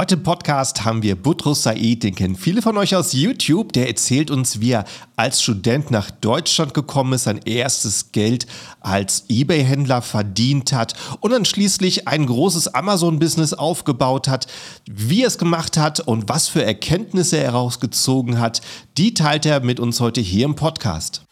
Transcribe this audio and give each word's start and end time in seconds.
Heute 0.00 0.14
im 0.14 0.22
Podcast 0.22 0.86
haben 0.86 1.02
wir 1.02 1.14
Butros 1.14 1.62
Said, 1.62 2.04
den 2.04 2.14
kennen 2.14 2.34
viele 2.34 2.62
von 2.62 2.78
euch 2.78 2.96
aus 2.96 3.12
YouTube. 3.12 3.74
Der 3.74 3.86
erzählt 3.86 4.30
uns, 4.30 4.58
wie 4.58 4.70
er 4.70 4.86
als 5.14 5.42
Student 5.42 5.90
nach 5.90 6.10
Deutschland 6.10 6.72
gekommen 6.72 7.12
ist, 7.12 7.24
sein 7.24 7.36
erstes 7.44 8.10
Geld 8.10 8.46
als 8.80 9.26
Ebay-Händler 9.28 10.00
verdient 10.00 10.72
hat 10.72 10.94
und 11.20 11.32
dann 11.32 11.44
schließlich 11.44 12.08
ein 12.08 12.24
großes 12.24 12.68
Amazon-Business 12.68 13.52
aufgebaut 13.52 14.26
hat. 14.26 14.46
Wie 14.90 15.20
er 15.20 15.28
es 15.28 15.36
gemacht 15.36 15.76
hat 15.76 16.00
und 16.00 16.30
was 16.30 16.48
für 16.48 16.64
Erkenntnisse 16.64 17.36
er 17.36 17.52
herausgezogen 17.52 18.40
hat, 18.40 18.62
die 18.96 19.12
teilt 19.12 19.44
er 19.44 19.60
mit 19.60 19.80
uns 19.80 20.00
heute 20.00 20.22
hier 20.22 20.46
im 20.46 20.54
Podcast. 20.54 21.26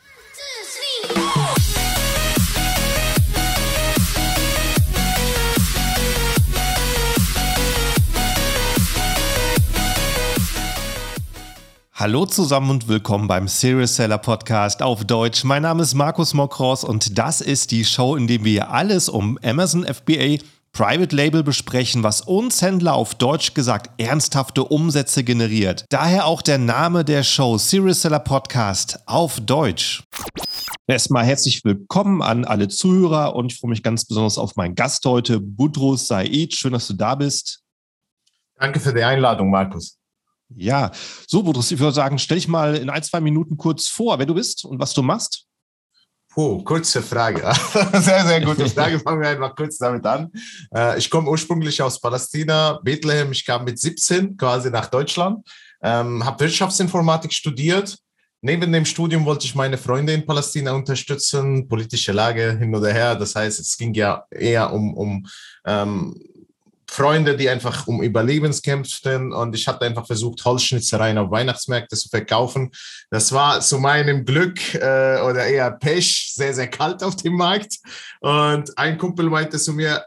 Hallo 12.00 12.26
zusammen 12.26 12.70
und 12.70 12.86
willkommen 12.86 13.26
beim 13.26 13.48
Serious 13.48 13.96
Seller 13.96 14.18
Podcast 14.18 14.82
auf 14.82 15.04
Deutsch. 15.04 15.42
Mein 15.42 15.62
Name 15.62 15.82
ist 15.82 15.94
Markus 15.94 16.32
Mokros 16.32 16.84
und 16.84 17.18
das 17.18 17.40
ist 17.40 17.72
die 17.72 17.84
Show, 17.84 18.14
in 18.14 18.28
der 18.28 18.44
wir 18.44 18.70
alles 18.70 19.08
um 19.08 19.36
Amazon 19.42 19.84
FBA 19.84 20.36
Private 20.70 21.16
Label 21.16 21.42
besprechen, 21.42 22.04
was 22.04 22.20
uns 22.20 22.62
Händler 22.62 22.94
auf 22.94 23.16
Deutsch 23.16 23.52
gesagt 23.52 24.00
ernsthafte 24.00 24.62
Umsätze 24.62 25.24
generiert. 25.24 25.86
Daher 25.88 26.26
auch 26.26 26.40
der 26.40 26.58
Name 26.58 27.04
der 27.04 27.24
Show 27.24 27.58
Serious 27.58 28.02
Seller 28.02 28.20
Podcast 28.20 29.00
auf 29.06 29.40
Deutsch. 29.40 30.04
Erstmal 30.86 31.24
herzlich 31.24 31.64
willkommen 31.64 32.22
an 32.22 32.44
alle 32.44 32.68
Zuhörer 32.68 33.34
und 33.34 33.50
ich 33.50 33.58
freue 33.58 33.70
mich 33.70 33.82
ganz 33.82 34.04
besonders 34.04 34.38
auf 34.38 34.54
meinen 34.54 34.76
Gast 34.76 35.04
heute, 35.04 35.40
Budros 35.40 36.06
Said. 36.06 36.54
Schön, 36.54 36.74
dass 36.74 36.86
du 36.86 36.94
da 36.94 37.16
bist. 37.16 37.64
Danke 38.54 38.78
für 38.78 38.94
die 38.94 39.02
Einladung, 39.02 39.50
Markus. 39.50 39.97
Ja, 40.54 40.90
so, 41.26 41.42
Boris, 41.42 41.70
ich 41.70 41.78
würde 41.78 41.94
sagen, 41.94 42.18
stell 42.18 42.38
dich 42.38 42.48
mal 42.48 42.74
in 42.76 42.88
ein, 42.88 43.02
zwei 43.02 43.20
Minuten 43.20 43.56
kurz 43.56 43.86
vor, 43.88 44.18
wer 44.18 44.26
du 44.26 44.34
bist 44.34 44.64
und 44.64 44.80
was 44.80 44.94
du 44.94 45.02
machst. 45.02 45.44
Oh, 46.34 46.62
kurze 46.62 47.02
Frage. 47.02 47.40
sehr, 47.94 48.24
sehr 48.24 48.40
gute 48.40 48.68
Frage. 48.68 48.98
Fangen 49.04 49.20
wir 49.20 49.28
einfach 49.28 49.56
kurz 49.56 49.76
damit 49.78 50.06
an. 50.06 50.30
Äh, 50.74 50.98
ich 50.98 51.10
komme 51.10 51.28
ursprünglich 51.28 51.82
aus 51.82 52.00
Palästina, 52.00 52.78
Bethlehem. 52.82 53.32
Ich 53.32 53.44
kam 53.44 53.64
mit 53.64 53.78
17 53.78 54.36
quasi 54.36 54.70
nach 54.70 54.86
Deutschland, 54.86 55.44
ähm, 55.82 56.24
habe 56.24 56.40
Wirtschaftsinformatik 56.40 57.32
studiert. 57.32 57.98
Neben 58.40 58.70
dem 58.70 58.84
Studium 58.84 59.24
wollte 59.24 59.46
ich 59.46 59.56
meine 59.56 59.76
Freunde 59.76 60.12
in 60.12 60.24
Palästina 60.24 60.72
unterstützen, 60.72 61.66
politische 61.66 62.12
Lage 62.12 62.56
hin 62.56 62.72
oder 62.72 62.92
her. 62.92 63.16
Das 63.16 63.34
heißt, 63.34 63.58
es 63.58 63.76
ging 63.76 63.92
ja 63.94 64.24
eher 64.30 64.72
um, 64.72 64.94
um 64.94 65.26
ähm, 65.66 66.14
Freunde, 66.90 67.36
die 67.36 67.48
einfach 67.48 67.86
um 67.86 68.02
Überlebens 68.02 68.62
kämpften 68.62 69.32
und 69.32 69.54
ich 69.54 69.68
hatte 69.68 69.84
einfach 69.84 70.06
versucht, 70.06 70.44
Holzschnitzereien 70.44 71.18
auf 71.18 71.30
Weihnachtsmärkte 71.30 71.96
zu 71.96 72.08
verkaufen. 72.08 72.70
Das 73.10 73.32
war 73.32 73.60
zu 73.60 73.78
meinem 73.78 74.24
Glück 74.24 74.74
äh, 74.74 75.20
oder 75.20 75.46
eher 75.46 75.70
Pech 75.70 76.32
sehr, 76.34 76.54
sehr 76.54 76.68
kalt 76.68 77.02
auf 77.02 77.16
dem 77.16 77.34
Markt. 77.34 77.76
Und 78.20 78.76
ein 78.78 78.96
Kumpel 78.98 79.28
meinte 79.28 79.58
zu 79.58 79.74
mir, 79.74 80.04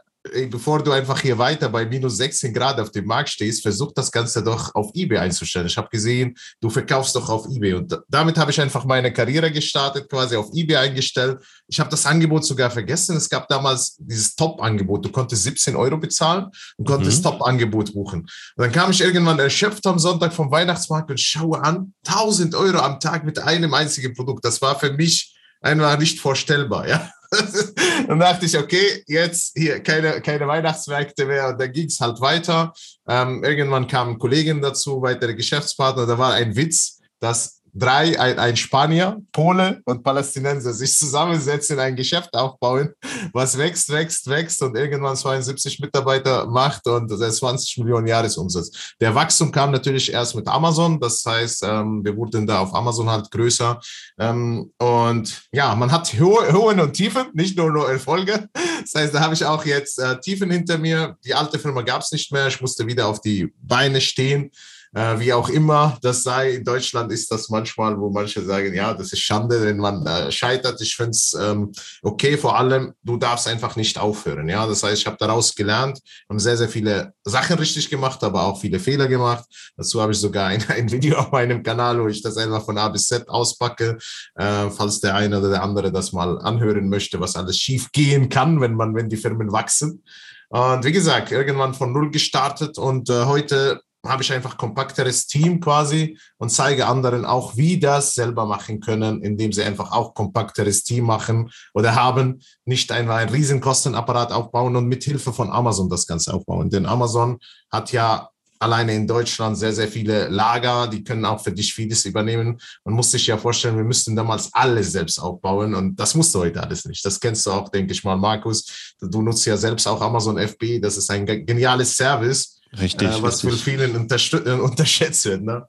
bevor 0.50 0.82
du 0.82 0.92
einfach 0.92 1.20
hier 1.20 1.36
weiter 1.36 1.68
bei 1.68 1.84
minus 1.84 2.16
16 2.16 2.54
Grad 2.54 2.78
auf 2.78 2.90
dem 2.90 3.06
Markt 3.06 3.30
stehst, 3.30 3.62
versuch 3.62 3.92
das 3.92 4.10
Ganze 4.12 4.42
doch 4.42 4.74
auf 4.74 4.90
eBay 4.94 5.18
einzustellen. 5.18 5.66
Ich 5.66 5.76
habe 5.76 5.88
gesehen, 5.88 6.36
du 6.60 6.70
verkaufst 6.70 7.16
doch 7.16 7.28
auf 7.28 7.46
eBay. 7.46 7.74
Und 7.74 7.98
damit 8.08 8.38
habe 8.38 8.50
ich 8.50 8.60
einfach 8.60 8.84
meine 8.84 9.12
Karriere 9.12 9.50
gestartet, 9.50 10.08
quasi 10.08 10.36
auf 10.36 10.50
eBay 10.54 10.76
eingestellt. 10.76 11.42
Ich 11.66 11.80
habe 11.80 11.90
das 11.90 12.06
Angebot 12.06 12.44
sogar 12.44 12.70
vergessen. 12.70 13.16
Es 13.16 13.28
gab 13.28 13.48
damals 13.48 13.96
dieses 13.98 14.36
Top-Angebot. 14.36 15.04
Du 15.04 15.10
konntest 15.10 15.42
17 15.42 15.74
Euro 15.74 15.98
bezahlen 15.98 16.46
und 16.76 16.86
konntest 16.86 17.18
mhm. 17.18 17.30
Top-Angebot 17.30 17.92
buchen. 17.92 18.20
Und 18.20 18.30
dann 18.56 18.72
kam 18.72 18.92
ich 18.92 19.00
irgendwann 19.00 19.38
erschöpft 19.38 19.86
am 19.86 19.98
Sonntag 19.98 20.32
vom 20.32 20.50
Weihnachtsmarkt 20.50 21.10
und 21.10 21.18
schaue 21.18 21.62
an, 21.62 21.94
1000 22.06 22.54
Euro 22.54 22.78
am 22.78 23.00
Tag 23.00 23.24
mit 23.24 23.40
einem 23.40 23.74
einzigen 23.74 24.14
Produkt. 24.14 24.44
Das 24.44 24.62
war 24.62 24.78
für 24.78 24.92
mich 24.92 25.36
einfach 25.60 25.98
nicht 25.98 26.20
vorstellbar, 26.20 26.88
ja. 26.88 27.10
dann 28.08 28.18
dachte 28.18 28.46
ich, 28.46 28.58
okay, 28.58 29.02
jetzt 29.06 29.56
hier 29.56 29.80
keine, 29.80 30.20
keine 30.20 30.46
Weihnachtsmärkte 30.46 31.24
mehr. 31.24 31.48
Und 31.48 31.60
dann 31.60 31.72
ging 31.72 31.86
es 31.86 32.00
halt 32.00 32.20
weiter. 32.20 32.72
Ähm, 33.08 33.42
irgendwann 33.42 33.86
kamen 33.86 34.18
Kollegen 34.18 34.60
dazu, 34.60 35.00
weitere 35.00 35.34
Geschäftspartner. 35.34 36.06
Da 36.06 36.18
war 36.18 36.34
ein 36.34 36.54
Witz, 36.54 37.00
dass 37.20 37.61
drei, 37.74 38.18
ein, 38.18 38.38
ein 38.38 38.56
Spanier, 38.56 39.20
Pole 39.32 39.80
und 39.84 40.02
Palästinenser 40.02 40.72
sich 40.72 40.96
zusammensetzen, 40.96 41.78
ein 41.78 41.96
Geschäft 41.96 42.34
aufbauen, 42.34 42.92
was 43.32 43.56
wächst, 43.56 43.90
wächst, 43.90 44.28
wächst 44.28 44.62
und 44.62 44.76
irgendwann 44.76 45.16
72 45.16 45.80
Mitarbeiter 45.80 46.46
macht 46.46 46.86
und 46.86 47.08
20 47.10 47.78
Millionen 47.78 48.06
Jahresumsatz. 48.06 48.94
Der 49.00 49.14
Wachstum 49.14 49.50
kam 49.50 49.70
natürlich 49.70 50.12
erst 50.12 50.34
mit 50.34 50.46
Amazon, 50.48 51.00
das 51.00 51.24
heißt, 51.24 51.64
ähm, 51.64 52.04
wir 52.04 52.16
wurden 52.16 52.46
da 52.46 52.60
auf 52.60 52.74
Amazon 52.74 53.08
halt 53.08 53.30
größer 53.30 53.80
ähm, 54.18 54.70
und 54.78 55.42
ja, 55.52 55.74
man 55.74 55.90
hat 55.90 56.12
hohe, 56.14 56.52
Höhen 56.52 56.80
und 56.80 56.92
Tiefen, 56.92 57.26
nicht 57.32 57.56
nur 57.56 57.70
nur 57.72 57.90
Erfolge. 57.90 58.48
Das 58.82 58.94
heißt, 58.94 59.14
da 59.14 59.20
habe 59.20 59.34
ich 59.34 59.44
auch 59.44 59.64
jetzt 59.64 59.98
äh, 59.98 60.18
Tiefen 60.20 60.50
hinter 60.50 60.76
mir. 60.76 61.16
Die 61.24 61.34
alte 61.34 61.58
Firma 61.58 61.82
gab 61.82 62.02
es 62.02 62.12
nicht 62.12 62.32
mehr, 62.32 62.48
ich 62.48 62.60
musste 62.60 62.86
wieder 62.86 63.06
auf 63.06 63.20
die 63.20 63.52
Beine 63.62 64.00
stehen. 64.00 64.50
Äh, 64.94 65.20
wie 65.20 65.32
auch 65.32 65.48
immer 65.48 65.96
das 66.02 66.22
sei, 66.22 66.52
in 66.52 66.64
Deutschland 66.64 67.10
ist 67.12 67.30
das 67.30 67.48
manchmal, 67.48 67.98
wo 67.98 68.10
manche 68.10 68.44
sagen, 68.44 68.74
ja, 68.74 68.92
das 68.92 69.12
ist 69.12 69.20
Schande, 69.20 69.62
wenn 69.62 69.78
man 69.78 70.06
äh, 70.06 70.30
scheitert. 70.30 70.80
Ich 70.82 70.94
finde 70.94 71.12
es 71.12 71.34
ähm, 71.40 71.72
okay, 72.02 72.36
vor 72.36 72.58
allem, 72.58 72.92
du 73.02 73.16
darfst 73.16 73.48
einfach 73.48 73.76
nicht 73.76 73.98
aufhören. 73.98 74.48
Ja, 74.50 74.66
das 74.66 74.82
heißt, 74.82 75.00
ich 75.00 75.06
habe 75.06 75.16
daraus 75.18 75.54
gelernt, 75.54 75.98
haben 76.28 76.38
sehr, 76.38 76.58
sehr 76.58 76.68
viele 76.68 77.14
Sachen 77.24 77.58
richtig 77.58 77.88
gemacht, 77.88 78.22
aber 78.22 78.42
auch 78.42 78.60
viele 78.60 78.78
Fehler 78.78 79.08
gemacht. 79.08 79.44
Dazu 79.76 80.02
habe 80.02 80.12
ich 80.12 80.18
sogar 80.18 80.48
ein, 80.48 80.62
ein 80.68 80.90
Video 80.92 81.18
auf 81.18 81.32
meinem 81.32 81.62
Kanal, 81.62 82.02
wo 82.02 82.08
ich 82.08 82.22
das 82.22 82.36
einfach 82.36 82.62
von 82.62 82.76
A 82.76 82.88
bis 82.90 83.06
Z 83.06 83.26
auspacke, 83.28 83.96
äh, 84.34 84.68
falls 84.70 85.00
der 85.00 85.14
eine 85.14 85.38
oder 85.38 85.48
der 85.48 85.62
andere 85.62 85.90
das 85.90 86.12
mal 86.12 86.38
anhören 86.40 86.90
möchte, 86.90 87.18
was 87.18 87.36
alles 87.36 87.56
schief 87.56 87.90
gehen 87.92 88.28
kann, 88.28 88.60
wenn 88.60 88.74
man, 88.74 88.94
wenn 88.94 89.08
die 89.08 89.16
Firmen 89.16 89.52
wachsen. 89.52 90.04
Und 90.50 90.84
wie 90.84 90.92
gesagt, 90.92 91.32
irgendwann 91.32 91.72
von 91.72 91.94
Null 91.94 92.10
gestartet 92.10 92.76
und 92.76 93.08
äh, 93.08 93.24
heute 93.24 93.80
habe 94.04 94.22
ich 94.22 94.32
einfach 94.32 94.56
kompakteres 94.56 95.26
Team 95.26 95.60
quasi 95.60 96.18
und 96.38 96.50
zeige 96.50 96.86
anderen 96.86 97.24
auch, 97.24 97.56
wie 97.56 97.78
das 97.78 98.14
selber 98.14 98.46
machen 98.46 98.80
können, 98.80 99.22
indem 99.22 99.52
sie 99.52 99.62
einfach 99.62 99.92
auch 99.92 100.14
kompakteres 100.14 100.82
Team 100.82 101.04
machen 101.04 101.50
oder 101.72 101.94
haben, 101.94 102.40
nicht 102.64 102.90
einfach 102.90 103.16
einen 103.16 103.30
riesen 103.30 103.60
Kostenapparat 103.60 104.32
aufbauen 104.32 104.74
und 104.74 104.86
mit 104.86 105.04
Hilfe 105.04 105.32
von 105.32 105.50
Amazon 105.50 105.88
das 105.88 106.06
Ganze 106.06 106.34
aufbauen. 106.34 106.68
Denn 106.68 106.86
Amazon 106.86 107.38
hat 107.70 107.92
ja 107.92 108.28
alleine 108.58 108.94
in 108.94 109.06
Deutschland 109.06 109.58
sehr, 109.58 109.72
sehr 109.72 109.88
viele 109.88 110.28
Lager, 110.28 110.86
die 110.86 111.02
können 111.02 111.24
auch 111.24 111.40
für 111.40 111.52
dich 111.52 111.74
vieles 111.74 112.04
übernehmen. 112.04 112.58
Man 112.84 112.94
muss 112.94 113.10
sich 113.10 113.26
ja 113.26 113.36
vorstellen, 113.36 113.76
wir 113.76 113.84
müssten 113.84 114.16
damals 114.16 114.52
alles 114.52 114.92
selbst 114.92 115.18
aufbauen 115.18 115.74
und 115.74 115.98
das 115.98 116.14
musst 116.14 116.34
du 116.34 116.40
heute 116.40 116.62
alles 116.62 116.84
nicht. 116.84 117.04
Das 117.04 117.18
kennst 117.18 117.44
du 117.46 117.50
auch, 117.50 117.68
denke 117.68 117.92
ich 117.92 118.04
mal, 118.04 118.16
Markus. 118.16 118.94
Du 119.00 119.20
nutzt 119.20 119.46
ja 119.46 119.56
selbst 119.56 119.86
auch 119.86 120.00
Amazon 120.00 120.38
FB, 120.38 120.80
das 120.80 120.96
ist 120.96 121.10
ein 121.10 121.26
geniales 121.26 121.96
Service 121.96 122.61
Richtig. 122.80 123.08
Äh, 123.08 123.22
was 123.22 123.44
richtig. 123.44 123.62
für 123.62 123.70
vielen 123.70 123.94
äh, 123.94 124.50
unterschätzt 124.60 125.24
wird. 125.26 125.42
Ne? 125.42 125.66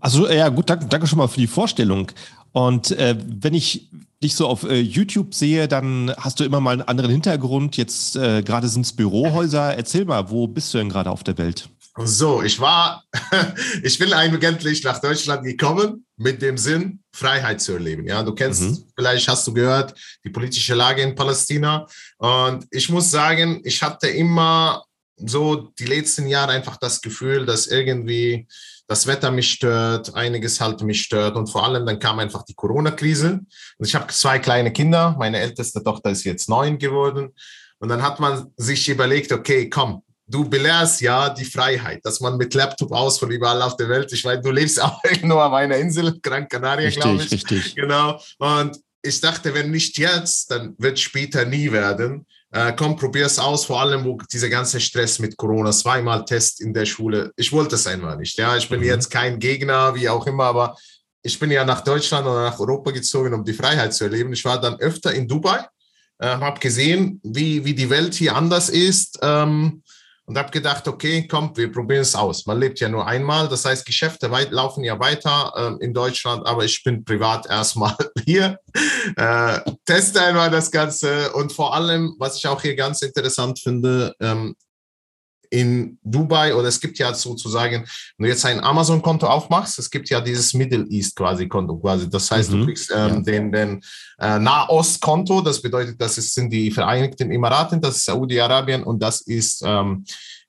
Also 0.00 0.28
ja, 0.28 0.48
gut, 0.48 0.68
danke, 0.68 0.86
danke 0.86 1.06
schon 1.06 1.18
mal 1.18 1.28
für 1.28 1.40
die 1.40 1.46
Vorstellung. 1.46 2.10
Und 2.52 2.90
äh, 2.92 3.16
wenn 3.18 3.54
ich 3.54 3.88
dich 4.22 4.34
so 4.34 4.46
auf 4.46 4.64
äh, 4.64 4.80
YouTube 4.80 5.34
sehe, 5.34 5.68
dann 5.68 6.12
hast 6.16 6.38
du 6.40 6.44
immer 6.44 6.60
mal 6.60 6.72
einen 6.72 6.82
anderen 6.82 7.10
Hintergrund. 7.10 7.76
Jetzt 7.76 8.16
äh, 8.16 8.42
gerade 8.42 8.68
sind 8.68 8.82
es 8.82 8.92
Bürohäuser. 8.92 9.76
Erzähl 9.76 10.04
mal, 10.04 10.30
wo 10.30 10.46
bist 10.46 10.72
du 10.72 10.78
denn 10.78 10.88
gerade 10.88 11.10
auf 11.10 11.24
der 11.24 11.38
Welt? 11.38 11.68
So, 11.96 12.42
ich 12.42 12.58
war, 12.58 13.04
ich 13.82 13.98
bin 13.98 14.12
eigentlich 14.12 14.82
nach 14.82 15.00
Deutschland 15.00 15.44
gekommen 15.44 16.06
mit 16.16 16.40
dem 16.40 16.56
Sinn, 16.56 17.00
Freiheit 17.14 17.60
zu 17.60 17.72
erleben. 17.72 18.06
Ja, 18.06 18.22
du 18.22 18.34
kennst, 18.34 18.62
mhm. 18.62 18.84
vielleicht 18.96 19.28
hast 19.28 19.46
du 19.46 19.52
gehört, 19.52 19.94
die 20.24 20.30
politische 20.30 20.74
Lage 20.74 21.02
in 21.02 21.14
Palästina. 21.14 21.86
Und 22.16 22.66
ich 22.70 22.88
muss 22.88 23.10
sagen, 23.10 23.60
ich 23.64 23.82
hatte 23.82 24.08
immer 24.08 24.82
so 25.26 25.72
die 25.78 25.86
letzten 25.86 26.26
Jahre 26.26 26.52
einfach 26.52 26.76
das 26.76 27.00
Gefühl, 27.00 27.46
dass 27.46 27.66
irgendwie 27.66 28.46
das 28.86 29.06
Wetter 29.06 29.30
mich 29.30 29.50
stört, 29.50 30.14
einiges 30.14 30.60
halt 30.60 30.82
mich 30.82 31.02
stört 31.02 31.36
und 31.36 31.46
vor 31.46 31.64
allem 31.64 31.86
dann 31.86 31.98
kam 31.98 32.18
einfach 32.18 32.42
die 32.44 32.54
Corona-Krise 32.54 33.40
und 33.78 33.86
ich 33.86 33.94
habe 33.94 34.08
zwei 34.08 34.38
kleine 34.38 34.72
Kinder, 34.72 35.16
meine 35.18 35.38
älteste 35.38 35.82
Tochter 35.82 36.10
ist 36.10 36.24
jetzt 36.24 36.48
neun 36.48 36.78
geworden 36.78 37.34
und 37.78 37.88
dann 37.88 38.02
hat 38.02 38.20
man 38.20 38.52
sich 38.56 38.88
überlegt, 38.88 39.32
okay, 39.32 39.70
komm, 39.70 40.02
du 40.26 40.48
belehrst 40.48 41.00
ja 41.00 41.30
die 41.30 41.44
Freiheit, 41.44 42.00
dass 42.04 42.20
man 42.20 42.36
mit 42.36 42.54
Laptop 42.54 42.92
aus 42.92 43.18
von 43.18 43.30
überall 43.30 43.62
auf 43.62 43.76
der 43.76 43.88
Welt, 43.88 44.12
ich 44.12 44.24
weiß, 44.24 44.40
du 44.42 44.50
lebst 44.50 44.82
auch 44.82 45.00
nur 45.22 45.44
auf 45.44 45.52
einer 45.52 45.76
Insel, 45.76 46.18
Gran 46.20 46.48
Canaria, 46.48 46.90
glaube 46.90 47.22
ich. 47.22 47.30
Richtig, 47.30 47.74
Genau. 47.74 48.20
Und 48.38 48.78
ich 49.02 49.20
dachte, 49.20 49.52
wenn 49.54 49.70
nicht 49.70 49.98
jetzt, 49.98 50.50
dann 50.50 50.74
wird 50.78 50.98
später 50.98 51.44
nie 51.44 51.72
werden 51.72 52.26
äh, 52.52 52.72
komm, 52.76 52.96
probier's 52.96 53.38
aus, 53.38 53.64
vor 53.64 53.80
allem 53.80 54.04
wo 54.04 54.18
dieser 54.30 54.50
ganze 54.50 54.78
Stress 54.78 55.18
mit 55.18 55.36
Corona, 55.36 55.70
zweimal 55.70 56.24
Test 56.24 56.60
in 56.60 56.74
der 56.74 56.84
Schule. 56.84 57.32
Ich 57.36 57.50
wollte 57.50 57.76
es 57.76 57.86
einfach 57.86 58.16
nicht. 58.16 58.38
Ja, 58.38 58.56
ich 58.56 58.68
bin 58.68 58.80
mhm. 58.80 58.86
jetzt 58.86 59.10
kein 59.10 59.38
Gegner, 59.38 59.94
wie 59.94 60.08
auch 60.08 60.26
immer, 60.26 60.44
aber 60.44 60.76
ich 61.22 61.38
bin 61.38 61.50
ja 61.50 61.64
nach 61.64 61.82
Deutschland 61.82 62.26
oder 62.26 62.42
nach 62.42 62.60
Europa 62.60 62.90
gezogen, 62.90 63.32
um 63.32 63.44
die 63.44 63.54
Freiheit 63.54 63.94
zu 63.94 64.04
erleben. 64.04 64.32
Ich 64.34 64.44
war 64.44 64.60
dann 64.60 64.78
öfter 64.80 65.14
in 65.14 65.26
Dubai, 65.26 65.64
äh, 66.18 66.26
habe 66.26 66.60
gesehen, 66.60 67.20
wie, 67.24 67.64
wie 67.64 67.74
die 67.74 67.88
Welt 67.88 68.12
hier 68.14 68.36
anders 68.36 68.68
ist. 68.68 69.18
Ähm, 69.22 69.82
und 70.24 70.38
habe 70.38 70.50
gedacht, 70.50 70.86
okay, 70.86 71.26
komm, 71.26 71.56
wir 71.56 71.70
probieren 71.72 72.02
es 72.02 72.14
aus. 72.14 72.46
Man 72.46 72.60
lebt 72.60 72.80
ja 72.80 72.88
nur 72.88 73.06
einmal, 73.06 73.48
das 73.48 73.64
heißt, 73.64 73.84
Geschäfte 73.84 74.30
weit, 74.30 74.52
laufen 74.52 74.84
ja 74.84 74.98
weiter 74.98 75.52
äh, 75.56 75.84
in 75.84 75.92
Deutschland, 75.92 76.46
aber 76.46 76.64
ich 76.64 76.82
bin 76.84 77.04
privat 77.04 77.46
erstmal 77.50 77.96
hier, 78.24 78.58
äh, 79.16 79.58
teste 79.84 80.22
einmal 80.22 80.50
das 80.50 80.70
Ganze. 80.70 81.32
Und 81.32 81.52
vor 81.52 81.74
allem, 81.74 82.14
was 82.18 82.36
ich 82.36 82.46
auch 82.46 82.62
hier 82.62 82.76
ganz 82.76 83.02
interessant 83.02 83.58
finde, 83.58 84.14
ähm, 84.20 84.54
in 85.52 85.98
Dubai 86.02 86.54
oder 86.54 86.68
es 86.68 86.80
gibt 86.80 86.98
ja 86.98 87.12
sozusagen, 87.12 87.84
wenn 88.16 88.24
du 88.24 88.28
jetzt 88.28 88.44
ein 88.46 88.64
Amazon-Konto 88.64 89.26
aufmachst, 89.26 89.78
es 89.78 89.90
gibt 89.90 90.08
ja 90.08 90.20
dieses 90.20 90.54
Middle 90.54 90.86
East 90.88 91.14
quasi 91.14 91.46
Konto 91.46 91.76
quasi. 91.76 92.08
Das 92.08 92.30
heißt, 92.30 92.50
mhm. 92.50 92.60
du 92.60 92.66
kriegst 92.66 92.90
ähm, 92.90 93.16
ja. 93.16 93.20
den, 93.20 93.52
den 93.52 93.80
äh, 94.18 94.38
Nahost-Konto, 94.38 95.42
das 95.42 95.60
bedeutet, 95.60 96.00
das 96.00 96.16
ist, 96.16 96.32
sind 96.32 96.50
die 96.50 96.70
Vereinigten 96.70 97.30
Emiraten, 97.30 97.82
das 97.82 97.96
ist 97.96 98.06
Saudi-Arabien 98.06 98.82
und 98.82 99.02
das 99.02 99.20
ist 99.20 99.62
ähm, 99.64 100.04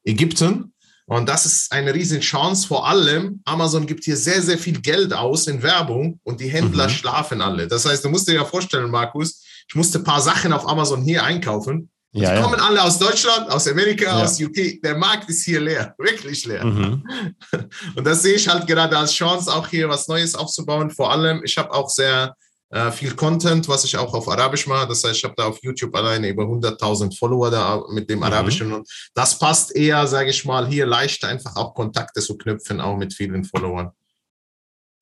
Ägypten. 0.06 0.74
Und 1.06 1.28
das 1.28 1.46
ist 1.46 1.70
eine 1.74 1.94
riesen 1.94 2.22
Chance. 2.22 2.66
Vor 2.66 2.88
allem, 2.88 3.42
Amazon 3.44 3.86
gibt 3.86 4.06
hier 4.06 4.16
sehr, 4.16 4.42
sehr 4.42 4.58
viel 4.58 4.80
Geld 4.80 5.12
aus 5.12 5.48
in 5.48 5.62
Werbung 5.62 6.22
und 6.24 6.40
die 6.40 6.48
Händler 6.48 6.86
mhm. 6.86 6.92
schlafen 6.92 7.42
alle. 7.42 7.68
Das 7.68 7.86
heißt, 7.86 8.06
du 8.06 8.10
musst 8.10 8.30
dir 8.30 8.36
ja 8.36 8.46
vorstellen, 8.46 8.90
Markus, 8.90 9.44
ich 9.68 9.76
musste 9.76 10.00
ein 10.00 10.06
paar 10.06 10.22
Sachen 10.22 10.54
auf 10.54 10.66
Amazon 10.66 11.02
hier 11.02 11.26
einkaufen 11.26 11.90
ja, 12.22 12.36
die 12.36 12.42
kommen 12.42 12.60
alle 12.60 12.84
aus 12.84 13.00
Deutschland, 13.00 13.50
aus 13.50 13.68
Amerika, 13.68 14.06
ja. 14.06 14.24
aus 14.24 14.40
UK. 14.40 14.82
Der 14.84 14.96
Markt 14.96 15.30
ist 15.30 15.44
hier 15.44 15.60
leer, 15.60 15.96
wirklich 15.98 16.46
leer. 16.46 16.64
Mhm. 16.64 17.04
Und 17.96 18.06
das 18.06 18.22
sehe 18.22 18.36
ich 18.36 18.48
halt 18.48 18.68
gerade 18.68 18.98
als 18.98 19.14
Chance, 19.14 19.52
auch 19.52 19.68
hier 19.68 19.90
was 19.90 20.08
Neues 20.08 20.36
aufzubauen. 20.36 20.92
Vor 20.92 21.12
allem, 21.12 21.42
ich 21.44 21.58
habe 21.58 21.72
auch 21.72 21.90
sehr 21.90 22.36
äh, 22.70 22.92
viel 22.92 23.16
Content, 23.16 23.68
was 23.68 23.84
ich 23.84 23.98
auch 23.98 24.14
auf 24.14 24.30
Arabisch 24.30 24.68
mache. 24.68 24.88
Das 24.88 25.04
heißt, 25.04 25.18
ich 25.18 25.24
habe 25.24 25.36
da 25.38 25.46
auf 25.46 25.60
YouTube 25.64 25.96
alleine 25.96 26.30
über 26.30 26.44
100.000 26.44 27.18
Follower 27.18 27.50
da 27.50 27.84
mit 27.90 28.10
dem 28.10 28.20
mhm. 28.20 28.26
Arabischen. 28.26 28.72
Und 28.74 28.88
das 29.16 29.38
passt 29.38 29.76
eher, 29.76 30.06
sage 30.08 30.30
ich 30.30 30.46
mal, 30.46 30.68
hier 30.68 30.86
leicht 30.86 31.24
einfach 31.26 31.56
auch 31.56 31.74
Kontakte 31.74 32.22
zu 32.22 32.38
knüpfen, 32.38 32.80
auch 32.80 32.98
mit 32.98 33.14
vielen 33.14 33.44
Followern. 33.44 33.92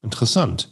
Interessant. 0.02 0.70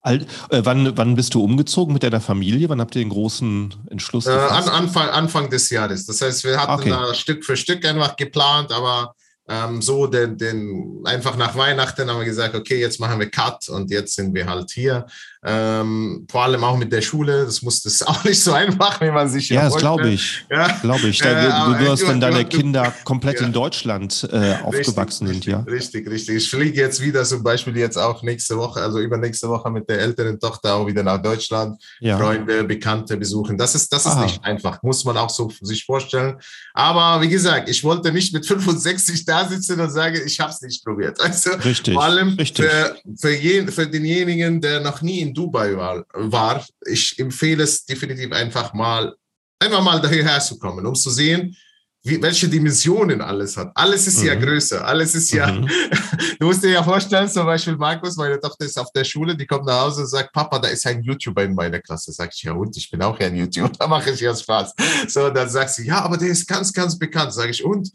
Alt, 0.00 0.26
äh, 0.50 0.60
wann, 0.64 0.96
wann 0.96 1.16
bist 1.16 1.34
du 1.34 1.42
umgezogen 1.42 1.92
mit 1.92 2.02
deiner 2.02 2.20
Familie? 2.20 2.68
Wann 2.68 2.80
habt 2.80 2.94
ihr 2.94 3.02
den 3.02 3.08
großen 3.08 3.74
Entschluss 3.90 4.26
äh, 4.26 4.30
an, 4.30 4.68
Anfang, 4.68 5.08
Anfang 5.08 5.50
des 5.50 5.70
Jahres. 5.70 6.06
Das 6.06 6.22
heißt, 6.22 6.44
wir 6.44 6.60
hatten 6.60 6.80
okay. 6.80 6.90
da 6.90 7.12
Stück 7.14 7.44
für 7.44 7.56
Stück 7.56 7.84
einfach 7.84 8.16
geplant, 8.16 8.70
aber 8.70 9.14
ähm, 9.48 9.82
so 9.82 10.06
den, 10.06 10.36
den, 10.36 11.00
einfach 11.04 11.36
nach 11.36 11.56
Weihnachten 11.56 12.08
haben 12.08 12.18
wir 12.18 12.26
gesagt, 12.26 12.54
okay, 12.54 12.78
jetzt 12.78 13.00
machen 13.00 13.18
wir 13.18 13.30
Cut 13.30 13.68
und 13.70 13.90
jetzt 13.90 14.14
sind 14.14 14.34
wir 14.34 14.46
halt 14.46 14.70
hier. 14.70 15.06
Ähm, 15.44 16.26
vor 16.28 16.42
allem 16.42 16.64
auch 16.64 16.76
mit 16.76 16.92
der 16.92 17.00
Schule, 17.00 17.44
das 17.44 17.62
muss 17.62 17.82
das 17.82 18.02
auch 18.06 18.24
nicht 18.24 18.42
so 18.42 18.52
einfach, 18.52 19.00
wie 19.00 19.10
man 19.10 19.28
sich 19.28 19.48
ja, 19.48 19.62
ja 19.62 19.64
das 19.68 19.76
glaube 19.76 20.08
ich, 20.08 20.44
ja, 20.50 20.66
glaube 20.82 21.08
ich. 21.08 21.18
Da, 21.18 21.66
du, 21.66 21.84
du, 21.84 21.90
hast, 21.90 22.06
wenn 22.08 22.20
deine 22.20 22.44
Kinder 22.44 22.92
komplett 23.04 23.40
ja. 23.40 23.46
in 23.46 23.52
Deutschland 23.52 24.28
äh, 24.32 24.54
aufgewachsen 24.64 25.28
richtig, 25.28 25.44
sind, 25.44 25.52
ja. 25.52 25.60
Richtig, 25.60 26.10
richtig. 26.10 26.36
Ich 26.36 26.50
fliege 26.50 26.80
jetzt 26.80 27.00
wieder 27.00 27.22
zum 27.22 27.44
Beispiel 27.44 27.76
jetzt 27.76 27.96
auch 27.96 28.22
nächste 28.22 28.56
Woche, 28.58 28.80
also 28.80 28.98
übernächste 28.98 29.48
Woche 29.48 29.70
mit 29.70 29.88
der 29.88 30.00
älteren 30.00 30.40
Tochter 30.40 30.74
auch 30.74 30.86
wieder 30.86 31.04
nach 31.04 31.22
Deutschland, 31.22 31.80
ja. 32.00 32.18
Freunde, 32.18 32.64
Bekannte 32.64 33.16
besuchen. 33.16 33.56
Das 33.56 33.76
ist, 33.76 33.92
das 33.92 34.06
ist 34.06 34.18
nicht 34.18 34.44
einfach, 34.44 34.82
muss 34.82 35.04
man 35.04 35.16
auch 35.16 35.30
so 35.30 35.50
sich 35.60 35.84
vorstellen. 35.84 36.36
Aber 36.74 37.22
wie 37.22 37.28
gesagt, 37.28 37.68
ich 37.68 37.84
wollte 37.84 38.10
nicht 38.10 38.32
mit 38.32 38.44
65 38.46 39.24
da 39.24 39.46
sitzen 39.46 39.80
und 39.80 39.90
sagen, 39.90 40.20
ich 40.26 40.40
habe 40.40 40.50
es 40.50 40.60
nicht 40.62 40.84
probiert. 40.84 41.20
Also 41.20 41.50
richtig, 41.64 41.94
vor 41.94 42.04
allem 42.04 42.30
richtig. 42.30 42.64
Für, 42.64 42.96
für, 43.20 43.34
jeden, 43.34 43.70
für 43.70 43.86
denjenigen, 43.86 44.60
der 44.60 44.80
noch 44.80 45.00
nie 45.00 45.20
in 45.20 45.27
in 45.28 45.34
Dubai 45.34 45.76
war, 45.76 46.04
war, 46.14 46.64
ich 46.86 47.18
empfehle 47.18 47.64
es 47.64 47.84
definitiv 47.84 48.32
einfach 48.32 48.72
mal, 48.74 49.14
einfach 49.60 49.82
mal 49.82 50.00
daher 50.00 50.40
zu 50.40 50.58
kommen, 50.58 50.84
um 50.86 50.94
zu 50.94 51.10
sehen, 51.10 51.56
wie, 52.04 52.22
welche 52.22 52.48
Dimensionen 52.48 53.20
alles 53.20 53.56
hat. 53.56 53.70
Alles 53.74 54.06
ist 54.06 54.20
mhm. 54.20 54.26
ja 54.26 54.34
größer, 54.34 54.84
alles 54.84 55.14
ist 55.14 55.30
ja, 55.32 55.50
mhm. 55.50 55.68
du 56.40 56.46
musst 56.46 56.62
dir 56.62 56.70
ja 56.70 56.82
vorstellen, 56.82 57.28
zum 57.28 57.44
Beispiel 57.44 57.76
Markus, 57.76 58.16
meine 58.16 58.40
Tochter 58.40 58.64
ist 58.64 58.78
auf 58.78 58.90
der 58.92 59.04
Schule, 59.04 59.36
die 59.36 59.46
kommt 59.46 59.66
nach 59.66 59.82
Hause 59.82 60.02
und 60.02 60.06
sagt, 60.08 60.32
Papa, 60.32 60.58
da 60.58 60.68
ist 60.68 60.86
ein 60.86 61.02
YouTuber 61.02 61.42
in 61.44 61.54
meiner 61.54 61.80
Klasse. 61.80 62.12
Sag 62.12 62.30
ich, 62.32 62.42
ja 62.42 62.52
und, 62.52 62.76
ich 62.76 62.90
bin 62.90 63.02
auch 63.02 63.18
ein 63.18 63.36
YouTuber, 63.36 63.68
da 63.78 63.86
mache 63.86 64.10
ich 64.10 64.20
ja 64.20 64.34
Spaß. 64.34 64.74
So, 65.08 65.30
dann 65.30 65.48
sagt 65.48 65.70
sie, 65.70 65.86
ja, 65.86 66.00
aber 66.02 66.16
der 66.16 66.28
ist 66.28 66.46
ganz, 66.46 66.72
ganz 66.72 66.98
bekannt. 66.98 67.32
Sag 67.32 67.50
ich, 67.50 67.64
und? 67.64 67.90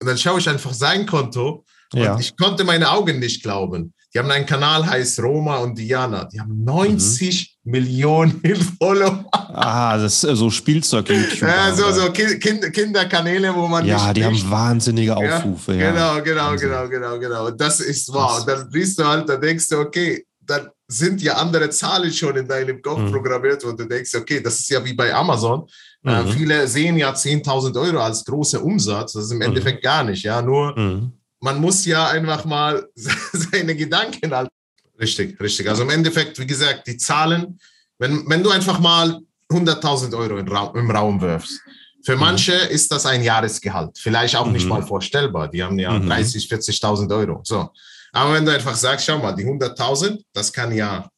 Und 0.00 0.06
dann 0.06 0.18
schaue 0.18 0.38
ich 0.38 0.48
einfach 0.48 0.72
sein 0.72 1.06
Konto 1.06 1.64
und 1.92 2.00
ja. 2.00 2.18
ich 2.18 2.36
konnte 2.36 2.64
meine 2.64 2.90
Augen 2.90 3.18
nicht 3.18 3.42
glauben. 3.42 3.94
Die 4.14 4.18
haben 4.18 4.30
einen 4.30 4.46
Kanal, 4.46 4.86
heißt 4.86 5.20
Roma 5.20 5.58
und 5.58 5.76
Diana. 5.76 6.24
Die 6.24 6.40
haben 6.40 6.64
90 6.64 7.58
mhm. 7.62 7.70
Millionen 7.70 8.40
Follower. 8.80 9.26
Ah, 9.32 9.98
das 9.98 10.24
ist 10.24 10.38
so 10.38 10.48
Spielzeug-YouTube. 10.48 11.42
Ja, 11.42 11.74
so, 11.74 11.90
so 11.92 12.10
kind, 12.10 12.72
Kinderkanäle, 12.72 13.54
wo 13.54 13.66
man. 13.66 13.84
Ja, 13.84 14.12
die 14.14 14.24
haben 14.24 14.50
wahnsinnige 14.50 15.14
Aufrufe. 15.14 15.74
Ja, 15.74 15.80
ja. 15.80 15.90
Genau, 15.90 16.22
genau, 16.22 16.50
Wahnsinn. 16.50 16.68
genau, 16.70 16.88
genau, 16.88 17.18
genau. 17.18 17.50
Das 17.50 17.80
ist 17.80 18.12
wahr. 18.12 18.40
Und 18.40 18.48
dann 18.48 18.70
siehst 18.70 18.98
du 18.98 19.04
halt, 19.04 19.28
da 19.28 19.36
denkst 19.36 19.68
du, 19.68 19.78
okay, 19.78 20.24
dann 20.40 20.68
sind 20.86 21.20
ja 21.20 21.34
andere 21.34 21.68
Zahlen 21.68 22.10
schon 22.10 22.34
in 22.36 22.48
deinem 22.48 22.80
Kopf 22.80 23.00
mhm. 23.00 23.12
programmiert 23.12 23.62
und 23.64 23.78
du 23.78 23.84
denkst, 23.84 24.14
okay, 24.14 24.40
das 24.40 24.58
ist 24.60 24.70
ja 24.70 24.82
wie 24.82 24.94
bei 24.94 25.14
Amazon. 25.14 25.66
Äh, 26.02 26.22
mhm. 26.22 26.28
Äh, 26.28 26.32
viele 26.32 26.66
sehen 26.66 26.96
ja 26.96 27.12
10.000 27.12 27.78
Euro 27.78 27.98
als 27.98 28.24
großer 28.24 28.64
Umsatz. 28.64 29.12
Das 29.12 29.24
ist 29.24 29.32
im 29.32 29.36
mhm. 29.36 29.42
Endeffekt 29.42 29.82
gar 29.82 30.02
nicht. 30.02 30.22
Ja, 30.22 30.40
nur 30.40 30.78
mhm 30.78 31.12
man 31.40 31.60
muss 31.60 31.84
ja 31.84 32.08
einfach 32.08 32.44
mal 32.44 32.88
seine 32.94 33.76
Gedanken 33.76 34.34
halten. 34.34 34.52
Richtig, 35.00 35.40
richtig. 35.40 35.68
Also 35.68 35.82
im 35.82 35.90
Endeffekt, 35.90 36.38
wie 36.38 36.46
gesagt, 36.46 36.86
die 36.86 36.96
Zahlen, 36.96 37.60
wenn, 37.98 38.28
wenn 38.28 38.42
du 38.42 38.50
einfach 38.50 38.80
mal 38.80 39.20
100.000 39.50 40.16
Euro 40.16 40.38
im 40.38 40.48
Raum, 40.48 40.76
im 40.76 40.90
Raum 40.90 41.20
wirfst, 41.20 41.60
für 42.02 42.14
mhm. 42.14 42.20
manche 42.20 42.52
mhm. 42.52 42.70
ist 42.70 42.90
das 42.90 43.06
ein 43.06 43.22
Jahresgehalt. 43.22 43.98
Vielleicht 43.98 44.34
auch 44.36 44.46
mhm. 44.46 44.52
nicht 44.52 44.66
mal 44.66 44.82
vorstellbar. 44.82 45.48
Die 45.48 45.62
haben 45.62 45.78
ja 45.78 45.92
mhm. 45.92 46.08
30, 46.08 46.48
40.000 46.50 47.16
Euro. 47.16 47.40
So. 47.44 47.70
Aber 48.12 48.34
wenn 48.34 48.44
du 48.44 48.52
einfach 48.52 48.74
sagst, 48.74 49.06
schau 49.06 49.18
mal, 49.18 49.32
die 49.34 49.44
100.000, 49.44 50.22
das 50.32 50.52
kann 50.52 50.72
ja 50.72 51.08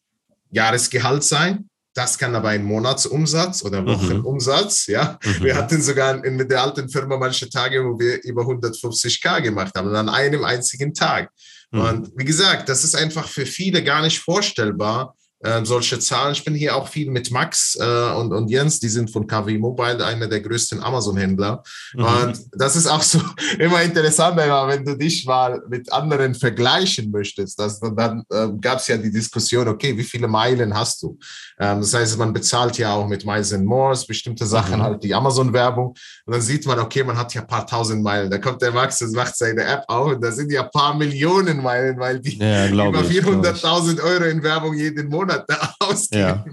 Jahresgehalt 0.50 1.24
sein. 1.24 1.69
Das 2.00 2.16
kann 2.16 2.34
aber 2.34 2.48
ein 2.48 2.64
Monatsumsatz 2.64 3.62
oder 3.62 3.82
mhm. 3.82 3.88
Wochenumsatz, 3.88 4.86
ja. 4.86 5.18
Mhm. 5.22 5.44
Wir 5.44 5.54
hatten 5.54 5.82
sogar 5.82 6.24
in, 6.24 6.36
mit 6.36 6.50
der 6.50 6.62
alten 6.62 6.88
Firma 6.88 7.18
manche 7.18 7.50
Tage, 7.50 7.84
wo 7.84 7.98
wir 7.98 8.22
über 8.24 8.40
150k 8.40 9.42
gemacht 9.42 9.74
haben, 9.76 9.94
an 9.94 10.08
einem 10.08 10.42
einzigen 10.42 10.94
Tag. 10.94 11.30
Mhm. 11.70 11.80
Und 11.80 12.12
wie 12.16 12.24
gesagt, 12.24 12.70
das 12.70 12.84
ist 12.84 12.96
einfach 12.96 13.28
für 13.28 13.44
viele 13.44 13.84
gar 13.84 14.00
nicht 14.00 14.18
vorstellbar, 14.18 15.14
äh, 15.42 15.64
solche 15.64 15.98
Zahlen. 15.98 16.32
Ich 16.32 16.44
bin 16.44 16.54
hier 16.54 16.76
auch 16.76 16.86
viel 16.86 17.10
mit 17.10 17.30
Max 17.30 17.76
äh, 17.80 18.12
und, 18.12 18.32
und 18.32 18.50
Jens, 18.50 18.78
die 18.78 18.88
sind 18.88 19.10
von 19.10 19.26
KW 19.26 19.56
Mobile, 19.56 20.04
einer 20.04 20.26
der 20.26 20.40
größten 20.40 20.82
Amazon-Händler. 20.82 21.62
Mhm. 21.94 22.04
Und 22.04 22.40
das 22.52 22.76
ist 22.76 22.86
auch 22.86 23.02
so 23.02 23.20
immer 23.58 23.82
interessant, 23.82 24.36
wenn 24.36 24.84
du 24.84 24.96
dich 24.96 25.24
mal 25.24 25.62
mit 25.68 25.90
anderen 25.92 26.34
vergleichen 26.34 27.10
möchtest. 27.10 27.58
Das, 27.58 27.80
dann 27.80 28.22
äh, 28.30 28.48
gab 28.60 28.80
es 28.80 28.88
ja 28.88 28.98
die 28.98 29.10
Diskussion, 29.10 29.66
okay, 29.68 29.96
wie 29.96 30.04
viele 30.04 30.28
Meilen 30.28 30.74
hast 30.74 31.02
du? 31.02 31.18
Ähm, 31.58 31.80
das 31.80 31.94
heißt, 31.94 32.18
man 32.18 32.34
bezahlt 32.34 32.76
ja 32.76 32.92
auch 32.92 33.08
mit 33.08 33.24
Miles 33.24 33.54
and 33.54 33.64
Mores 33.64 34.06
bestimmte 34.06 34.44
Sachen, 34.44 34.78
mhm. 34.78 34.82
halt 34.82 35.02
die 35.02 35.14
Amazon-Werbung. 35.14 35.94
Und 36.26 36.32
dann 36.34 36.42
sieht 36.42 36.66
man, 36.66 36.78
okay, 36.78 37.02
man 37.02 37.16
hat 37.16 37.32
ja 37.32 37.40
ein 37.40 37.46
paar 37.46 37.66
tausend 37.66 38.02
Meilen. 38.02 38.30
Da 38.30 38.36
kommt 38.36 38.60
der 38.60 38.72
Max 38.72 39.00
und 39.00 39.14
macht 39.14 39.36
seine 39.36 39.64
App 39.64 39.84
auf 39.88 40.12
und 40.12 40.22
da 40.22 40.30
sind 40.32 40.52
ja 40.52 40.64
ein 40.64 40.70
paar 40.70 40.94
Millionen 40.94 41.62
Meilen, 41.62 41.98
weil 41.98 42.20
die 42.20 42.36
ja, 42.36 42.68
über 42.68 43.00
400.000 43.00 44.02
Euro 44.02 44.24
in 44.24 44.42
Werbung 44.42 44.74
jeden 44.74 45.08
Monat 45.08 45.29
Monat 45.30 45.44
da 45.48 45.74
ausgeben. 45.80 46.20
Ja. 46.20 46.44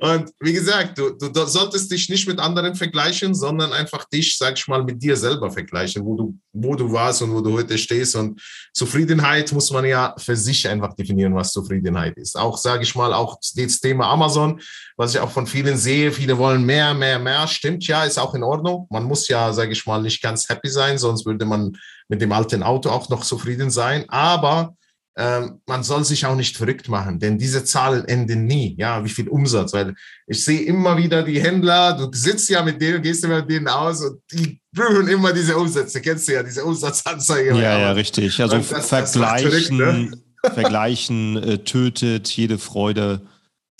Und 0.00 0.32
wie 0.40 0.52
gesagt, 0.52 0.98
du, 0.98 1.10
du, 1.10 1.28
du, 1.28 1.46
solltest 1.46 1.90
dich 1.90 2.08
nicht 2.08 2.26
mit 2.26 2.38
anderen 2.38 2.74
vergleichen, 2.74 3.34
sondern 3.34 3.72
einfach 3.72 4.04
dich, 4.06 4.36
sag 4.36 4.58
ich 4.58 4.68
mal, 4.68 4.82
mit 4.82 5.02
dir 5.02 5.16
selber 5.16 5.50
vergleichen, 5.50 6.04
wo 6.04 6.16
du, 6.16 6.38
wo 6.52 6.74
du 6.74 6.92
warst 6.92 7.22
und 7.22 7.32
wo 7.32 7.40
du 7.40 7.52
heute 7.52 7.76
stehst. 7.78 8.16
Und 8.16 8.40
Zufriedenheit 8.72 9.52
muss 9.52 9.70
man 9.70 9.84
ja 9.84 10.14
für 10.18 10.36
sich 10.36 10.68
einfach 10.68 10.94
definieren, 10.94 11.34
was 11.34 11.52
Zufriedenheit 11.52 12.16
ist. 12.16 12.36
Auch, 12.36 12.58
sage 12.58 12.82
ich 12.82 12.94
mal, 12.94 13.12
auch 13.12 13.38
das 13.54 13.80
Thema 13.80 14.10
Amazon, 14.10 14.60
was 14.96 15.14
ich 15.14 15.20
auch 15.20 15.30
von 15.30 15.46
vielen 15.46 15.76
sehe, 15.76 16.12
viele 16.12 16.38
wollen 16.38 16.64
mehr, 16.64 16.94
mehr, 16.94 17.18
mehr. 17.18 17.46
Stimmt 17.46 17.86
ja, 17.86 18.04
ist 18.04 18.18
auch 18.18 18.34
in 18.34 18.42
Ordnung. 18.42 18.86
Man 18.90 19.04
muss 19.04 19.28
ja, 19.28 19.52
sage 19.52 19.72
ich 19.72 19.86
mal, 19.86 20.02
nicht 20.02 20.22
ganz 20.22 20.48
happy 20.48 20.68
sein, 20.68 20.98
sonst 20.98 21.26
würde 21.26 21.44
man 21.44 21.76
mit 22.08 22.20
dem 22.20 22.32
alten 22.32 22.62
Auto 22.62 22.90
auch 22.90 23.08
noch 23.08 23.24
zufrieden 23.24 23.70
sein. 23.70 24.04
Aber 24.08 24.76
ähm, 25.18 25.62
man 25.66 25.82
soll 25.82 26.04
sich 26.04 26.26
auch 26.26 26.36
nicht 26.36 26.58
verrückt 26.58 26.88
machen, 26.88 27.18
denn 27.18 27.38
diese 27.38 27.64
Zahlen 27.64 28.04
enden 28.04 28.44
nie. 28.44 28.76
Ja, 28.78 29.02
wie 29.02 29.08
viel 29.08 29.28
Umsatz? 29.28 29.72
Weil 29.72 29.94
ich 30.26 30.44
sehe 30.44 30.60
immer 30.60 30.98
wieder 30.98 31.22
die 31.22 31.40
Händler, 31.40 31.94
du 31.94 32.10
sitzt 32.12 32.50
ja 32.50 32.62
mit 32.62 32.82
denen, 32.82 33.00
gehst 33.00 33.24
immer 33.24 33.38
mit 33.40 33.50
denen 33.50 33.66
aus 33.66 34.02
und 34.02 34.20
die 34.30 34.60
prüfen 34.74 35.08
immer 35.08 35.32
diese 35.32 35.56
Umsätze. 35.56 36.02
Kennst 36.02 36.28
du 36.28 36.34
ja, 36.34 36.42
diese 36.42 36.62
Umsatzanzeige. 36.62 37.50
Ja, 37.58 37.78
ja, 37.78 37.92
richtig. 37.92 38.38
Also 38.42 38.58
das, 38.58 38.88
vergleichen, 38.88 39.20
das 39.20 39.68
verrückt, 39.68 39.70
ne? 39.72 40.10
vergleichen 40.52 41.36
äh, 41.38 41.58
tötet 41.58 42.28
jede 42.28 42.58
Freude. 42.58 43.22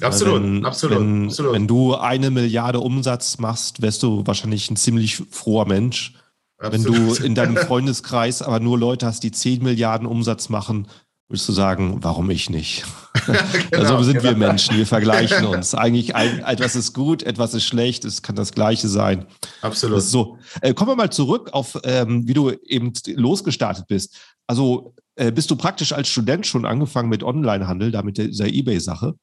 Absolut, 0.00 0.43
wenn, 0.43 0.64
absolut, 0.64 0.99
wenn, 0.99 1.26
absolut. 1.26 1.52
Wenn 1.52 1.66
du 1.66 1.95
eine 1.97 2.31
Milliarde 2.31 2.81
Umsatz 2.81 3.38
machst, 3.38 3.83
wärst 3.83 4.02
du 4.02 4.26
wahrscheinlich 4.26 4.71
ein 4.71 4.76
ziemlich 4.76 5.23
froher 5.31 5.66
Mensch. 5.66 6.14
Absolut. 6.59 6.87
Wenn 6.87 7.09
du 7.09 7.25
in 7.25 7.35
deinem 7.35 7.57
Freundeskreis 7.59 8.40
aber 8.40 8.61
nur 8.61 8.78
Leute 8.78 9.05
hast, 9.05 9.23
die 9.23 9.33
10 9.33 9.62
Milliarden 9.62 10.07
Umsatz 10.07 10.49
machen, 10.49 10.88
würdest 11.28 11.49
du 11.49 11.52
sagen, 11.52 11.99
warum 12.02 12.30
ich 12.30 12.50
nicht? 12.50 12.85
genau, 13.71 13.95
also 13.95 14.02
sind 14.04 14.21
genau. 14.21 14.30
wir 14.30 14.37
Menschen, 14.37 14.76
wir 14.76 14.87
vergleichen 14.87 15.45
uns. 15.47 15.75
Eigentlich 15.75 16.14
ein, 16.14 16.40
etwas 16.40 16.76
ist 16.76 16.92
gut, 16.92 17.23
etwas 17.23 17.54
ist 17.54 17.64
schlecht, 17.64 18.04
es 18.04 18.23
kann 18.23 18.37
das 18.37 18.52
Gleiche 18.52 18.88
sein. 18.88 19.26
Absolut. 19.61 20.02
So, 20.02 20.38
äh, 20.61 20.73
kommen 20.75 20.92
wir 20.92 20.97
mal 20.97 21.11
zurück 21.11 21.50
auf, 21.52 21.78
ähm, 21.85 22.28
wie 22.28 22.35
du 22.35 22.50
eben 22.50 22.92
losgestartet 23.09 23.87
bist. 23.88 24.16
Also 24.47 24.95
äh, 25.16 25.33
bist 25.33 25.50
du 25.50 25.56
praktisch 25.56 25.92
als 25.92 26.09
Student 26.09 26.47
schon 26.47 26.64
angefangen 26.64 27.09
mit 27.09 27.23
Onlinehandel, 27.23 27.90
da 27.90 28.02
mit 28.02 28.18
dieser 28.18 28.47
Ebay-Sache? 28.47 29.14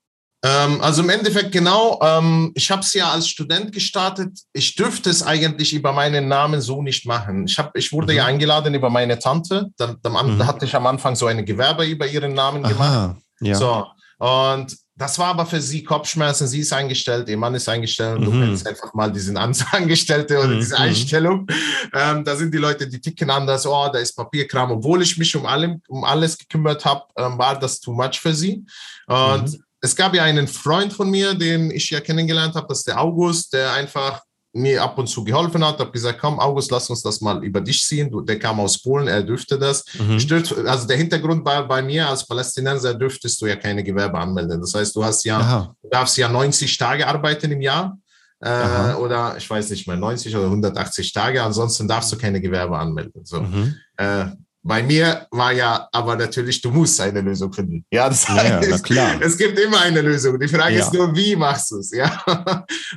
Ähm, 0.45 0.81
also 0.81 1.01
im 1.01 1.09
Endeffekt 1.09 1.53
genau, 1.53 1.99
ähm, 2.03 2.51
ich 2.53 2.69
habe 2.69 2.81
es 2.81 2.93
ja 2.93 3.09
als 3.09 3.29
Student 3.29 3.71
gestartet. 3.71 4.37
Ich 4.51 4.75
dürfte 4.75 5.09
es 5.09 5.23
eigentlich 5.23 5.73
über 5.73 5.93
meinen 5.93 6.27
Namen 6.27 6.59
so 6.59 6.81
nicht 6.81 7.05
machen. 7.05 7.45
Ich, 7.47 7.57
hab, 7.57 7.75
ich 7.77 7.93
wurde 7.93 8.11
mhm. 8.11 8.17
ja 8.17 8.25
eingeladen 8.25 8.73
über 8.73 8.89
meine 8.89 9.17
Tante. 9.17 9.69
Da, 9.77 9.95
da, 10.01 10.09
mhm. 10.09 10.45
hatte 10.45 10.65
ich 10.65 10.75
am 10.75 10.85
Anfang 10.85 11.15
so 11.15 11.27
eine 11.27 11.45
Gewerbe 11.45 11.85
über 11.85 12.05
ihren 12.07 12.33
Namen 12.33 12.61
gemacht. 12.61 12.81
Aha, 12.81 13.17
ja. 13.39 13.55
So, 13.55 13.85
und 14.17 14.77
das 14.95 15.17
war 15.17 15.27
aber 15.27 15.45
für 15.45 15.61
sie 15.61 15.81
Kopfschmerzen. 15.81 16.45
Sie 16.47 16.59
ist 16.59 16.73
eingestellt, 16.73 17.29
ihr 17.29 17.37
Mann 17.37 17.55
ist 17.55 17.69
eingestellt. 17.69 18.19
Mhm. 18.19 18.25
Du 18.25 18.31
kennst 18.31 18.67
einfach 18.67 18.93
mal 18.93 19.11
diesen 19.11 19.37
Angestellte 19.37 20.37
oder 20.39 20.49
mhm. 20.49 20.59
diese 20.59 20.75
mhm. 20.75 20.81
Einstellung. 20.81 21.47
Ähm, 21.93 22.25
da 22.25 22.35
sind 22.35 22.53
die 22.53 22.59
Leute, 22.59 22.87
die 22.87 22.99
ticken 22.99 23.29
anders. 23.29 23.65
Oh, 23.65 23.89
da 23.91 23.99
ist 23.99 24.13
Papierkram. 24.13 24.71
Obwohl 24.71 25.01
ich 25.01 25.17
mich 25.17 25.33
um, 25.37 25.45
allem, 25.45 25.81
um 25.87 26.03
alles 26.03 26.37
gekümmert 26.37 26.83
habe, 26.83 27.05
ähm, 27.17 27.37
war 27.37 27.57
das 27.57 27.79
too 27.79 27.93
much 27.93 28.19
für 28.19 28.33
sie. 28.33 28.65
Und 29.07 29.53
mhm 29.53 29.63
es 29.83 29.95
gab 29.97 30.15
ja 30.15 30.23
einen 30.23 30.47
Freund 30.47 30.93
von 30.93 31.09
mir, 31.09 31.33
den 31.33 31.69
ich 31.69 31.89
ja 31.89 31.99
kennengelernt 31.99 32.55
habe, 32.55 32.67
das 32.69 32.79
ist 32.79 32.87
der 32.87 33.01
August, 33.01 33.51
der 33.51 33.73
einfach 33.73 34.21
mir 34.53 34.81
ab 34.81 34.97
und 34.97 35.07
zu 35.07 35.23
geholfen 35.25 35.65
hat, 35.65 35.79
habe 35.79 35.91
gesagt, 35.91 36.19
komm 36.21 36.39
August, 36.39 36.71
lass 36.71 36.89
uns 36.89 37.01
das 37.01 37.19
mal 37.19 37.43
über 37.43 37.59
dich 37.59 37.83
ziehen. 37.83 38.09
Der 38.25 38.39
kam 38.39 38.61
aus 38.61 38.81
Polen, 38.81 39.07
er 39.07 39.23
dürfte 39.23 39.59
das. 39.59 39.83
Mhm. 39.95 40.19
also 40.67 40.87
der 40.87 40.95
Hintergrund 40.95 41.43
war 41.43 41.67
bei 41.67 41.81
mir 41.81 42.07
als 42.07 42.25
Palästinenser 42.25 42.93
dürftest 42.93 43.41
du 43.41 43.47
ja 43.47 43.57
keine 43.57 43.83
Gewerbe 43.83 44.17
anmelden. 44.17 44.61
Das 44.61 44.73
heißt, 44.73 44.95
du 44.95 45.03
hast 45.03 45.25
ja, 45.25 45.75
du 45.81 45.89
darfst 45.89 46.17
ja 46.17 46.29
90 46.29 46.77
Tage 46.77 47.05
arbeiten 47.05 47.51
im 47.51 47.61
Jahr. 47.61 47.97
Äh, 48.39 48.93
oder 48.93 49.35
ich 49.37 49.49
weiß 49.49 49.69
nicht 49.71 49.87
mehr, 49.87 49.97
90 49.97 50.33
oder 50.35 50.45
180 50.45 51.11
Tage. 51.11 51.43
Ansonsten 51.43 51.87
darfst 51.87 52.11
du 52.13 52.17
keine 52.17 52.39
Gewerbe 52.39 52.77
anmelden. 52.77 53.25
So. 53.25 53.41
Mhm. 53.41 53.75
Äh, 53.97 54.27
bei 54.65 54.81
mir 54.81 55.27
war 55.29 55.51
ja 55.51 55.89
aber 55.91 56.15
natürlich, 56.15 56.61
du 56.61 56.71
musst 56.71 56.99
eine 57.01 57.19
Lösung 57.19 57.51
finden. 57.51 57.85
Ja, 57.91 58.07
das 58.07 58.27
heißt, 58.27 58.65
ja, 58.65 58.79
klar. 58.79 59.21
es 59.21 59.37
gibt 59.37 59.59
immer 59.59 59.81
eine 59.81 60.01
Lösung. 60.01 60.39
Die 60.39 60.47
Frage 60.47 60.75
ja. 60.75 60.85
ist 60.85 60.93
nur, 60.93 61.13
wie 61.13 61.35
machst 61.35 61.71
du 61.71 61.79
es? 61.79 61.91
Ja. 61.91 62.23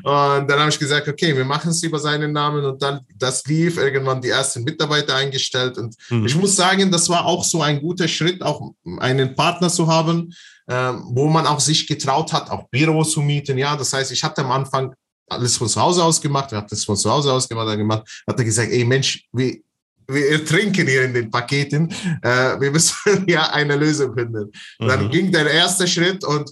Und 0.05 0.49
dann 0.49 0.61
habe 0.61 0.71
ich 0.71 0.79
gesagt, 0.79 1.09
okay, 1.09 1.37
wir 1.37 1.45
machen 1.45 1.73
es 1.73 1.83
über 1.83 1.99
seinen 1.99 2.33
Namen 2.33 2.65
und 2.65 2.81
dann, 2.81 3.01
das 3.17 3.45
lief, 3.47 3.79
irgendwann 3.79 4.21
die 4.21 4.29
ersten 4.29 4.63
Mitarbeiter 4.63 5.17
eingestellt. 5.17 5.77
Und 5.77 5.97
mhm. 6.09 6.27
ich 6.27 6.37
muss 6.37 6.55
sagen, 6.55 6.91
das 6.93 7.09
war 7.09 7.27
auch 7.27 7.43
so 7.43 7.61
ein 7.61 7.81
guter 7.81 8.07
Schritt, 8.07 8.43
auch 8.43 8.71
einen 8.99 9.35
Partner 9.35 9.69
zu 9.69 9.89
haben, 9.89 10.33
ähm, 10.69 11.03
wo 11.11 11.27
man 11.27 11.47
auch 11.47 11.61
sich 11.61 11.89
getraut 11.89 12.33
hat, 12.33 12.49
auch 12.49 12.69
Büros 12.71 13.11
zu 13.11 13.21
mieten. 13.23 13.59
Ja, 13.59 13.77
das 13.77 13.93
heißt, 13.93 14.13
ich 14.13 14.23
hatte 14.23 14.43
am 14.43 14.53
Anfang 14.53 14.95
alles 15.29 15.57
von 15.57 15.69
zu 15.69 15.81
Hause 15.81 16.05
aus 16.05 16.21
gemacht, 16.21 16.53
wir 16.53 16.59
haben 16.59 16.69
das 16.71 16.85
von 16.85 16.97
zu 16.97 17.11
Hause 17.11 17.33
aus 17.33 17.49
gemacht, 17.49 17.77
gemacht, 17.77 18.23
hat 18.29 18.39
er 18.39 18.45
gesagt, 18.45 18.71
ey 18.71 18.85
Mensch, 18.85 19.25
wie, 19.33 19.65
wir 20.09 20.45
trinken 20.45 20.87
hier 20.87 21.05
in 21.05 21.15
den 21.15 21.31
Paketen. 21.31 21.91
Äh, 22.23 22.61
wir 22.61 22.71
müssen 22.71 23.25
ja 23.27 23.51
eine 23.51 23.77
Lösung 23.77 24.15
finden. 24.15 24.51
Mhm. 24.79 24.89
Dann 24.89 25.11
ging 25.11 25.33
der 25.33 25.51
erste 25.51 25.87
Schritt 25.87 26.25
und 26.25 26.51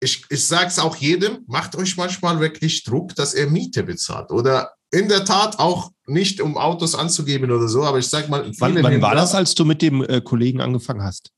ich, 0.00 0.24
ich 0.30 0.44
sage 0.44 0.66
es 0.66 0.78
auch 0.78 0.96
jedem, 0.96 1.44
macht 1.46 1.76
euch 1.76 1.96
manchmal 1.96 2.40
wirklich 2.40 2.82
Druck, 2.82 3.14
dass 3.14 3.34
er 3.34 3.48
Miete 3.48 3.84
bezahlt. 3.84 4.30
Oder 4.30 4.72
in 4.90 5.08
der 5.08 5.24
Tat 5.24 5.58
auch 5.58 5.90
nicht, 6.06 6.40
um 6.40 6.56
Autos 6.56 6.94
anzugeben 6.94 7.50
oder 7.50 7.68
so, 7.68 7.84
aber 7.84 7.98
ich 7.98 8.08
sage 8.08 8.28
mal. 8.28 8.50
Wann, 8.58 8.82
wann 8.82 9.00
war 9.00 9.14
das, 9.14 9.34
als 9.34 9.54
du 9.54 9.64
mit 9.64 9.80
dem 9.80 10.02
äh, 10.02 10.20
Kollegen 10.20 10.60
angefangen 10.60 11.02
hast? 11.02 11.30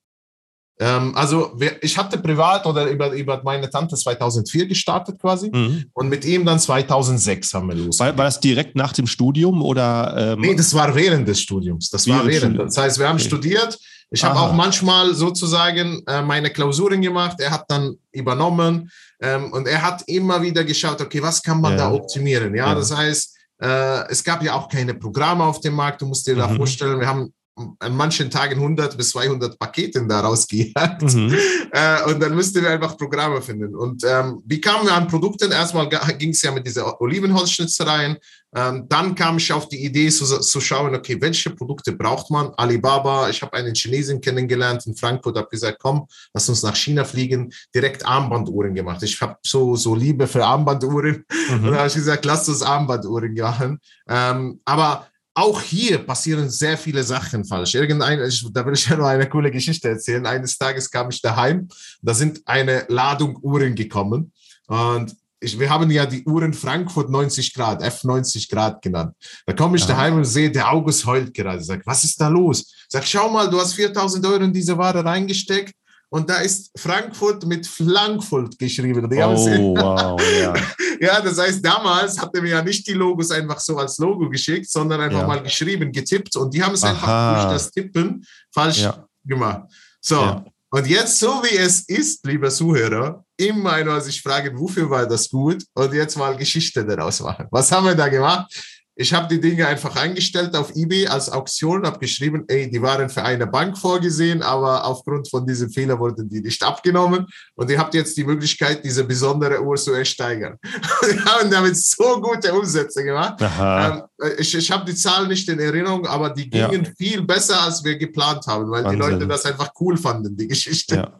Ähm, 0.81 1.15
also 1.15 1.57
ich 1.83 1.97
hatte 1.97 2.19
privat 2.19 2.67
oder 2.67 2.87
über, 2.87 3.13
über 3.13 3.41
meine 3.45 3.71
Tante 3.71 3.95
2004 3.95 4.67
gestartet 4.67 5.21
quasi 5.21 5.49
mhm. 5.53 5.85
und 5.93 6.09
mit 6.09 6.25
ihm 6.25 6.45
dann 6.45 6.59
2006 6.59 7.55
haben 7.55 7.69
wir 7.69 7.77
los. 7.77 8.01
War, 8.01 8.17
war 8.19 8.25
das 8.25 8.41
direkt 8.41 8.75
nach 8.75 8.93
dem 8.93 9.07
Studium 9.07 9.63
oder? 9.63 10.33
Ähm 10.35 10.41
nee, 10.41 10.55
das 10.55 10.75
war 10.75 10.93
während 10.95 11.29
des 11.29 11.41
Studiums. 11.41 11.91
Das 11.91 12.09
war 12.09 12.27
während. 12.27 12.59
Das 12.59 12.77
heißt, 12.77 12.99
wir 12.99 13.09
haben 13.09 13.17
okay. 13.17 13.27
studiert. 13.27 13.79
Ich 14.11 14.23
habe 14.23 14.39
auch 14.39 14.53
manchmal 14.53 15.15
sozusagen 15.15 16.03
äh, 16.07 16.23
meine 16.23 16.51
Klausuren 16.51 17.01
gemacht. 17.01 17.41
Er 17.41 17.51
hat 17.51 17.65
dann 17.69 17.97
übernommen 18.13 18.91
ähm, 19.21 19.53
und 19.53 19.67
er 19.67 19.83
hat 19.83 20.03
immer 20.07 20.43
wieder 20.43 20.65
geschaut, 20.65 21.01
okay, 21.01 21.23
was 21.23 21.43
kann 21.43 21.61
man 21.61 21.73
ja. 21.73 21.79
da 21.79 21.93
optimieren? 21.93 22.55
Ja, 22.55 22.69
ja, 22.69 22.75
das 22.75 22.95
heißt, 22.95 23.37
äh, 23.61 24.09
es 24.11 24.23
gab 24.23 24.43
ja 24.43 24.55
auch 24.55 24.69
keine 24.69 24.95
Programme 24.95 25.45
auf 25.45 25.61
dem 25.61 25.75
Markt. 25.75 26.03
Du 26.03 26.07
musst 26.07 26.27
dir 26.27 26.35
mhm. 26.35 26.39
da 26.39 26.49
vorstellen, 26.49 27.01
wir 27.01 27.09
haben 27.09 27.33
an 27.57 27.97
manchen 27.97 28.31
Tagen 28.31 28.57
100 28.57 28.97
bis 28.97 29.11
200 29.11 29.59
Pakete 29.59 30.05
daraus 30.07 30.47
gejagt. 30.47 31.03
Mhm. 31.03 31.35
Äh, 31.77 32.05
und 32.09 32.21
dann 32.21 32.37
müssten 32.37 32.63
wir 32.63 32.71
einfach 32.71 32.97
Programme 32.97 33.43
finden. 33.43 33.75
Und 33.75 34.05
ähm, 34.07 34.41
wie 34.47 34.61
kamen 34.61 34.87
wir 34.87 34.95
an 34.95 35.09
Produkten? 35.09 35.51
Erstmal 35.51 35.89
ging 35.89 36.31
es 36.31 36.41
ja 36.41 36.53
mit 36.53 36.65
dieser 36.65 37.01
Olivenholzschnitzereien. 37.01 38.17
Ähm, 38.55 38.87
dann 38.89 39.17
kam 39.17 39.39
ich 39.39 39.53
auf 39.53 39.69
die 39.69 39.85
Idee 39.85 40.09
zu, 40.09 40.25
zu, 40.25 40.61
schauen, 40.61 40.95
okay, 40.95 41.21
welche 41.21 41.51
Produkte 41.51 41.91
braucht 41.91 42.31
man? 42.31 42.53
Alibaba, 42.57 43.29
ich 43.29 43.43
habe 43.43 43.55
einen 43.55 43.75
Chinesen 43.75 44.21
kennengelernt 44.21 44.87
in 44.87 44.95
Frankfurt, 44.95 45.37
habe 45.37 45.49
gesagt, 45.49 45.79
komm, 45.83 46.07
lass 46.33 46.49
uns 46.49 46.63
nach 46.63 46.77
China 46.77 47.05
fliegen, 47.05 47.53
direkt 47.75 48.07
Armbanduhren 48.07 48.73
gemacht. 48.73 49.03
Ich 49.03 49.21
habe 49.21 49.37
so, 49.43 49.75
so 49.75 49.97
Liebe 49.97 50.29
für 50.29 50.47
Armbanduhren. 50.47 51.25
Mhm. 51.49 51.55
Und 51.55 51.65
dann 51.65 51.79
habe 51.79 51.89
ich 51.89 51.95
gesagt, 51.95 52.25
lass 52.25 52.49
uns 52.49 52.63
Armbanduhren 52.63 53.35
machen. 53.35 53.81
Ähm, 54.09 54.61
aber 54.65 55.09
auch 55.35 55.61
hier 55.61 55.99
passieren 55.99 56.49
sehr 56.49 56.79
viele 56.79 57.03
Sachen 57.03 57.45
falsch. 57.45 57.75
Irgendein, 57.75 58.19
da 58.53 58.65
will 58.65 58.75
ich 58.75 58.89
ja 58.89 58.97
nur 58.97 59.09
eine 59.09 59.29
coole 59.29 59.51
Geschichte 59.51 59.89
erzählen. 59.89 60.25
Eines 60.27 60.57
Tages 60.57 60.91
kam 60.91 61.11
ich 61.11 61.21
daheim, 61.21 61.69
da 62.03 62.15
sind 62.15 62.41
eine 62.45 62.87
Ladung 62.89 63.37
Uhren 63.43 63.75
gekommen 63.75 64.33
und 64.69 65.15
ich, 65.41 65.59
wir 65.59 65.69
haben 65.69 65.91
ja 65.91 66.07
die 66.07 66.25
Uhren 66.25 66.55
Frankfurt 66.55 67.11
90 67.11 67.53
Grad, 67.53 67.83
F90 67.83 68.51
Grad 68.51 68.81
genannt. 68.81 69.15
Da 69.45 69.53
komme 69.53 69.77
ich 69.77 69.83
ja. 69.83 69.89
daheim 69.89 70.17
und 70.17 70.25
sehe, 70.25 70.51
der 70.51 70.73
August 70.73 71.05
heult 71.05 71.35
gerade. 71.35 71.63
Sag, 71.63 71.85
was 71.87 72.05
ist 72.05 72.19
da 72.19 72.29
los? 72.29 72.73
Sag, 72.89 73.05
schau 73.05 73.29
mal, 73.29 73.51
du 73.51 73.61
hast 73.61 73.75
4000 73.75 74.25
Euro 74.27 74.45
in 74.45 74.53
diese 74.53 74.79
Ware 74.79 75.05
reingesteckt 75.05 75.75
und 76.15 76.31
da 76.31 76.37
ist 76.37 76.71
Frankfurt 76.77 77.45
mit 77.45 77.67
Frankfurt 77.67 78.57
geschrieben. 78.57 79.11
Die 79.11 79.19
oh, 79.19 79.75
wow, 79.77 80.21
ja. 80.41 80.55
ja, 81.01 81.21
das 81.21 81.37
heißt, 81.41 81.65
damals 81.65 82.17
hatten 82.21 82.41
wir 82.41 82.51
ja 82.51 82.63
nicht 82.63 82.87
die 82.87 82.93
Logos 82.93 83.33
einfach 83.33 83.59
so 83.59 83.77
als 83.79 83.99
Logo 83.99 84.31
geschickt, 84.31 84.71
sondern 84.71 85.01
einfach 85.01 85.23
ja. 85.23 85.27
mal 85.27 85.43
geschrieben, 85.43 85.91
getippt 85.91 86.37
und 86.37 86.55
die 86.55 86.63
haben 86.63 86.75
es 86.75 86.85
Aha. 86.85 86.91
einfach 86.93 87.43
durch 87.43 87.55
das 87.55 87.71
Tippen 87.73 88.25
falsch 88.53 88.83
ja. 88.83 89.05
gemacht. 89.25 89.65
So, 90.01 90.21
ja. 90.21 90.45
und 90.71 90.87
jetzt, 90.87 91.19
so 91.19 91.43
wie 91.43 91.57
es 91.57 91.81
ist, 91.89 92.25
lieber 92.25 92.49
Zuhörer, 92.49 93.25
immer 93.37 93.83
nur 93.83 94.01
sich 94.01 94.23
fragen, 94.23 94.57
wofür 94.57 94.89
war 94.89 95.09
das 95.09 95.29
gut 95.29 95.65
und 95.75 95.93
jetzt 95.95 96.17
mal 96.17 96.37
Geschichte 96.37 96.87
daraus 96.87 97.19
machen. 97.19 97.49
Was 97.51 97.73
haben 97.73 97.87
wir 97.87 97.97
da 97.97 98.07
gemacht? 98.07 98.55
Ich 98.97 99.13
habe 99.13 99.27
die 99.27 99.41
Dinge 99.41 99.67
einfach 99.67 99.97
eingestellt 99.97 100.55
auf 100.55 100.75
eBay 100.77 101.09
als 101.09 101.31
Auktion, 101.31 101.85
habe 101.85 101.99
geschrieben, 101.99 102.45
ey, 102.47 102.71
die 102.71 102.81
waren 102.81 103.09
für 103.09 103.25
eine 103.25 103.47
Bank 103.47 103.77
vorgesehen, 103.77 104.41
aber 104.43 104.85
aufgrund 104.85 105.29
von 105.29 105.45
diesem 105.45 105.69
Fehler 105.71 105.99
wurden 105.99 106.29
die 106.29 106.41
nicht 106.41 106.63
abgenommen 106.63 107.27
und 107.57 107.69
ihr 107.71 107.79
habt 107.79 107.95
jetzt 107.95 108.17
die 108.17 108.25
Möglichkeit, 108.25 108.85
diese 108.85 109.03
besondere 109.03 109.61
Uhr 109.61 109.77
zu 109.77 109.93
ersteigern. 109.93 110.59
Wir 111.03 111.25
haben 111.25 111.51
damit 111.51 111.77
so 111.77 112.21
gute 112.21 112.55
Umsätze 112.55 113.03
gemacht. 113.03 113.41
Ähm, 113.41 114.03
ich, 114.39 114.55
ich 114.55 114.71
habe 114.71 114.85
die 114.85 114.95
Zahlen 114.95 115.29
nicht 115.29 115.49
in 115.49 115.59
Erinnerung, 115.59 116.07
aber 116.07 116.31
die 116.31 116.49
gingen 116.49 116.85
ja. 116.85 116.91
viel 116.97 117.23
besser, 117.23 117.63
als 117.63 117.83
wir 117.83 117.97
geplant 117.97 118.47
haben, 118.47 118.71
weil 118.71 118.85
Wahnsinn. 118.85 119.01
die 119.01 119.07
Leute 119.07 119.27
das 119.27 119.45
einfach 119.45 119.73
cool 119.81 119.97
fanden, 119.97 120.37
die 120.37 120.47
Geschichte. 120.47 120.97
Ja. 120.97 121.13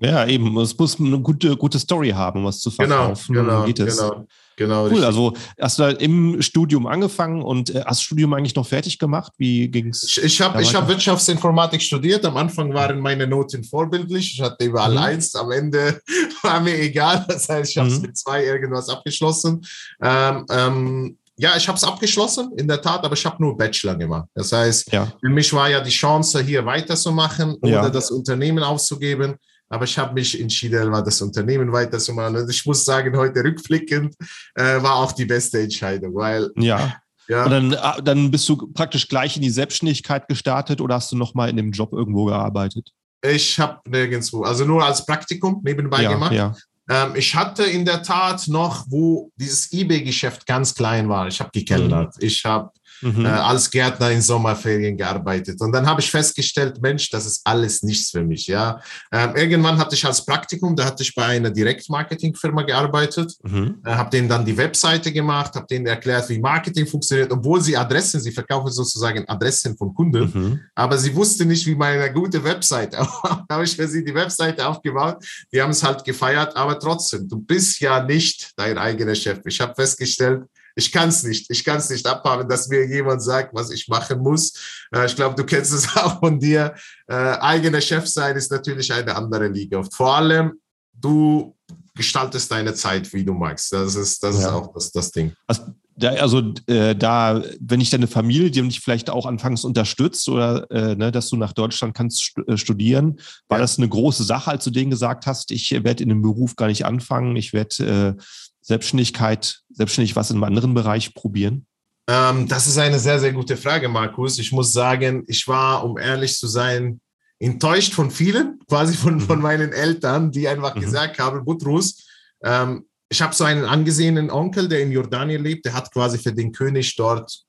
Ja, 0.00 0.26
eben. 0.26 0.56
Es 0.58 0.76
muss 0.78 0.98
eine 0.98 1.20
gute, 1.20 1.54
gute 1.56 1.78
Story 1.78 2.10
haben, 2.10 2.40
um 2.40 2.46
was 2.46 2.60
zu 2.60 2.70
verkaufen. 2.70 3.34
Genau, 3.34 3.64
genau, 3.64 3.84
genau. 3.84 4.26
Genau, 4.60 4.82
cool, 4.82 4.88
richtig. 4.88 5.06
also 5.06 5.32
hast 5.58 5.78
du 5.78 5.84
halt 5.84 6.02
im 6.02 6.42
Studium 6.42 6.86
angefangen 6.86 7.40
und 7.40 7.70
äh, 7.70 7.78
hast 7.78 8.00
das 8.00 8.02
Studium 8.02 8.34
eigentlich 8.34 8.54
noch 8.54 8.66
fertig 8.66 8.98
gemacht? 8.98 9.32
Wie 9.38 9.68
ging 9.68 9.88
es? 9.88 10.02
Ich, 10.02 10.22
ich 10.22 10.40
habe 10.42 10.62
hab 10.62 10.86
Wirtschaftsinformatik 10.86 11.80
studiert. 11.80 12.26
Am 12.26 12.36
Anfang 12.36 12.74
waren 12.74 13.00
meine 13.00 13.26
Noten 13.26 13.64
vorbildlich. 13.64 14.34
Ich 14.34 14.42
hatte 14.42 14.62
überall 14.66 14.90
mhm. 14.90 14.98
eins. 14.98 15.34
Am 15.34 15.50
Ende 15.50 16.02
war 16.42 16.60
mir 16.60 16.78
egal. 16.78 17.24
Das 17.26 17.48
heißt, 17.48 17.70
ich 17.70 17.78
habe 17.78 17.88
es 17.88 17.96
mhm. 17.96 18.02
mit 18.02 18.18
zwei 18.18 18.44
irgendwas 18.44 18.90
abgeschlossen. 18.90 19.64
Ähm, 20.02 20.44
ähm, 20.50 21.16
ja, 21.38 21.56
ich 21.56 21.66
habe 21.66 21.78
es 21.78 21.84
abgeschlossen, 21.84 22.52
in 22.58 22.68
der 22.68 22.82
Tat, 22.82 23.02
aber 23.02 23.14
ich 23.14 23.24
habe 23.24 23.42
nur 23.42 23.56
Bachelor 23.56 23.94
gemacht. 23.94 24.28
Das 24.34 24.52
heißt, 24.52 24.92
ja. 24.92 25.10
für 25.18 25.30
mich 25.30 25.50
war 25.54 25.70
ja 25.70 25.80
die 25.80 25.88
Chance, 25.88 26.42
hier 26.42 26.66
weiterzumachen 26.66 27.54
oder 27.62 27.70
ja. 27.70 27.88
das 27.88 28.10
Unternehmen 28.10 28.62
aufzugeben. 28.62 29.36
Aber 29.70 29.84
ich 29.84 29.96
habe 29.96 30.12
mich 30.12 30.38
entschieden, 30.38 30.92
das 30.92 31.22
Unternehmen 31.22 31.72
weiterzumachen. 31.72 32.36
Und 32.36 32.50
ich 32.50 32.66
muss 32.66 32.84
sagen, 32.84 33.16
heute 33.16 33.42
rückblickend 33.42 34.16
äh, 34.56 34.82
war 34.82 34.96
auch 34.96 35.12
die 35.12 35.24
beste 35.24 35.60
Entscheidung, 35.60 36.14
weil 36.14 36.50
ja. 36.56 36.94
Ja. 37.28 37.44
Und 37.44 37.50
dann, 37.52 37.74
ah, 37.74 38.00
dann 38.00 38.28
bist 38.32 38.48
du 38.48 38.56
praktisch 38.72 39.06
gleich 39.06 39.36
in 39.36 39.42
die 39.42 39.50
Selbstständigkeit 39.50 40.26
gestartet 40.26 40.80
oder 40.80 40.96
hast 40.96 41.12
du 41.12 41.16
noch 41.16 41.32
mal 41.34 41.48
in 41.48 41.56
dem 41.56 41.70
Job 41.70 41.92
irgendwo 41.92 42.24
gearbeitet? 42.24 42.90
Ich 43.22 43.60
habe 43.60 43.78
nirgendwo, 43.88 44.42
also 44.42 44.64
nur 44.64 44.84
als 44.84 45.06
Praktikum 45.06 45.60
nebenbei 45.62 46.02
ja, 46.02 46.10
gemacht. 46.10 46.32
Ja. 46.32 46.56
Ähm, 46.88 47.14
ich 47.14 47.32
hatte 47.36 47.62
in 47.62 47.84
der 47.84 48.02
Tat 48.02 48.48
noch, 48.48 48.84
wo 48.88 49.30
dieses 49.36 49.72
eBay-Geschäft 49.72 50.44
ganz 50.44 50.74
klein 50.74 51.08
war. 51.08 51.28
Ich 51.28 51.38
habe 51.38 51.50
gekellnert. 51.52 52.16
Mhm. 52.16 52.26
Ich 52.26 52.44
habe 52.44 52.70
mhm. 53.02 53.24
äh, 53.24 53.28
als 53.28 53.70
Gärtner 53.70 54.10
in 54.10 54.22
Sommerferien 54.22 54.96
gearbeitet. 54.96 55.60
Und 55.60 55.72
dann 55.72 55.86
habe 55.86 56.00
ich 56.00 56.10
festgestellt, 56.10 56.80
Mensch, 56.80 57.10
das 57.10 57.26
ist 57.26 57.40
alles 57.44 57.82
nichts 57.82 58.10
für 58.10 58.22
mich. 58.22 58.46
Ja, 58.46 58.80
ähm, 59.12 59.34
irgendwann 59.36 59.78
hatte 59.78 59.94
ich 59.94 60.04
als 60.04 60.24
Praktikum, 60.24 60.76
da 60.76 60.84
hatte 60.84 61.02
ich 61.02 61.14
bei 61.14 61.24
einer 61.24 61.50
Direktmarketing-Firma 61.50 62.62
gearbeitet, 62.62 63.34
mhm. 63.42 63.78
äh, 63.84 63.90
habe 63.90 64.10
denen 64.10 64.28
dann 64.28 64.44
die 64.44 64.56
Webseite 64.56 65.12
gemacht, 65.12 65.54
habe 65.54 65.66
denen 65.66 65.86
erklärt, 65.86 66.28
wie 66.28 66.38
Marketing 66.38 66.86
funktioniert, 66.86 67.32
obwohl 67.32 67.60
sie 67.60 67.76
Adressen, 67.76 68.20
sie 68.20 68.32
verkaufen 68.32 68.70
sozusagen 68.70 69.28
Adressen 69.28 69.76
von 69.76 69.94
Kunden, 69.94 70.30
mhm. 70.32 70.60
aber 70.74 70.98
sie 70.98 71.14
wusste 71.14 71.44
nicht, 71.44 71.66
wie 71.66 71.74
meine 71.74 72.12
gute 72.12 72.42
Webseite. 72.42 72.96
da 73.22 73.46
habe 73.50 73.64
ich 73.64 73.76
für 73.76 73.88
sie 73.88 74.04
die 74.04 74.14
Webseite 74.14 74.66
aufgebaut. 74.66 75.24
Die 75.52 75.60
haben 75.60 75.70
es 75.70 75.82
halt 75.82 76.04
gefeiert, 76.04 76.56
aber 76.56 76.78
trotzdem, 76.78 77.28
du 77.28 77.40
bist 77.40 77.80
ja 77.80 78.02
nicht 78.02 78.52
dein 78.56 78.78
eigener 78.78 79.14
Chef. 79.14 79.40
Ich 79.44 79.60
habe 79.60 79.74
festgestellt, 79.74 80.42
ich 80.74 80.92
kann 80.92 81.08
es 81.08 81.22
nicht. 81.22 81.50
Ich 81.50 81.64
kann 81.64 81.78
es 81.78 81.90
nicht 81.90 82.06
abhaben, 82.06 82.48
dass 82.48 82.68
mir 82.68 82.86
jemand 82.86 83.22
sagt, 83.22 83.54
was 83.54 83.70
ich 83.70 83.88
machen 83.88 84.20
muss. 84.20 84.52
Äh, 84.94 85.06
ich 85.06 85.16
glaube, 85.16 85.34
du 85.34 85.44
kennst 85.44 85.72
es 85.72 85.88
auch 85.96 86.20
von 86.20 86.38
dir. 86.38 86.74
Äh, 87.08 87.14
eigener 87.14 87.80
Chef 87.80 88.06
sein 88.06 88.36
ist 88.36 88.50
natürlich 88.50 88.92
eine 88.92 89.14
andere 89.14 89.48
Liga. 89.48 89.82
Vor 89.82 90.16
allem, 90.16 90.60
du 90.92 91.56
gestaltest 91.94 92.50
deine 92.50 92.74
Zeit, 92.74 93.12
wie 93.12 93.24
du 93.24 93.34
magst. 93.34 93.72
Das 93.72 93.94
ist, 93.94 94.22
das 94.22 94.40
ja. 94.40 94.48
ist 94.48 94.52
auch 94.52 94.72
das, 94.72 94.92
das 94.92 95.10
Ding. 95.10 95.32
Also, 95.46 95.62
da, 95.96 96.10
also 96.14 96.54
äh, 96.66 96.96
da, 96.96 97.42
wenn 97.60 97.80
ich 97.80 97.90
deine 97.90 98.06
Familie, 98.06 98.50
die 98.50 98.62
dich 98.62 98.80
vielleicht 98.80 99.10
auch 99.10 99.26
anfangs 99.26 99.64
unterstützt 99.64 100.28
oder 100.28 100.70
äh, 100.70 100.96
ne, 100.96 101.12
dass 101.12 101.28
du 101.28 101.36
nach 101.36 101.52
Deutschland 101.52 101.94
kannst 101.94 102.22
st 102.22 102.38
äh, 102.48 102.56
studieren, 102.56 103.20
war 103.48 103.58
ja. 103.58 103.62
das 103.62 103.76
eine 103.76 103.88
große 103.88 104.24
Sache, 104.24 104.50
als 104.50 104.64
du 104.64 104.70
denen 104.70 104.90
gesagt 104.90 105.26
hast, 105.26 105.50
ich 105.50 105.70
werde 105.84 106.02
in 106.02 106.08
dem 106.08 106.22
Beruf 106.22 106.56
gar 106.56 106.68
nicht 106.68 106.86
anfangen, 106.86 107.36
ich 107.36 107.52
werde 107.52 108.16
äh, 108.16 108.22
Selbstständigkeit, 108.70 109.62
selbstständig 109.70 110.14
was 110.14 110.30
in 110.30 110.36
einem 110.36 110.44
anderen 110.44 110.74
Bereich 110.74 111.12
probieren? 111.12 111.66
Ähm, 112.06 112.46
das 112.46 112.68
ist 112.68 112.78
eine 112.78 113.00
sehr, 113.00 113.18
sehr 113.18 113.32
gute 113.32 113.56
Frage, 113.56 113.88
Markus. 113.88 114.38
Ich 114.38 114.52
muss 114.52 114.72
sagen, 114.72 115.24
ich 115.26 115.48
war, 115.48 115.84
um 115.84 115.98
ehrlich 115.98 116.38
zu 116.38 116.46
sein, 116.46 117.00
enttäuscht 117.40 117.94
von 117.94 118.12
vielen, 118.12 118.60
quasi 118.68 118.94
von, 118.94 119.14
mhm. 119.14 119.20
von 119.22 119.40
meinen 119.40 119.72
Eltern, 119.72 120.30
die 120.30 120.46
einfach 120.46 120.76
mhm. 120.76 120.82
gesagt 120.82 121.18
haben, 121.18 121.44
Butrus, 121.44 122.06
ähm, 122.44 122.86
ich 123.08 123.20
habe 123.20 123.34
so 123.34 123.42
einen 123.42 123.64
angesehenen 123.64 124.30
Onkel, 124.30 124.68
der 124.68 124.82
in 124.82 124.92
Jordanien 124.92 125.42
lebt, 125.42 125.64
der 125.64 125.74
hat 125.74 125.92
quasi 125.92 126.16
für 126.16 126.32
den 126.32 126.52
König 126.52 126.94
dort 126.94 127.42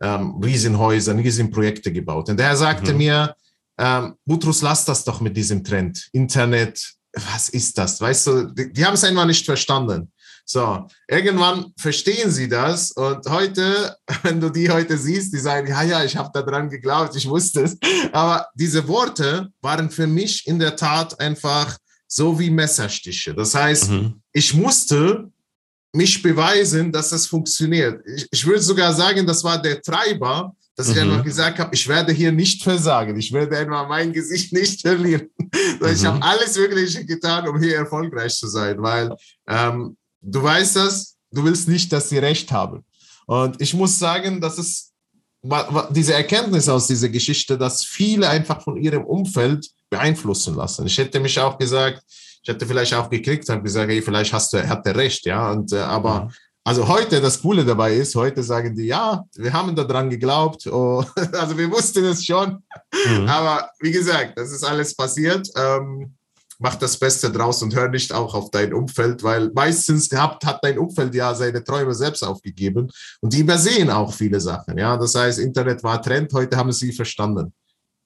ähm, 0.00 0.40
Riesenhäuser, 0.44 1.16
Riesenprojekte 1.16 1.92
gebaut. 1.92 2.28
Und 2.28 2.38
der 2.38 2.56
sagte 2.56 2.92
mhm. 2.92 2.98
mir, 2.98 3.34
ähm, 3.78 4.14
Butrus, 4.24 4.62
lass 4.62 4.84
das 4.84 5.02
doch 5.02 5.20
mit 5.20 5.36
diesem 5.36 5.64
Trend. 5.64 6.08
Internet, 6.12 6.94
was 7.14 7.48
ist 7.48 7.76
das? 7.78 8.00
Weißt 8.00 8.26
du, 8.28 8.44
die, 8.54 8.72
die 8.72 8.84
haben 8.84 8.94
es 8.94 9.02
einfach 9.02 9.26
nicht 9.26 9.44
verstanden. 9.44 10.11
So, 10.44 10.86
irgendwann 11.08 11.72
verstehen 11.78 12.30
sie 12.30 12.48
das 12.48 12.90
und 12.92 13.26
heute, 13.28 13.96
wenn 14.22 14.40
du 14.40 14.50
die 14.50 14.70
heute 14.70 14.98
siehst, 14.98 15.32
die 15.32 15.38
sagen, 15.38 15.68
ja, 15.68 15.82
ja, 15.82 16.04
ich 16.04 16.16
habe 16.16 16.30
daran 16.32 16.68
geglaubt, 16.68 17.16
ich 17.16 17.28
wusste 17.28 17.62
es. 17.62 17.78
Aber 18.12 18.46
diese 18.54 18.86
Worte 18.88 19.48
waren 19.60 19.90
für 19.90 20.06
mich 20.06 20.46
in 20.46 20.58
der 20.58 20.76
Tat 20.76 21.18
einfach 21.20 21.78
so 22.06 22.38
wie 22.38 22.50
Messerstiche. 22.50 23.34
Das 23.34 23.54
heißt, 23.54 23.90
mhm. 23.90 24.20
ich 24.32 24.52
musste 24.52 25.30
mich 25.94 26.22
beweisen, 26.22 26.92
dass 26.92 27.12
es 27.12 27.26
funktioniert. 27.26 28.02
Ich, 28.06 28.28
ich 28.30 28.46
würde 28.46 28.60
sogar 28.60 28.92
sagen, 28.92 29.26
das 29.26 29.42
war 29.44 29.60
der 29.60 29.80
Treiber, 29.80 30.54
dass 30.76 30.88
mhm. 30.88 30.92
ich 30.92 31.00
einfach 31.00 31.24
gesagt 31.24 31.58
habe, 31.58 31.74
ich 31.74 31.86
werde 31.86 32.12
hier 32.12 32.32
nicht 32.32 32.62
versagen, 32.62 33.18
ich 33.18 33.32
werde 33.32 33.58
einfach 33.58 33.88
mein 33.88 34.12
Gesicht 34.12 34.52
nicht 34.54 34.80
verlieren. 34.80 35.28
Mhm. 35.38 35.86
Ich 35.92 36.04
habe 36.04 36.22
alles 36.22 36.56
Wirkliche 36.56 37.04
getan, 37.04 37.48
um 37.48 37.60
hier 37.60 37.76
erfolgreich 37.76 38.34
zu 38.36 38.48
sein, 38.48 38.80
weil 38.82 39.14
ähm, 39.48 39.96
du 40.22 40.42
weißt 40.42 40.76
das, 40.76 41.16
du 41.30 41.44
willst 41.44 41.68
nicht, 41.68 41.92
dass 41.92 42.08
sie 42.08 42.18
recht 42.18 42.50
haben. 42.52 42.84
Und 43.26 43.60
ich 43.60 43.74
muss 43.74 43.98
sagen, 43.98 44.40
dass 44.40 44.58
es 44.58 44.92
diese 45.90 46.14
Erkenntnis 46.14 46.68
aus 46.68 46.86
dieser 46.86 47.08
Geschichte, 47.08 47.58
dass 47.58 47.84
viele 47.84 48.28
einfach 48.28 48.62
von 48.62 48.76
ihrem 48.76 49.04
Umfeld 49.04 49.68
beeinflussen 49.90 50.54
lassen. 50.54 50.86
Ich 50.86 50.96
hätte 50.98 51.18
mich 51.18 51.38
auch 51.38 51.58
gesagt, 51.58 52.02
ich 52.42 52.48
hätte 52.48 52.66
vielleicht 52.66 52.94
auch 52.94 53.10
gekriegt 53.10 53.48
und 53.50 53.62
gesagt, 53.62 53.90
hey, 53.90 54.02
vielleicht 54.02 54.32
hast 54.32 54.52
du, 54.52 54.68
hat 54.68 54.86
er 54.86 54.96
recht, 54.96 55.26
ja. 55.26 55.50
Und, 55.50 55.72
äh, 55.72 55.78
aber 55.78 56.24
mhm. 56.24 56.30
also 56.64 56.88
heute, 56.88 57.20
das 57.20 57.40
Coole 57.40 57.64
dabei 57.64 57.94
ist, 57.94 58.14
heute 58.14 58.42
sagen 58.42 58.74
die, 58.74 58.86
ja, 58.86 59.24
wir 59.34 59.52
haben 59.52 59.74
daran 59.74 60.10
geglaubt, 60.10 60.66
oh, 60.66 61.04
also 61.32 61.58
wir 61.58 61.70
wussten 61.70 62.04
es 62.04 62.24
schon. 62.24 62.62
Mhm. 63.06 63.28
Aber 63.28 63.68
wie 63.80 63.92
gesagt, 63.92 64.38
das 64.38 64.50
ist 64.52 64.64
alles 64.64 64.94
passiert. 64.94 65.48
Ähm, 65.56 66.14
mach 66.62 66.76
das 66.76 66.96
Beste 66.96 67.30
draus 67.30 67.62
und 67.62 67.74
hör 67.74 67.88
nicht 67.88 68.12
auch 68.12 68.34
auf 68.34 68.50
dein 68.50 68.72
Umfeld, 68.72 69.22
weil 69.22 69.50
meistens 69.54 70.08
gehabt 70.08 70.46
hat 70.46 70.60
dein 70.62 70.78
Umfeld 70.78 71.14
ja 71.14 71.34
seine 71.34 71.62
Träume 71.62 71.94
selbst 71.94 72.22
aufgegeben 72.22 72.90
und 73.20 73.32
die 73.32 73.40
übersehen 73.40 73.90
auch 73.90 74.14
viele 74.14 74.40
Sachen. 74.40 74.78
Ja, 74.78 74.96
das 74.96 75.14
heißt, 75.14 75.40
Internet 75.40 75.82
war 75.82 76.00
Trend, 76.00 76.32
heute 76.32 76.56
haben 76.56 76.72
sie 76.72 76.92
verstanden. 76.92 77.52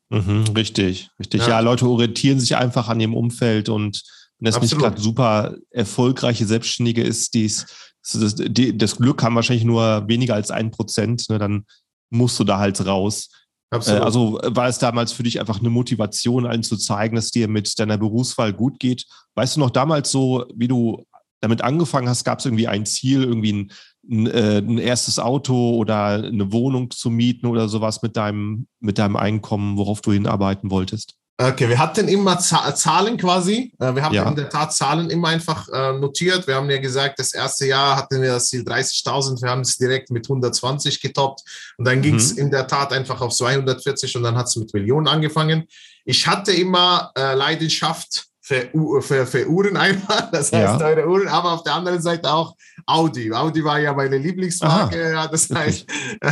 Mhm, 0.09 0.45
richtig, 0.57 1.11
richtig. 1.19 1.43
Ja. 1.43 1.49
ja. 1.49 1.61
Leute 1.61 1.87
orientieren 1.87 2.41
sich 2.41 2.57
einfach 2.57 2.89
an 2.89 3.01
ihrem 3.01 3.15
Umfeld 3.15 3.69
und 3.69 4.03
wenn 4.39 4.47
das 4.47 4.57
Absolut. 4.57 4.73
nicht 4.73 4.83
gerade 4.83 5.01
super 5.01 5.57
erfolgreiche 5.71 6.47
Selbstständige 6.47 7.03
ist, 7.03 7.35
die's, 7.35 7.67
das, 8.13 8.37
das 8.37 8.97
Glück 8.97 9.23
haben 9.23 9.35
wahrscheinlich 9.35 9.65
nur 9.65 10.07
weniger 10.09 10.35
als 10.35 10.51
ein 10.51 10.71
Prozent, 10.71 11.29
ne, 11.29 11.39
dann 11.39 11.67
musst 12.11 12.39
du 12.39 12.45
da 12.45 12.59
halt 12.59 12.85
raus. 12.87 13.29
Absolut. 13.77 14.01
Äh, 14.01 14.05
also 14.05 14.41
war 14.43 14.69
es 14.69 14.79
damals 14.79 15.13
für 15.13 15.23
dich 15.23 15.41
einfach 15.41 15.61
eine 15.61 15.71
Motivation, 15.71 16.47
allen 16.47 16.63
zu 16.63 16.77
zeigen, 16.77 17.17
dass 17.17 17.31
dir 17.31 17.49
mit 17.49 17.79
deiner 17.79 17.99
Berufswahl 17.99 18.53
gut 18.53 18.79
geht? 18.79 19.07
Weißt 19.35 19.57
du 19.57 19.61
noch 19.61 19.71
damals 19.71 20.11
so, 20.11 20.47
wie 20.55 20.69
du 20.69 21.05
damit 21.41 21.63
angefangen 21.63 22.09
hast, 22.09 22.25
gab 22.25 22.39
es 22.39 22.47
irgendwie 22.47 22.69
ein 22.69 22.87
Ziel, 22.87 23.23
irgendwie 23.23 23.53
ein, 23.53 23.73
ein, 24.11 24.27
äh, 24.27 24.59
ein, 24.59 24.79
erstes 24.79 25.19
Auto 25.19 25.77
oder 25.77 26.15
eine 26.15 26.53
Wohnung 26.53 26.91
zu 26.91 27.11
mieten 27.11 27.47
oder 27.47 27.69
sowas 27.69 28.03
mit 28.03 28.17
deinem, 28.17 28.67
mit 28.81 28.99
deinem 28.99 29.17
Einkommen, 29.17 29.77
worauf 29.77 30.01
du 30.01 30.13
hinarbeiten 30.13 30.71
wolltest? 30.71 31.17
Okay, 31.39 31.69
wir 31.69 31.79
hatten 31.79 32.09
immer 32.09 32.39
Zahlen 32.39 33.19
quasi. 33.19 33.71
Äh, 33.79 33.95
wir 33.95 34.03
haben 34.03 34.15
ja. 34.15 34.27
in 34.27 34.37
der 34.37 34.49
Tat 34.49 34.73
Zahlen 34.73 35.11
immer 35.11 35.29
einfach 35.29 35.69
äh, 35.69 35.93
notiert. 35.93 36.47
Wir 36.47 36.55
haben 36.55 36.71
ja 36.71 36.79
gesagt, 36.79 37.19
das 37.19 37.35
erste 37.35 37.67
Jahr 37.67 37.97
hatten 37.97 38.23
wir 38.23 38.33
das 38.33 38.49
Ziel 38.49 38.63
30.000. 38.63 39.43
Wir 39.43 39.51
haben 39.51 39.61
es 39.61 39.77
direkt 39.77 40.11
mit 40.11 40.25
120 40.25 40.99
getoppt. 41.03 41.43
Und 41.77 41.87
dann 41.87 42.01
ging 42.01 42.15
es 42.15 42.33
mhm. 42.33 42.39
in 42.39 42.51
der 42.51 42.67
Tat 42.67 42.91
einfach 42.95 43.21
auf 43.21 43.35
240 43.35 44.17
und 44.17 44.23
dann 44.23 44.37
hat 44.37 44.47
es 44.47 44.57
mit 44.57 44.73
Millionen 44.73 45.09
angefangen. 45.09 45.67
Ich 46.07 46.27
hatte 46.27 46.53
immer 46.53 47.13
äh, 47.15 47.35
Leidenschaft 47.35 48.29
für, 48.47 49.03
für, 49.03 49.27
für 49.27 49.49
Uhren 49.49 49.77
einfach, 49.77 50.31
das 50.31 50.53
heißt 50.53 50.53
ja. 50.53 50.79
teure 50.79 51.09
Uhren, 51.09 51.27
aber 51.27 51.53
auf 51.53 51.65
der 51.65 51.75
anderen 51.75 52.01
Seite 52.01 52.33
auch 52.33 52.55
Audi. 52.87 53.33
Audi 53.33 53.65
war 53.65 53.81
ja 53.81 53.93
meine 53.93 54.19
Lieblingsmarke, 54.19 55.11
ja, 55.11 55.27
das 55.27 55.51
heißt, 55.51 55.85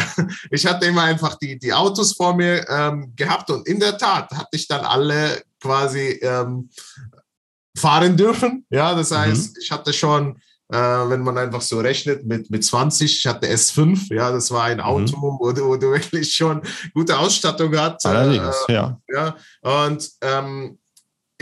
ich 0.51 0.65
hatte 0.65 0.87
immer 0.87 1.03
einfach 1.03 1.37
die, 1.37 1.59
die 1.59 1.73
Autos 1.73 2.13
vor 2.13 2.37
mir 2.37 2.65
ähm, 2.69 3.13
gehabt 3.17 3.51
und 3.51 3.67
in 3.67 3.81
der 3.81 3.99
Tat 3.99 4.31
hatte 4.31 4.51
ich 4.53 4.69
dann 4.69 4.85
alle 4.85 5.43
quasi 5.61 6.21
ähm, 6.23 6.71
fahren 7.77 8.17
dürfen. 8.17 8.65
Ja, 8.71 8.95
das 8.95 9.11
mhm. 9.11 9.17
heißt, 9.17 9.57
mhm. 9.57 9.61
ich 9.61 9.71
hatte 9.73 9.93
schon 9.93 10.41
äh, 10.73 10.77
wenn 10.77 11.21
man 11.21 11.37
einfach 11.37 11.61
so 11.61 11.81
rechnet, 11.81 12.25
mit, 12.25 12.49
mit 12.49 12.65
20, 12.65 13.19
ich 13.19 13.27
hatte 13.27 13.49
S5, 13.49 14.15
ja, 14.15 14.33
das 14.33 14.51
war 14.51 14.65
ein 14.65 14.79
mhm. 14.79 14.85
Auto, 14.85 15.17
mhm. 15.17 15.37
wo, 15.41 15.53
du, 15.53 15.67
wo, 15.67 15.77
du, 15.77 15.91
wirklich 15.93 16.33
schon 16.33 16.63
gute 16.95 17.19
Ausstattung 17.19 17.77
hast. 17.77 18.07
Allerdings, 18.07 18.55
äh, 18.69 18.75
ja. 18.75 19.01
ja. 19.09 19.37
Und 19.85 20.09
ähm, 20.23 20.79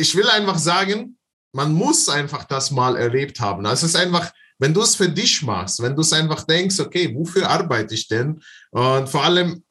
ich 0.02 0.16
will 0.16 0.28
einfach 0.28 0.58
sagen, 0.58 1.16
man 1.52 1.72
muss 1.72 2.08
einfach 2.08 2.44
das 2.44 2.72
mal 2.72 2.96
erlebt 2.96 3.38
haben. 3.38 3.64
Also 3.64 3.86
es 3.86 3.94
ist 3.94 4.00
einfach, 4.00 4.32
wenn 4.58 4.74
du 4.74 4.82
es 4.82 4.96
für 4.96 5.08
dich 5.08 5.42
machst, 5.42 5.80
wenn 5.80 5.94
du 5.94 6.02
es 6.02 6.12
einfach 6.12 6.42
denkst, 6.42 6.80
okay, 6.80 7.14
wofür 7.14 7.48
arbeite 7.48 7.94
ich 7.94 8.08
denn? 8.08 8.42
Und 8.72 9.08
vor 9.08 9.22
allem, 9.22 9.62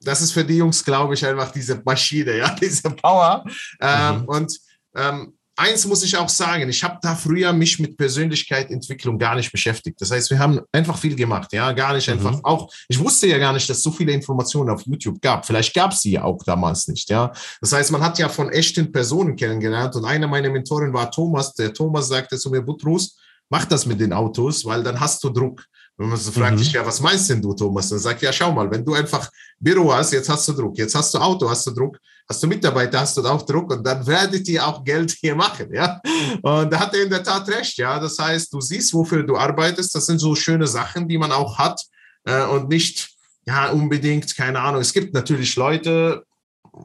das 0.00 0.22
ist 0.22 0.32
für 0.32 0.44
die 0.44 0.58
Jungs, 0.58 0.84
glaube 0.84 1.14
ich, 1.14 1.26
einfach 1.26 1.50
diese 1.50 1.82
Maschine, 1.84 2.36
ja, 2.42 2.54
diese 2.54 2.90
Power. 2.90 3.44
Ähm, 3.80 4.20
mhm. 4.20 4.24
Und 4.26 4.60
ähm, 4.94 5.38
eins 5.56 5.86
muss 5.86 6.02
ich 6.02 6.16
auch 6.16 6.28
sagen, 6.28 6.68
ich 6.68 6.82
habe 6.82 6.98
da 7.02 7.14
früher 7.14 7.52
mich 7.52 7.78
mit 7.78 7.96
Persönlichkeitsentwicklung 7.96 9.18
gar 9.18 9.34
nicht 9.34 9.52
beschäftigt. 9.52 10.00
Das 10.00 10.10
heißt, 10.10 10.30
wir 10.30 10.38
haben 10.38 10.60
einfach 10.72 10.96
viel 10.96 11.14
gemacht, 11.14 11.52
ja, 11.52 11.72
gar 11.72 11.94
nicht 11.94 12.08
einfach. 12.08 12.32
Mhm. 12.32 12.44
Auch 12.44 12.72
ich 12.88 12.98
wusste 12.98 13.26
ja 13.26 13.38
gar 13.38 13.52
nicht, 13.52 13.68
dass 13.68 13.78
es 13.78 13.82
so 13.82 13.90
viele 13.90 14.12
Informationen 14.12 14.70
auf 14.70 14.82
YouTube 14.86 15.20
gab. 15.20 15.46
Vielleicht 15.46 15.74
gab 15.74 15.92
es 15.92 16.02
sie 16.02 16.12
ja 16.12 16.24
auch 16.24 16.42
damals 16.44 16.88
nicht, 16.88 17.10
ja. 17.10 17.32
Das 17.60 17.72
heißt, 17.72 17.92
man 17.92 18.02
hat 18.02 18.18
ja 18.18 18.28
von 18.28 18.50
echten 18.50 18.90
Personen 18.90 19.36
kennengelernt 19.36 19.94
und 19.96 20.04
einer 20.04 20.26
meiner 20.26 20.50
Mentoren 20.50 20.92
war 20.92 21.10
Thomas. 21.10 21.54
Der 21.54 21.72
Thomas 21.72 22.08
sagte 22.08 22.38
zu 22.38 22.50
mir, 22.50 22.62
Butrus, 22.62 23.16
mach 23.50 23.66
das 23.66 23.86
mit 23.86 24.00
den 24.00 24.12
Autos, 24.12 24.64
weil 24.64 24.82
dann 24.82 24.98
hast 24.98 25.22
du 25.22 25.30
Druck. 25.30 25.64
Wenn 25.96 26.08
man 26.08 26.18
so 26.18 26.32
fragt, 26.32 26.56
mhm. 26.56 26.62
ich, 26.62 26.72
ja, 26.72 26.84
was 26.84 27.00
meinst 27.00 27.28
denn 27.30 27.42
du, 27.42 27.54
Thomas? 27.54 27.88
Dann 27.88 27.98
sagt 27.98 28.22
ja, 28.22 28.32
schau 28.32 28.50
mal, 28.50 28.70
wenn 28.70 28.84
du 28.84 28.94
einfach 28.94 29.30
Büro 29.58 29.92
hast, 29.92 30.12
jetzt 30.12 30.28
hast 30.28 30.48
du 30.48 30.52
Druck, 30.52 30.76
jetzt 30.78 30.94
hast 30.94 31.12
du 31.14 31.18
Auto, 31.18 31.48
hast 31.48 31.66
du 31.66 31.70
Druck, 31.70 31.98
hast 32.28 32.42
du 32.42 32.46
Mitarbeiter, 32.46 33.00
hast 33.00 33.16
du 33.16 33.22
auch 33.22 33.42
Druck 33.42 33.70
und 33.72 33.86
dann 33.86 34.06
werdet 34.06 34.48
ihr 34.48 34.66
auch 34.66 34.82
Geld 34.82 35.10
hier 35.20 35.34
machen, 35.34 35.72
ja. 35.72 36.00
Und 36.42 36.72
da 36.72 36.80
hat 36.80 36.94
er 36.94 37.02
in 37.02 37.10
der 37.10 37.22
Tat 37.22 37.46
recht, 37.48 37.76
ja. 37.76 37.98
Das 38.00 38.18
heißt, 38.18 38.52
du 38.52 38.60
siehst, 38.60 38.92
wofür 38.94 39.22
du 39.22 39.36
arbeitest, 39.36 39.94
das 39.94 40.06
sind 40.06 40.18
so 40.18 40.34
schöne 40.34 40.66
Sachen, 40.66 41.06
die 41.06 41.18
man 41.18 41.30
auch 41.30 41.58
hat 41.58 41.80
äh, 42.24 42.44
und 42.44 42.68
nicht, 42.68 43.10
ja, 43.46 43.70
unbedingt, 43.70 44.34
keine 44.36 44.60
Ahnung. 44.60 44.80
Es 44.80 44.92
gibt 44.92 45.12
natürlich 45.12 45.56
Leute, 45.56 46.24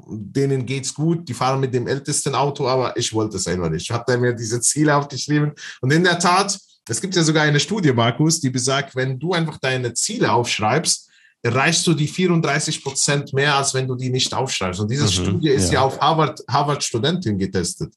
denen 0.10 0.66
geht's 0.66 0.94
gut, 0.94 1.28
die 1.30 1.34
fahren 1.34 1.60
mit 1.60 1.74
dem 1.74 1.88
ältesten 1.88 2.36
Auto, 2.36 2.68
aber 2.68 2.98
ich 2.98 3.14
wollte 3.14 3.38
es 3.38 3.48
einfach 3.48 3.70
nicht. 3.70 3.84
Ich 3.84 3.92
hatte 3.92 4.18
mir 4.18 4.34
diese 4.34 4.60
Ziele 4.60 4.96
aufgeschrieben 4.96 5.54
und 5.82 5.92
in 5.94 6.04
der 6.04 6.20
Tat, 6.20 6.60
es 6.88 7.02
gibt 7.02 7.16
ja 7.16 7.24
sogar 7.24 7.44
eine 7.44 7.60
Studie, 7.60 7.92
Markus, 7.94 8.40
die 8.40 8.50
besagt, 8.50 8.96
wenn 8.96 9.20
du 9.20 9.34
einfach 9.34 9.58
deine 9.58 9.94
Ziele 9.94 10.32
aufschreibst, 10.32 11.10
erreichst 11.42 11.86
du 11.88 11.94
die 11.94 12.08
34 12.08 12.84
Prozent 12.84 13.34
mehr, 13.34 13.56
als 13.56 13.74
wenn 13.74 13.88
du 13.88 13.96
die 13.96 14.10
nicht 14.10 14.34
aufschreibst. 14.34 14.80
Und 14.80 14.90
diese 14.90 15.06
mhm, 15.06 15.10
Studie 15.10 15.50
ist 15.50 15.68
ja, 15.68 15.76
ja 15.76 15.82
auf 15.82 16.00
Harvard, 16.00 16.42
Harvard-Studenten 16.50 17.38
getestet. 17.38 17.94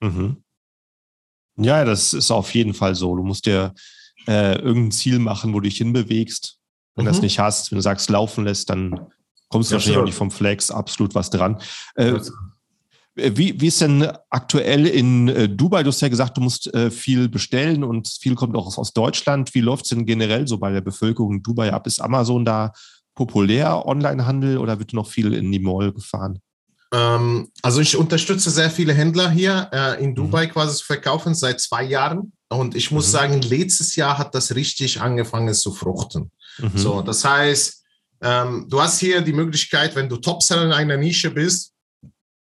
Mhm. 0.00 0.42
Ja, 1.56 1.84
das 1.84 2.12
ist 2.12 2.30
auf 2.30 2.54
jeden 2.54 2.74
Fall 2.74 2.94
so. 2.94 3.16
Du 3.16 3.22
musst 3.22 3.46
dir 3.46 3.74
äh, 4.26 4.58
irgendein 4.58 4.92
Ziel 4.92 5.18
machen, 5.18 5.52
wo 5.52 5.60
du 5.60 5.68
dich 5.68 5.78
hinbewegst. 5.78 6.58
Wenn 6.94 7.04
du 7.04 7.10
das 7.10 7.18
mhm. 7.18 7.24
nicht 7.24 7.38
hast, 7.38 7.70
wenn 7.70 7.76
du 7.76 7.82
sagst, 7.82 8.10
laufen 8.10 8.44
lässt, 8.44 8.70
dann 8.70 9.08
kommst 9.48 9.70
du 9.70 9.74
ja, 9.74 9.76
wahrscheinlich 9.76 9.98
auch 9.98 10.04
nicht 10.04 10.14
vom 10.14 10.30
Flex, 10.30 10.70
absolut 10.70 11.14
was 11.14 11.30
dran. 11.30 11.60
Äh, 11.94 12.20
wie, 13.18 13.60
wie 13.60 13.66
ist 13.66 13.80
denn 13.80 14.08
aktuell 14.30 14.86
in 14.86 15.28
äh, 15.28 15.48
Dubai? 15.48 15.82
Du 15.82 15.88
hast 15.88 16.00
ja 16.00 16.08
gesagt, 16.08 16.36
du 16.36 16.40
musst 16.40 16.72
äh, 16.72 16.90
viel 16.90 17.28
bestellen 17.28 17.84
und 17.84 18.08
viel 18.08 18.34
kommt 18.34 18.56
auch 18.56 18.78
aus 18.78 18.92
Deutschland. 18.92 19.54
Wie 19.54 19.60
läuft 19.60 19.84
es 19.84 19.90
denn 19.90 20.06
generell 20.06 20.46
so 20.46 20.58
bei 20.58 20.70
der 20.70 20.80
Bevölkerung 20.80 21.34
in 21.34 21.42
Dubai 21.42 21.72
ab? 21.72 21.86
Ist 21.86 22.00
Amazon 22.00 22.44
da 22.44 22.72
populär, 23.14 23.84
Onlinehandel, 23.86 24.58
oder 24.58 24.78
wird 24.78 24.92
noch 24.92 25.08
viel 25.08 25.34
in 25.34 25.50
die 25.50 25.58
Mall 25.58 25.92
gefahren? 25.92 26.40
Ähm, 26.92 27.50
also 27.62 27.80
ich 27.80 27.96
unterstütze 27.96 28.50
sehr 28.50 28.70
viele 28.70 28.94
Händler 28.94 29.30
hier 29.30 29.68
äh, 29.72 30.02
in 30.02 30.14
Dubai 30.14 30.46
mhm. 30.46 30.50
quasi 30.50 30.78
zu 30.78 30.84
verkaufen 30.84 31.34
seit 31.34 31.60
zwei 31.60 31.82
Jahren. 31.82 32.32
Und 32.48 32.74
ich 32.74 32.90
muss 32.90 33.08
mhm. 33.08 33.12
sagen, 33.12 33.42
letztes 33.42 33.96
Jahr 33.96 34.16
hat 34.16 34.34
das 34.34 34.54
richtig 34.54 35.00
angefangen 35.00 35.52
zu 35.54 35.72
fruchten. 35.72 36.30
Mhm. 36.58 36.70
So, 36.74 37.02
das 37.02 37.24
heißt, 37.24 37.84
ähm, 38.22 38.66
du 38.68 38.80
hast 38.80 39.00
hier 39.00 39.20
die 39.20 39.32
Möglichkeit, 39.32 39.94
wenn 39.96 40.08
du 40.08 40.16
Topseller 40.16 40.64
in 40.64 40.72
einer 40.72 40.96
Nische 40.96 41.30
bist, 41.30 41.72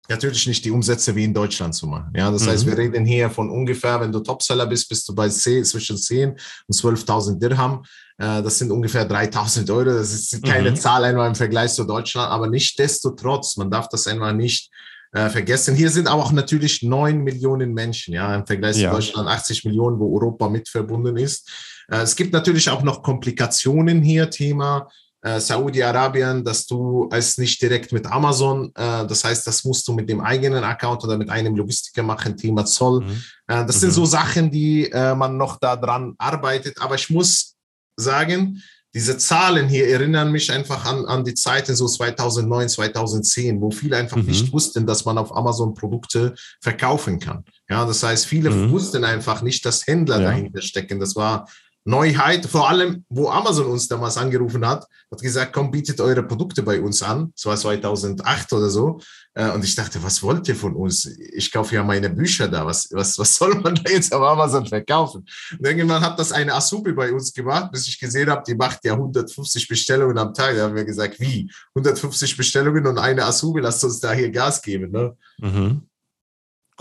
natürlich 0.09 0.47
nicht 0.47 0.65
die 0.65 0.71
Umsätze 0.71 1.15
wie 1.15 1.25
in 1.25 1.35
Deutschland 1.35 1.75
zu 1.75 1.87
machen. 1.87 2.13
Ja, 2.17 2.31
das 2.31 2.45
mhm. 2.45 2.49
heißt, 2.49 2.67
wir 2.67 2.77
reden 2.77 3.05
hier 3.05 3.31
von 3.31 3.51
ungefähr, 3.51 4.01
wenn 4.01 4.13
du 4.13 4.21
Topseller 4.21 4.67
bist, 4.67 4.89
bist 4.89 5.09
du 5.09 5.15
bei 5.15 5.29
10, 5.29 5.65
zwischen 5.65 5.97
10 5.97 6.31
und 6.31 6.75
12.000 6.75 7.39
Dirham. 7.39 7.85
Äh, 8.17 8.43
das 8.43 8.59
sind 8.59 8.71
ungefähr 8.71 9.09
3.000 9.09 9.71
Euro. 9.73 9.85
Das 9.85 10.13
ist 10.13 10.43
keine 10.43 10.71
mhm. 10.71 10.77
Zahl 10.77 11.05
einmal 11.05 11.29
im 11.29 11.35
Vergleich 11.35 11.73
zu 11.75 11.85
Deutschland, 11.85 12.31
aber 12.31 12.49
nicht 12.49 12.79
desto 12.79 13.11
trotz, 13.11 13.57
man 13.57 13.71
darf 13.71 13.89
das 13.89 14.07
einmal 14.07 14.35
nicht 14.35 14.71
äh, 15.13 15.29
vergessen. 15.29 15.75
Hier 15.75 15.91
sind 15.91 16.09
aber 16.09 16.25
auch 16.25 16.33
natürlich 16.33 16.83
9 16.83 17.19
Millionen 17.19 17.75
Menschen, 17.75 18.15
ja, 18.15 18.35
im 18.35 18.47
Vergleich 18.47 18.77
ja. 18.77 18.91
zu 18.91 18.97
Deutschland 18.97 19.29
80 19.29 19.65
Millionen, 19.65 19.99
wo 19.99 20.15
Europa 20.15 20.49
mit 20.49 20.69
verbunden 20.69 21.17
ist. 21.17 21.51
Äh, 21.91 21.99
es 21.99 22.17
gibt 22.17 22.33
natürlich 22.33 22.71
auch 22.71 22.83
noch 22.83 23.03
Komplikationen 23.03 24.03
hier, 24.03 24.31
Thema 24.31 24.89
äh, 25.29 25.41
Saudi-Arabien, 25.41 26.45
dass 26.45 26.67
du 26.67 27.09
es 27.13 27.39
nicht 27.39 27.61
direkt 27.61 27.93
mit 27.93 28.07
Amazon, 28.07 28.73
äh, 28.75 29.07
das 29.07 29.25
heißt, 29.25 29.47
das 29.47 29.65
musst 29.65 29.87
du 29.89 29.93
mit 29.93 30.09
dem 30.09 30.21
eigenen 30.21 30.65
Account 30.65 31.05
oder 31.05 31.19
mit 31.19 31.29
einem 31.29 31.57
Logistiker 31.57 32.03
machen, 32.03 32.37
Thema 32.37 32.65
Zoll. 32.65 33.01
Mhm. 33.01 33.23
Äh, 33.47 33.67
das 33.67 33.77
mhm. 33.77 33.81
sind 33.81 33.93
so 33.93 34.05
Sachen, 34.05 34.51
die 34.51 34.91
äh, 34.91 35.15
man 35.15 35.37
noch 35.37 35.59
daran 35.59 36.15
arbeitet. 36.19 36.81
Aber 36.81 36.95
ich 36.95 37.11
muss 37.11 37.57
sagen, 37.97 38.63
diese 38.95 39.19
Zahlen 39.19 39.69
hier 39.69 39.89
erinnern 39.89 40.33
mich 40.33 40.51
einfach 40.51 40.87
an, 40.87 41.05
an 41.05 41.23
die 41.23 41.35
Zeiten 41.35 41.77
so 41.77 41.87
2009, 41.87 42.71
2010, 42.71 43.61
wo 43.61 43.71
viele 43.71 43.97
einfach 43.97 44.17
mhm. 44.17 44.27
nicht 44.27 44.53
wussten, 44.53 44.87
dass 44.87 45.05
man 45.05 45.19
auf 45.19 45.37
Amazon 45.37 45.75
Produkte 45.75 46.35
verkaufen 46.61 47.19
kann. 47.19 47.45
Ja, 47.69 47.85
das 47.85 48.03
heißt, 48.03 48.25
viele 48.25 48.51
mhm. 48.51 48.71
wussten 48.71 49.05
einfach 49.05 49.43
nicht, 49.43 49.65
dass 49.67 49.87
Händler 49.87 50.21
ja. 50.21 50.29
dahinter 50.29 50.63
stecken. 50.63 50.99
Das 50.99 51.17
war 51.17 51.47
Neuheit, 51.89 52.45
vor 52.45 52.69
allem, 52.69 53.07
wo 53.09 53.31
Amazon 53.31 53.65
uns 53.65 53.89
damals 53.89 54.19
angerufen 54.19 54.67
hat, 54.67 54.87
hat 55.11 55.23
gesagt, 55.23 55.55
komm, 55.55 55.71
bietet 55.71 55.99
eure 56.03 56.23
Produkte 56.23 56.63
bei 56.63 56.83
uns 56.83 57.03
an. 57.03 57.33
Das 57.35 57.47
war 57.47 57.57
2008 57.57 58.53
oder 58.53 58.69
so. 58.69 59.01
Äh, 59.33 59.53
und 59.53 59.65
ich 59.65 59.75
dachte, 59.75 60.03
was 60.03 60.23
wollt 60.23 60.47
ihr 60.49 60.55
von 60.55 60.77
uns? 60.77 61.07
Ich 61.07 61.51
kaufe 61.51 61.75
ja 61.75 61.83
meine 61.83 62.11
Bücher 62.11 62.47
da. 62.47 62.67
Was, 62.67 62.91
was, 62.93 63.19
was 63.19 63.35
soll 63.35 63.55
man 63.61 63.75
da 63.75 63.91
jetzt 63.91 64.13
auf 64.13 64.23
Amazon 64.23 64.67
verkaufen? 64.67 65.27
Und 65.59 65.67
irgendwann 65.67 66.03
hat 66.03 66.19
das 66.19 66.31
eine 66.31 66.53
Asubi 66.53 66.93
bei 66.93 67.11
uns 67.11 67.33
gemacht, 67.33 67.73
bis 67.73 67.89
ich 67.89 67.99
gesehen 67.99 68.29
habe, 68.29 68.43
die 68.47 68.55
macht 68.55 68.85
ja 68.85 68.93
150 68.93 69.67
Bestellungen 69.67 70.19
am 70.19 70.35
Tag. 70.35 70.57
Da 70.57 70.65
haben 70.65 70.75
wir 70.75 70.85
gesagt, 70.85 71.19
wie? 71.21 71.51
150 71.75 72.37
Bestellungen 72.37 72.87
und 72.87 72.99
eine 72.99 73.25
Asubi, 73.25 73.61
lasst 73.61 73.83
uns 73.83 73.99
da 73.99 74.13
hier 74.13 74.31
Gas 74.31 74.61
geben. 74.61 74.91
Ne? 74.91 75.17
Mhm. 75.39 75.88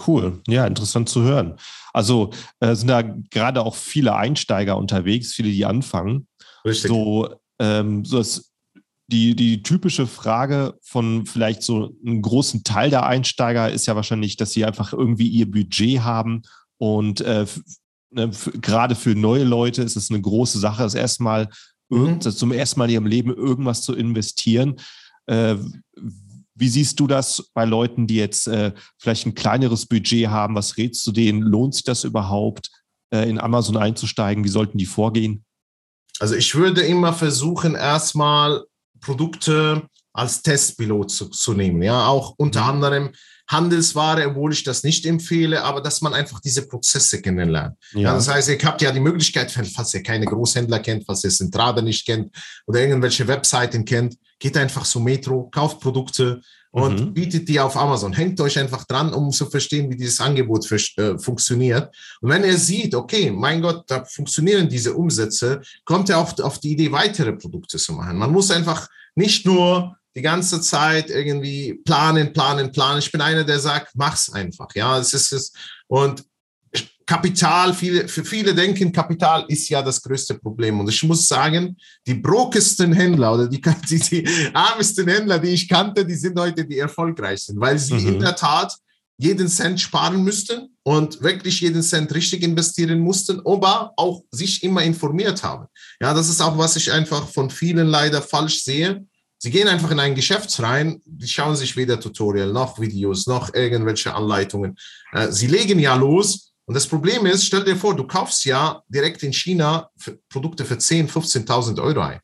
Cool, 0.05 0.41
ja, 0.47 0.67
interessant 0.67 1.09
zu 1.09 1.23
hören. 1.23 1.57
Also 1.93 2.31
äh, 2.59 2.75
sind 2.75 2.89
da 2.89 3.01
gerade 3.01 3.63
auch 3.63 3.75
viele 3.75 4.15
Einsteiger 4.15 4.77
unterwegs, 4.77 5.33
viele, 5.33 5.49
die 5.49 5.65
anfangen. 5.65 6.27
Richtig. 6.63 6.89
So, 6.89 7.29
ähm, 7.59 8.05
so 8.05 8.17
das, 8.19 8.53
die, 9.07 9.35
die 9.35 9.63
typische 9.63 10.05
Frage 10.05 10.75
von 10.81 11.25
vielleicht 11.25 11.63
so 11.63 11.95
einem 12.05 12.21
großen 12.21 12.63
Teil 12.63 12.89
der 12.89 13.05
Einsteiger 13.05 13.71
ist 13.71 13.87
ja 13.87 13.95
wahrscheinlich, 13.95 14.37
dass 14.37 14.51
sie 14.51 14.65
einfach 14.65 14.93
irgendwie 14.93 15.27
ihr 15.27 15.49
Budget 15.49 16.01
haben 16.01 16.43
und 16.77 17.21
äh, 17.21 17.45
ne, 18.11 18.31
gerade 18.61 18.95
für 18.95 19.15
neue 19.15 19.43
Leute 19.43 19.81
ist 19.81 19.95
es 19.95 20.11
eine 20.11 20.21
große 20.21 20.59
Sache, 20.59 20.83
das 20.83 20.93
erstmal 20.93 21.49
mhm. 21.89 22.21
zum 22.21 22.51
ersten 22.51 22.79
Mal 22.79 22.85
in 22.85 22.91
ihrem 22.91 23.05
Leben 23.05 23.33
irgendwas 23.33 23.81
zu 23.81 23.95
investieren. 23.95 24.75
Äh, 25.25 25.55
wie 26.57 26.69
siehst 26.69 26.99
du 26.99 27.07
das 27.07 27.51
bei 27.53 27.65
Leuten, 27.65 28.07
die 28.07 28.15
jetzt 28.15 28.47
äh, 28.47 28.73
vielleicht 28.97 29.25
ein 29.25 29.35
kleineres 29.35 29.85
Budget 29.85 30.27
haben? 30.27 30.55
Was 30.55 30.77
rätst 30.77 31.05
du 31.05 31.11
denen? 31.11 31.41
Lohnt 31.41 31.75
sich 31.75 31.83
das 31.83 32.03
überhaupt, 32.03 32.69
äh, 33.13 33.29
in 33.29 33.39
Amazon 33.39 33.77
einzusteigen? 33.77 34.43
Wie 34.43 34.49
sollten 34.49 34.77
die 34.77 34.85
vorgehen? 34.85 35.45
Also 36.19 36.35
ich 36.35 36.55
würde 36.55 36.81
immer 36.81 37.13
versuchen, 37.13 37.75
erstmal 37.75 38.65
Produkte 38.99 39.87
als 40.17 40.41
Testpilot 40.41 41.11
zu, 41.11 41.29
zu 41.29 41.53
nehmen. 41.53 41.81
Ja, 41.83 42.07
auch 42.07 42.33
unter 42.37 42.63
mhm. 42.63 42.69
anderem 42.69 43.09
Handelsware, 43.47 44.27
obwohl 44.27 44.51
ich 44.51 44.63
das 44.63 44.83
nicht 44.83 45.05
empfehle, 45.05 45.63
aber 45.63 45.79
dass 45.79 46.01
man 46.01 46.13
einfach 46.13 46.41
diese 46.41 46.67
Prozesse 46.67 47.21
kennenlernt. 47.21 47.77
Ja. 47.93 48.01
ja 48.01 48.13
das 48.15 48.27
heißt, 48.27 48.49
ihr 48.49 48.57
habt 48.63 48.81
ja 48.81 48.91
die 48.91 48.99
Möglichkeit, 48.99 49.51
falls 49.51 49.93
ihr 49.93 50.03
keine 50.03 50.25
Großhändler 50.25 50.79
kennt, 50.79 51.05
falls 51.05 51.23
ihr 51.23 51.29
Centrada 51.29 51.81
nicht 51.81 52.05
kennt 52.05 52.35
oder 52.65 52.81
irgendwelche 52.81 53.27
Webseiten 53.27 53.85
kennt, 53.85 54.17
geht 54.39 54.57
einfach 54.57 54.83
zu 54.83 54.99
Metro, 54.99 55.49
kauft 55.51 55.79
Produkte 55.79 56.41
und 56.71 56.99
mhm. 56.99 57.13
bietet 57.13 57.47
die 57.47 57.59
auf 57.59 57.77
Amazon. 57.77 58.11
Hängt 58.11 58.41
euch 58.41 58.57
einfach 58.57 58.85
dran, 58.85 59.13
um 59.13 59.31
zu 59.31 59.45
verstehen, 59.45 59.89
wie 59.91 59.95
dieses 59.95 60.19
Angebot 60.19 60.65
für, 60.65 60.79
äh, 60.97 61.17
funktioniert. 61.19 61.95
Und 62.21 62.31
wenn 62.31 62.43
ihr 62.43 62.57
sieht, 62.57 62.95
okay, 62.95 63.31
mein 63.31 63.61
Gott, 63.61 63.83
da 63.87 64.03
funktionieren 64.03 64.67
diese 64.67 64.95
Umsätze, 64.95 65.61
kommt 65.85 66.09
ihr 66.09 66.17
auf, 66.17 66.37
auf 66.39 66.59
die 66.59 66.71
Idee, 66.71 66.91
weitere 66.91 67.33
Produkte 67.33 67.77
zu 67.77 67.93
machen. 67.93 68.17
Man 68.17 68.31
muss 68.31 68.51
einfach 68.51 68.89
nicht 69.15 69.45
nur 69.45 69.96
die 70.17 70.23
ganze 70.23 70.59
Zeit 70.61 71.11
irgendwie 71.11 71.75
planen, 71.85 72.33
planen, 72.33 72.71
planen. 72.71 72.97
Ich 72.97 73.11
bin 73.11 73.21
einer, 73.21 73.43
der 73.43 73.59
sagt, 73.59 73.91
mach's 73.93 74.31
einfach. 74.31 74.67
Ja, 74.73 74.97
es 74.97 75.13
ist 75.13 75.31
es. 75.31 75.53
Und 75.85 76.23
Kapital, 77.05 77.71
viele, 77.73 78.07
für 78.07 78.25
viele 78.25 78.53
denken, 78.55 78.91
Kapital 78.91 79.45
ist 79.47 79.69
ja 79.69 79.83
das 79.83 80.01
größte 80.01 80.33
Problem. 80.33 80.79
Und 80.79 80.89
ich 80.89 81.03
muss 81.03 81.27
sagen, 81.27 81.77
die 82.07 82.15
brokesten 82.15 82.93
Händler 82.93 83.35
oder 83.35 83.47
die, 83.47 83.61
die, 83.89 83.99
die 83.99 84.49
armesten 84.53 85.07
Händler, 85.07 85.37
die 85.37 85.49
ich 85.49 85.69
kannte, 85.69 86.03
die 86.03 86.15
sind 86.15 86.37
heute 86.39 86.65
die 86.65 86.79
erfolgreichsten, 86.79 87.59
weil 87.59 87.77
sie 87.77 87.93
mhm. 87.93 88.07
in 88.07 88.19
der 88.19 88.35
Tat 88.35 88.75
jeden 89.19 89.47
Cent 89.47 89.79
sparen 89.79 90.23
müssten 90.23 90.75
und 90.81 91.21
wirklich 91.21 91.61
jeden 91.61 91.83
Cent 91.83 92.13
richtig 92.13 92.41
investieren 92.41 92.99
mussten, 92.99 93.39
aber 93.45 93.93
auch 93.97 94.23
sich 94.31 94.63
immer 94.63 94.81
informiert 94.81 95.43
haben. 95.43 95.67
Ja, 96.01 96.13
das 96.13 96.27
ist 96.27 96.41
auch, 96.41 96.57
was 96.57 96.75
ich 96.75 96.91
einfach 96.91 97.27
von 97.29 97.51
vielen 97.51 97.87
leider 97.87 98.21
falsch 98.21 98.63
sehe. 98.63 99.05
Sie 99.39 99.51
gehen 99.51 99.67
einfach 99.67 99.91
in 99.91 99.99
ein 99.99 100.15
Geschäft 100.15 100.59
rein, 100.61 101.01
die 101.05 101.27
schauen 101.27 101.55
sich 101.55 101.75
weder 101.77 101.99
Tutorial 101.99 102.51
noch 102.51 102.79
Videos 102.79 103.27
noch 103.27 103.53
irgendwelche 103.53 104.13
Anleitungen. 104.13 104.77
Äh, 105.11 105.31
sie 105.31 105.47
legen 105.47 105.79
ja 105.79 105.95
los. 105.95 106.53
Und 106.65 106.73
das 106.73 106.87
Problem 106.87 107.25
ist, 107.25 107.45
stell 107.45 107.63
dir 107.63 107.77
vor, 107.77 107.95
du 107.95 108.05
kaufst 108.05 108.43
ja 108.45 108.81
direkt 108.89 109.23
in 109.23 109.31
China 109.31 109.89
Produkte 110.27 110.65
für 110.65 110.73
10.000, 110.73 111.09
15.000 111.47 111.81
Euro 111.81 112.01
ein. 112.01 112.19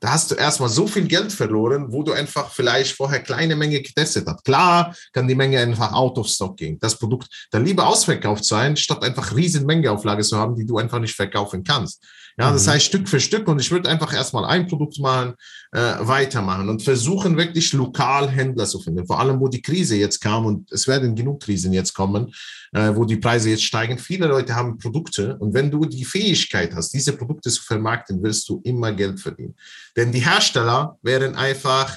Da 0.00 0.10
hast 0.12 0.30
du 0.30 0.34
erstmal 0.34 0.68
so 0.68 0.86
viel 0.86 1.06
Geld 1.06 1.32
verloren, 1.32 1.90
wo 1.90 2.02
du 2.02 2.12
einfach 2.12 2.50
vielleicht 2.50 2.96
vorher 2.96 3.20
kleine 3.20 3.56
Menge 3.56 3.80
getestet 3.80 4.26
hast. 4.26 4.44
Klar 4.44 4.94
kann 5.12 5.26
die 5.26 5.34
Menge 5.34 5.58
einfach 5.58 5.92
out 5.92 6.18
of 6.18 6.28
stock 6.28 6.56
gehen. 6.56 6.78
Das 6.80 6.98
Produkt 6.98 7.28
dann 7.50 7.64
lieber 7.64 7.86
ausverkauft 7.86 8.44
sein, 8.44 8.76
statt 8.76 9.02
einfach 9.02 9.34
riesen 9.34 9.64
Menge 9.64 9.90
Auflage 9.90 10.22
zu 10.22 10.36
haben, 10.36 10.54
die 10.54 10.66
du 10.66 10.76
einfach 10.76 10.98
nicht 10.98 11.14
verkaufen 11.14 11.64
kannst. 11.64 12.04
Ja, 12.38 12.52
das 12.52 12.66
mhm. 12.66 12.70
heißt 12.72 12.86
Stück 12.86 13.08
für 13.08 13.18
Stück 13.18 13.48
und 13.48 13.60
ich 13.60 13.70
würde 13.70 13.88
einfach 13.88 14.12
erstmal 14.12 14.44
ein 14.44 14.66
Produkt 14.66 14.98
machen, 14.98 15.34
äh, 15.72 15.94
weitermachen 16.00 16.68
und 16.68 16.82
versuchen 16.82 17.36
wirklich 17.38 17.72
lokal 17.72 18.28
Händler 18.28 18.66
zu 18.66 18.78
finden. 18.78 19.06
Vor 19.06 19.18
allem, 19.18 19.40
wo 19.40 19.48
die 19.48 19.62
Krise 19.62 19.96
jetzt 19.96 20.20
kam 20.20 20.44
und 20.44 20.70
es 20.70 20.86
werden 20.86 21.14
genug 21.14 21.42
Krisen 21.42 21.72
jetzt 21.72 21.94
kommen, 21.94 22.34
äh, 22.72 22.94
wo 22.94 23.06
die 23.06 23.16
Preise 23.16 23.48
jetzt 23.48 23.64
steigen. 23.64 23.98
Viele 23.98 24.26
Leute 24.26 24.54
haben 24.54 24.76
Produkte 24.76 25.36
und 25.38 25.54
wenn 25.54 25.70
du 25.70 25.86
die 25.86 26.04
Fähigkeit 26.04 26.74
hast, 26.74 26.92
diese 26.92 27.14
Produkte 27.14 27.50
zu 27.50 27.62
vermarkten, 27.62 28.22
wirst 28.22 28.46
du 28.50 28.60
immer 28.64 28.92
Geld 28.92 29.18
verdienen. 29.18 29.54
Denn 29.96 30.12
die 30.12 30.24
Hersteller 30.24 30.98
wären 31.00 31.36
einfach 31.36 31.96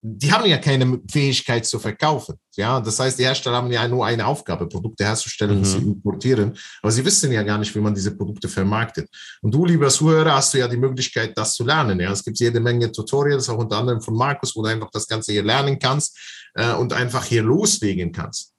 die 0.00 0.32
haben 0.32 0.46
ja 0.46 0.58
keine 0.58 1.00
Fähigkeit 1.10 1.66
zu 1.66 1.78
verkaufen. 1.78 2.36
Ja, 2.56 2.80
das 2.80 3.00
heißt, 3.00 3.18
die 3.18 3.24
Hersteller 3.24 3.56
haben 3.56 3.70
ja 3.70 3.86
nur 3.88 4.06
eine 4.06 4.26
Aufgabe, 4.26 4.68
Produkte 4.68 5.04
herzustellen 5.04 5.56
mhm. 5.56 5.58
und 5.58 5.64
zu 5.64 5.78
importieren. 5.78 6.56
Aber 6.82 6.92
sie 6.92 7.04
wissen 7.04 7.32
ja 7.32 7.42
gar 7.42 7.58
nicht, 7.58 7.74
wie 7.74 7.80
man 7.80 7.94
diese 7.94 8.16
Produkte 8.16 8.48
vermarktet. 8.48 9.08
Und 9.42 9.52
du, 9.52 9.64
lieber 9.64 9.88
Zuhörer, 9.88 10.34
hast 10.34 10.54
du 10.54 10.58
ja 10.58 10.68
die 10.68 10.76
Möglichkeit, 10.76 11.36
das 11.36 11.54
zu 11.54 11.64
lernen. 11.64 11.98
Ja, 11.98 12.12
es 12.12 12.24
gibt 12.24 12.38
jede 12.38 12.60
Menge 12.60 12.92
Tutorials, 12.92 13.48
auch 13.48 13.58
unter 13.58 13.78
anderem 13.78 14.00
von 14.00 14.14
Markus, 14.14 14.54
wo 14.54 14.62
du 14.62 14.68
einfach 14.68 14.90
das 14.92 15.06
Ganze 15.06 15.32
hier 15.32 15.42
lernen 15.42 15.78
kannst 15.78 16.16
äh, 16.54 16.72
und 16.74 16.92
einfach 16.92 17.24
hier 17.24 17.42
loslegen 17.42 18.12
kannst. 18.12 18.52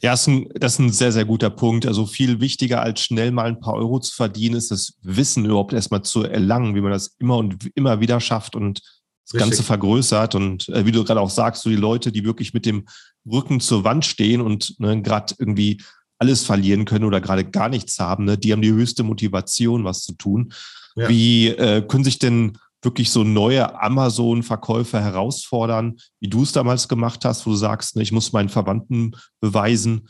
Ja, 0.00 0.12
das 0.12 0.22
ist, 0.22 0.28
ein, 0.28 0.48
das 0.54 0.72
ist 0.74 0.78
ein 0.78 0.92
sehr, 0.92 1.12
sehr 1.12 1.26
guter 1.26 1.50
Punkt. 1.50 1.86
Also 1.86 2.06
viel 2.06 2.40
wichtiger 2.40 2.80
als 2.80 3.00
schnell 3.00 3.32
mal 3.32 3.46
ein 3.46 3.60
paar 3.60 3.74
Euro 3.74 4.00
zu 4.00 4.14
verdienen, 4.14 4.56
ist 4.56 4.70
das 4.70 4.94
Wissen 5.02 5.44
überhaupt 5.44 5.74
erstmal 5.74 6.02
zu 6.02 6.22
erlangen, 6.22 6.74
wie 6.74 6.80
man 6.80 6.92
das 6.92 7.14
immer 7.18 7.36
und 7.36 7.70
immer 7.74 8.00
wieder 8.00 8.20
schafft 8.20 8.56
und 8.56 8.80
das 9.26 9.34
Richtig. 9.34 9.50
Ganze 9.50 9.62
vergrößert. 9.64 10.34
Und 10.36 10.68
äh, 10.68 10.86
wie 10.86 10.92
du 10.92 11.02
gerade 11.02 11.20
auch 11.20 11.30
sagst, 11.30 11.62
so 11.62 11.70
die 11.70 11.76
Leute, 11.76 12.12
die 12.12 12.24
wirklich 12.24 12.54
mit 12.54 12.64
dem 12.64 12.86
Rücken 13.30 13.60
zur 13.60 13.82
Wand 13.82 14.04
stehen 14.04 14.40
und 14.40 14.78
ne, 14.78 15.02
gerade 15.02 15.34
irgendwie 15.38 15.82
alles 16.18 16.44
verlieren 16.44 16.84
können 16.84 17.04
oder 17.04 17.20
gerade 17.20 17.44
gar 17.44 17.68
nichts 17.68 17.98
haben, 17.98 18.24
ne, 18.24 18.38
die 18.38 18.52
haben 18.52 18.62
die 18.62 18.72
höchste 18.72 19.02
Motivation, 19.02 19.84
was 19.84 20.02
zu 20.02 20.12
tun. 20.12 20.52
Ja. 20.94 21.08
Wie 21.08 21.48
äh, 21.48 21.82
können 21.82 22.04
sich 22.04 22.18
denn 22.18 22.56
wirklich 22.82 23.10
so 23.10 23.24
neue 23.24 23.80
Amazon-Verkäufer 23.82 25.02
herausfordern, 25.02 25.96
wie 26.20 26.28
du 26.28 26.44
es 26.44 26.52
damals 26.52 26.86
gemacht 26.86 27.24
hast, 27.24 27.46
wo 27.46 27.50
du 27.50 27.56
sagst, 27.56 27.96
ne, 27.96 28.02
ich 28.02 28.12
muss 28.12 28.32
meinen 28.32 28.48
Verwandten 28.48 29.16
beweisen, 29.40 30.08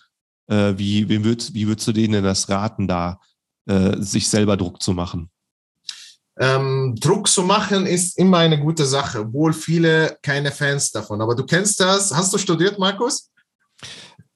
äh, 0.49 0.75
wie, 0.77 1.09
wie, 1.09 1.25
würd, 1.25 1.55
wie 1.55 1.67
würdest 1.67 1.89
du 1.89 1.93
denen 1.93 2.13
denn 2.13 2.25
das 2.25 2.51
raten, 2.51 2.87
da 2.87 3.19
äh, 3.67 3.97
sich 3.99 4.29
selber 4.29 4.59
Druck 4.59 4.83
zu 4.83 4.93
machen? 4.93 5.31
Ähm, 6.39 6.95
Druck 7.01 7.29
zu 7.29 7.43
machen 7.43 7.87
ist 7.87 8.19
immer 8.19 8.39
eine 8.39 8.61
gute 8.61 8.85
Sache, 8.85 9.21
obwohl 9.21 9.53
viele 9.53 10.19
keine 10.23 10.53
Fans 10.53 10.91
davon. 10.91 11.21
Aber 11.21 11.35
du 11.35 11.45
kennst 11.45 11.81
das. 11.81 12.15
Hast 12.15 12.33
du 12.33 12.39
studiert, 12.39 12.79
Markus? 12.79 13.31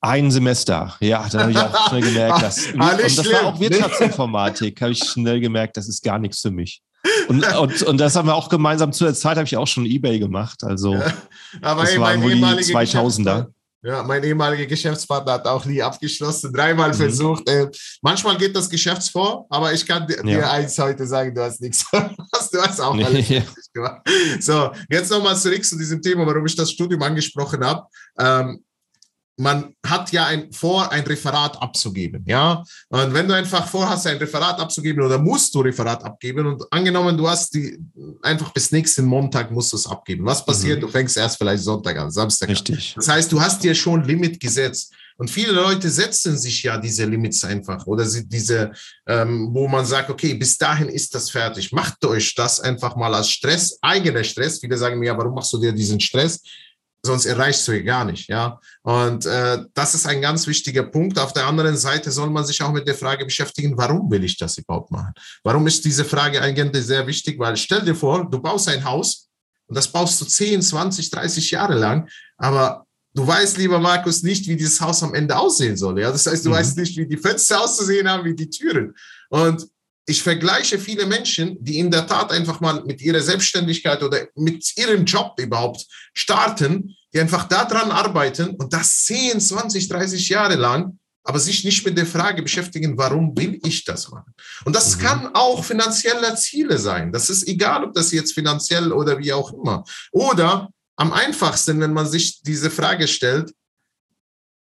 Ein 0.03 0.31
Semester, 0.31 0.97
ja, 1.01 1.29
da 1.29 1.41
habe 1.41 1.51
ich 1.51 1.59
auch 1.59 1.89
schnell 1.89 2.01
gemerkt, 2.01 2.43
dass. 2.43 2.69
ah, 2.79 2.93
und 2.93 3.03
das 3.03 3.33
war 3.33 3.45
auch 3.45 3.61
Wirtschaftsinformatik, 3.61 4.81
habe 4.81 4.93
ich 4.93 5.05
schnell 5.05 5.41
gemerkt, 5.41 5.77
das 5.77 5.89
ist 5.89 6.03
gar 6.03 6.19
nichts 6.19 6.41
für 6.41 6.51
mich. 6.51 6.81
Und, 7.29 7.47
und, 7.55 7.83
und 7.83 7.99
das 7.99 8.17
haben 8.17 8.29
wir 8.29 8.35
auch 8.35 8.49
gemeinsam 8.49 8.93
zu 8.93 9.05
der 9.05 9.15
Zeit, 9.15 9.37
habe 9.37 9.45
ich 9.45 9.57
auch 9.57 9.67
schon 9.67 9.85
Ebay 9.85 10.19
gemacht. 10.19 10.65
Also, 10.65 10.95
ja, 10.95 11.13
aber 11.63 11.83
das 11.83 11.93
ey, 11.93 12.01
waren 12.01 12.23
wohl 12.23 12.35
die 12.35 12.43
2000er. 12.43 13.49
Ja, 13.83 14.03
mein 14.03 14.23
ehemaliger 14.23 14.67
Geschäftspartner 14.67 15.33
hat 15.33 15.47
auch 15.47 15.65
nie 15.65 15.81
abgeschlossen, 15.81 16.53
dreimal 16.53 16.91
mhm. 16.91 16.95
versucht. 16.95 17.49
Äh, 17.49 17.67
manchmal 18.03 18.37
geht 18.37 18.55
das 18.55 18.69
Geschäftsfor, 18.69 19.47
aber 19.49 19.73
ich 19.73 19.87
kann 19.87 20.07
dir 20.07 20.23
ja. 20.25 20.51
eins 20.51 20.79
heute 20.79 21.07
sagen, 21.07 21.35
du 21.35 21.43
hast 21.43 21.63
nichts. 21.63 21.87
du 21.93 22.61
hast 22.61 22.81
auch 22.81 22.95
alles 22.95 23.29
nee. 23.29 23.43
gemacht. 23.73 24.03
So, 24.41 24.71
jetzt 24.91 25.11
nochmal 25.11 25.37
zurück 25.37 25.65
zu 25.65 25.79
diesem 25.79 26.03
Thema, 26.03 26.27
warum 26.27 26.45
ich 26.45 26.55
das 26.55 26.71
Studium 26.71 27.03
angesprochen 27.03 27.65
habe. 27.65 27.87
Ähm, 28.19 28.63
man 29.41 29.75
hat 29.87 30.13
ja 30.13 30.27
ein, 30.27 30.53
vor, 30.53 30.93
ein 30.93 31.03
Referat 31.03 31.61
abzugeben, 31.61 32.23
ja. 32.27 32.63
Und 32.91 33.15
wenn 33.15 33.27
du 33.27 33.35
einfach 33.35 33.67
vorhast, 33.67 34.07
ein 34.07 34.19
Referat 34.19 34.61
abzugeben 34.61 35.03
oder 35.03 35.19
musst 35.19 35.55
du 35.55 35.61
Referat 35.61 36.05
abgeben 36.05 36.47
und 36.47 36.63
angenommen, 36.71 37.17
du 37.17 37.27
hast 37.27 37.55
die 37.55 37.79
einfach 38.21 38.53
bis 38.53 38.71
nächsten 38.71 39.07
Montag 39.07 39.51
musst 39.51 39.73
du 39.73 39.77
es 39.77 39.87
abgeben. 39.87 40.27
Was 40.27 40.45
passiert? 40.45 40.79
Mhm. 40.79 40.83
Du 40.83 40.89
fängst 40.89 41.17
erst 41.17 41.39
vielleicht 41.39 41.63
Sonntag 41.63 41.97
an, 41.97 42.11
Samstag 42.11 42.51
Richtig. 42.51 42.93
an. 42.95 43.01
Das 43.01 43.09
heißt, 43.09 43.33
du 43.33 43.41
hast 43.41 43.65
dir 43.65 43.75
schon 43.75 44.05
Limit 44.05 44.39
gesetzt. 44.39 44.93
Und 45.17 45.31
viele 45.31 45.53
Leute 45.53 45.91
setzen 45.91 46.39
sich 46.39 46.63
ja 46.63 46.79
diese 46.79 47.05
Limits 47.05 47.45
einfach 47.45 47.87
oder 47.87 48.07
diese, 48.07 48.73
ähm, 49.07 49.51
wo 49.53 49.69
man 49.69 49.85
sagt, 49.85 50.09
okay, 50.09 50.33
bis 50.35 50.57
dahin 50.57 50.89
ist 50.89 51.15
das 51.15 51.31
fertig. 51.31 51.73
Macht 51.73 52.03
euch 52.07 52.35
das 52.35 52.61
einfach 52.61 52.97
mal 52.97 53.15
als 53.15 53.31
Stress, 53.31 53.79
eigener 53.83 54.25
Stress. 54.25 54.61
Viele 54.61 54.79
sagen 54.79 54.99
mir, 54.99 55.07
ja, 55.07 55.19
warum 55.19 55.35
machst 55.35 55.53
du 55.53 55.59
dir 55.59 55.73
diesen 55.73 56.01
Stress? 56.01 56.41
Sonst 57.05 57.27
erreichst 57.27 57.67
du 57.67 57.73
ihn 57.73 57.85
gar 57.85 58.05
nicht, 58.05 58.29
ja. 58.29 58.61
Und 58.83 59.27
äh, 59.27 59.65
das 59.75 59.95
ist 59.95 60.07
ein 60.07 60.21
ganz 60.21 60.47
wichtiger 60.47 60.83
Punkt. 60.83 61.19
Auf 61.19 61.33
der 61.33 61.47
anderen 61.47 61.77
Seite 61.77 62.11
soll 62.11 62.31
man 62.31 62.45
sich 62.45 62.63
auch 62.63 62.73
mit 62.73 62.87
der 62.87 62.95
Frage 62.95 63.25
beschäftigen, 63.25 63.77
warum 63.77 64.11
will 64.11 64.25
ich 64.25 64.37
das 64.37 64.59
überhaupt 64.59 64.91
machen? 64.91 65.13
Warum 65.43 65.67
ist 65.67 65.85
diese 65.85 66.05
Frage 66.05 66.41
eigentlich 66.41 66.85
sehr 66.85 67.07
wichtig? 67.07 67.39
Weil 67.39 67.57
stell 67.57 67.83
dir 67.83 67.95
vor, 67.95 68.29
du 68.29 68.39
baust 68.41 68.69
ein 68.69 68.85
Haus 68.85 69.29
und 69.67 69.77
das 69.77 69.89
baust 69.89 70.21
du 70.21 70.25
10, 70.27 70.63
20, 70.63 71.11
30 71.11 71.51
Jahre 71.51 71.75
lang, 71.75 72.09
aber 72.37 72.85
du 73.15 73.27
weißt, 73.27 73.57
lieber 73.57 73.79
Markus, 73.79 74.23
nicht, 74.23 74.47
wie 74.47 74.57
dieses 74.57 74.81
Haus 74.81 75.03
am 75.03 75.15
Ende 75.15 75.37
aussehen 75.37 75.77
soll. 75.77 76.01
Ja, 76.01 76.11
das 76.11 76.27
heißt, 76.27 76.45
du 76.45 76.51
mhm. 76.51 76.55
weißt 76.55 76.77
nicht, 76.77 76.97
wie 76.97 77.07
die 77.07 77.17
Fenster 77.17 77.63
auszusehen 77.63 78.09
haben, 78.09 78.25
wie 78.25 78.35
die 78.35 78.51
Türen. 78.51 78.95
Und 79.31 79.67
ich 80.07 80.23
vergleiche 80.23 80.79
viele 80.79 81.07
Menschen, 81.07 81.57
die 81.61 81.79
in 81.79 81.91
der 81.91 82.07
Tat 82.07 82.33
einfach 82.33 82.61
mal 82.61 82.83
mit 82.85 83.01
ihrer 83.01 83.21
Selbstständigkeit 83.21 84.03
oder 84.03 84.27
mit 84.35 84.77
ihrem 84.77 85.05
Job 85.05 85.35
überhaupt 85.39 85.87
starten, 86.15 86.97
die 87.13 87.21
einfach 87.21 87.45
daran 87.45 87.91
arbeiten 87.91 88.57
und 88.57 88.73
das 88.73 89.05
10, 89.05 89.41
20, 89.41 89.89
30 89.89 90.29
Jahre 90.29 90.57
lang, 90.57 90.99
aber 91.23 91.39
sich 91.39 91.65
nicht 91.65 91.85
mit 91.85 91.99
der 91.99 92.07
Frage 92.07 92.43
beschäftigen, 92.43 92.97
warum 92.97 93.37
will 93.37 93.61
ich 93.65 93.85
das 93.85 94.11
machen? 94.11 94.33
Und 94.65 94.75
das 94.75 94.97
mhm. 94.97 95.01
kann 95.01 95.35
auch 95.35 95.65
finanzielle 95.65 96.35
Ziele 96.35 96.79
sein. 96.79 97.13
Das 97.13 97.29
ist 97.29 97.47
egal, 97.47 97.85
ob 97.85 97.95
das 97.95 98.11
jetzt 98.11 98.33
finanziell 98.33 98.93
oder 98.93 99.19
wie 99.19 99.33
auch 99.33 99.53
immer. 99.53 99.85
Oder 100.13 100.71
am 100.97 101.13
einfachsten, 101.13 101.81
wenn 101.81 101.93
man 101.93 102.09
sich 102.09 102.43
diese 102.43 102.71
Frage 102.71 103.07
stellt, 103.07 103.53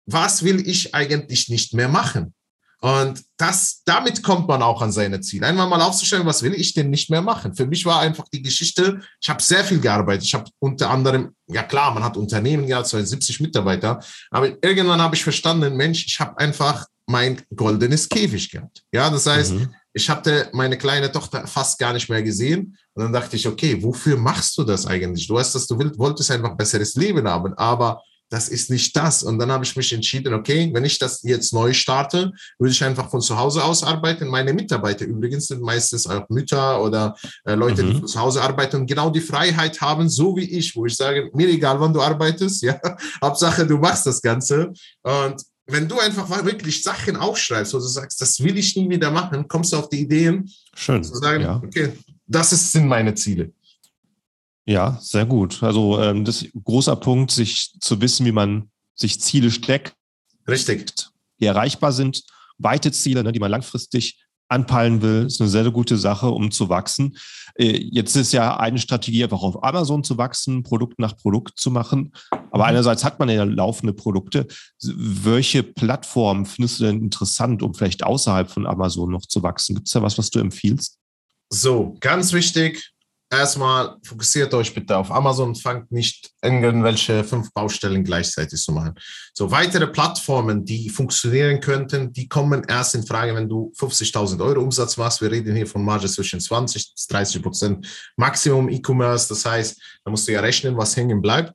was 0.06 0.42
will 0.42 0.66
ich 0.66 0.94
eigentlich 0.94 1.48
nicht 1.48 1.74
mehr 1.74 1.88
machen? 1.88 2.34
Und 2.80 3.24
das, 3.36 3.82
damit 3.84 4.22
kommt 4.22 4.46
man 4.46 4.62
auch 4.62 4.80
an 4.82 4.92
seine 4.92 5.20
Ziele. 5.20 5.46
Einmal 5.46 5.68
mal 5.68 5.82
aufzustellen, 5.82 6.26
was 6.26 6.42
will 6.44 6.54
ich 6.54 6.74
denn 6.74 6.90
nicht 6.90 7.10
mehr 7.10 7.22
machen? 7.22 7.54
Für 7.54 7.66
mich 7.66 7.84
war 7.84 8.00
einfach 8.00 8.26
die 8.32 8.42
Geschichte, 8.42 9.00
ich 9.20 9.28
habe 9.28 9.42
sehr 9.42 9.64
viel 9.64 9.80
gearbeitet. 9.80 10.24
Ich 10.24 10.34
habe 10.34 10.48
unter 10.60 10.90
anderem, 10.90 11.34
ja 11.48 11.64
klar, 11.64 11.92
man 11.92 12.04
hat 12.04 12.16
Unternehmen 12.16 12.66
gehabt, 12.66 12.86
72 12.86 13.40
Mitarbeiter, 13.40 14.00
aber 14.30 14.50
irgendwann 14.62 15.02
habe 15.02 15.16
ich 15.16 15.24
verstanden, 15.24 15.76
Mensch, 15.76 16.06
ich 16.06 16.20
habe 16.20 16.38
einfach 16.38 16.86
mein 17.06 17.42
goldenes 17.56 18.08
Käfig 18.08 18.50
gehabt. 18.50 18.84
Ja, 18.92 19.10
das 19.10 19.26
heißt, 19.26 19.54
mhm. 19.54 19.74
ich 19.92 20.08
hatte 20.08 20.48
meine 20.52 20.76
kleine 20.78 21.10
Tochter 21.10 21.46
fast 21.46 21.78
gar 21.78 21.94
nicht 21.94 22.08
mehr 22.08 22.22
gesehen. 22.22 22.76
Und 22.94 23.04
dann 23.04 23.12
dachte 23.12 23.34
ich, 23.34 23.48
okay, 23.48 23.82
wofür 23.82 24.16
machst 24.16 24.56
du 24.58 24.62
das 24.62 24.86
eigentlich? 24.86 25.26
Du 25.26 25.38
hast 25.38 25.54
das, 25.54 25.66
du 25.66 25.78
wolltest 25.98 26.30
einfach 26.30 26.54
besseres 26.54 26.94
Leben 26.94 27.26
haben, 27.26 27.54
aber 27.54 28.02
das 28.30 28.48
ist 28.48 28.70
nicht 28.70 28.94
das. 28.96 29.22
Und 29.22 29.38
dann 29.38 29.50
habe 29.50 29.64
ich 29.64 29.74
mich 29.76 29.92
entschieden, 29.92 30.34
okay, 30.34 30.70
wenn 30.72 30.84
ich 30.84 30.98
das 30.98 31.22
jetzt 31.22 31.52
neu 31.52 31.72
starte, 31.72 32.32
würde 32.58 32.72
ich 32.72 32.84
einfach 32.84 33.10
von 33.10 33.20
zu 33.20 33.38
Hause 33.38 33.64
aus 33.64 33.82
arbeiten. 33.82 34.28
Meine 34.28 34.52
Mitarbeiter 34.52 35.04
übrigens 35.04 35.46
sind 35.46 35.62
meistens 35.62 36.06
auch 36.06 36.28
Mütter 36.28 36.82
oder 36.82 37.16
äh, 37.44 37.54
Leute, 37.54 37.82
mhm. 37.82 37.90
die 37.90 37.98
von 38.00 38.08
zu 38.08 38.20
Hause 38.20 38.42
arbeiten 38.42 38.76
und 38.76 38.86
genau 38.86 39.10
die 39.10 39.20
Freiheit 39.20 39.80
haben, 39.80 40.08
so 40.08 40.36
wie 40.36 40.50
ich, 40.50 40.76
wo 40.76 40.86
ich 40.86 40.96
sage, 40.96 41.30
mir 41.32 41.48
egal, 41.48 41.80
wann 41.80 41.92
du 41.92 42.00
arbeitest, 42.00 42.62
ja, 42.62 42.78
Hauptsache 43.22 43.66
du 43.66 43.78
machst 43.78 44.06
das 44.06 44.20
Ganze. 44.20 44.72
Und 45.02 45.42
wenn 45.66 45.86
du 45.86 45.98
einfach 45.98 46.28
wirklich 46.44 46.82
Sachen 46.82 47.16
aufschreibst, 47.16 47.74
wo 47.74 47.78
du 47.78 47.84
sagst, 47.84 48.20
das 48.20 48.42
will 48.42 48.56
ich 48.56 48.74
nie 48.76 48.88
wieder 48.88 49.10
machen, 49.10 49.46
kommst 49.48 49.72
du 49.72 49.76
auf 49.76 49.88
die 49.88 50.00
Ideen, 50.00 50.50
Schön, 50.74 51.04
zu 51.04 51.14
sagen, 51.14 51.42
ja. 51.42 51.62
okay, 51.64 51.92
das 52.26 52.52
ist, 52.52 52.72
sind 52.72 52.86
meine 52.86 53.14
Ziele. 53.14 53.52
Ja, 54.68 54.98
sehr 55.00 55.24
gut. 55.24 55.62
Also 55.62 55.98
ähm, 55.98 56.26
das 56.26 56.42
ist 56.42 56.54
ein 56.54 56.62
großer 56.62 56.94
Punkt, 56.96 57.30
sich 57.30 57.72
zu 57.80 58.02
wissen, 58.02 58.26
wie 58.26 58.32
man 58.32 58.70
sich 58.94 59.18
Ziele 59.18 59.50
steckt. 59.50 59.94
Richtig. 60.46 60.92
Die 61.40 61.46
erreichbar 61.46 61.90
sind. 61.90 62.22
Weite 62.58 62.92
Ziele, 62.92 63.24
ne, 63.24 63.32
die 63.32 63.38
man 63.38 63.50
langfristig 63.50 64.22
anpeilen 64.48 65.00
will, 65.00 65.24
ist 65.26 65.40
eine 65.40 65.48
sehr, 65.48 65.62
sehr 65.62 65.72
gute 65.72 65.96
Sache, 65.96 66.28
um 66.28 66.50
zu 66.50 66.68
wachsen. 66.68 67.16
Äh, 67.54 67.78
jetzt 67.78 68.14
ist 68.14 68.32
ja 68.32 68.58
eine 68.58 68.78
Strategie, 68.78 69.24
einfach 69.24 69.40
auf 69.40 69.64
Amazon 69.64 70.04
zu 70.04 70.18
wachsen, 70.18 70.64
Produkt 70.64 70.98
nach 70.98 71.16
Produkt 71.16 71.58
zu 71.58 71.70
machen. 71.70 72.12
Aber 72.30 72.64
mhm. 72.64 72.70
einerseits 72.70 73.04
hat 73.04 73.18
man 73.18 73.30
ja 73.30 73.44
laufende 73.44 73.94
Produkte. 73.94 74.46
Welche 74.82 75.62
Plattformen 75.62 76.44
findest 76.44 76.80
du 76.80 76.84
denn 76.84 77.00
interessant, 77.00 77.62
um 77.62 77.72
vielleicht 77.72 78.04
außerhalb 78.04 78.50
von 78.50 78.66
Amazon 78.66 79.12
noch 79.12 79.24
zu 79.24 79.42
wachsen? 79.42 79.76
Gibt 79.76 79.86
es 79.86 79.94
da 79.94 80.02
was, 80.02 80.18
was 80.18 80.28
du 80.28 80.40
empfiehlst? 80.40 80.98
So, 81.48 81.96
ganz 82.00 82.34
wichtig, 82.34 82.92
erstmal 83.30 83.96
fokussiert 84.02 84.52
euch 84.54 84.74
bitte 84.74 84.96
auf 84.96 85.10
Amazon 85.10 85.54
fangt 85.54 85.90
nicht 85.92 86.30
irgendwelche 86.42 87.24
fünf 87.24 87.52
Baustellen 87.52 88.02
gleichzeitig 88.04 88.60
zu 88.60 88.72
machen. 88.72 88.94
So 89.34 89.50
weitere 89.50 89.86
Plattformen, 89.86 90.64
die 90.64 90.88
funktionieren 90.88 91.60
könnten, 91.60 92.12
die 92.12 92.28
kommen 92.28 92.64
erst 92.68 92.94
in 92.94 93.06
Frage, 93.06 93.34
wenn 93.34 93.48
du 93.48 93.72
50.000 93.78 94.42
Euro 94.44 94.62
Umsatz 94.62 94.96
machst. 94.96 95.20
Wir 95.20 95.30
reden 95.30 95.54
hier 95.54 95.66
von 95.66 95.84
Marge 95.84 96.08
zwischen 96.08 96.40
20 96.40 96.94
bis 96.94 97.06
30 97.06 97.42
Prozent 97.42 97.86
Maximum 98.16 98.68
E-Commerce. 98.68 99.28
Das 99.28 99.44
heißt, 99.44 99.80
da 100.04 100.10
musst 100.10 100.26
du 100.26 100.32
ja 100.32 100.40
rechnen, 100.40 100.76
was 100.76 100.96
hängen 100.96 101.20
bleibt. 101.20 101.52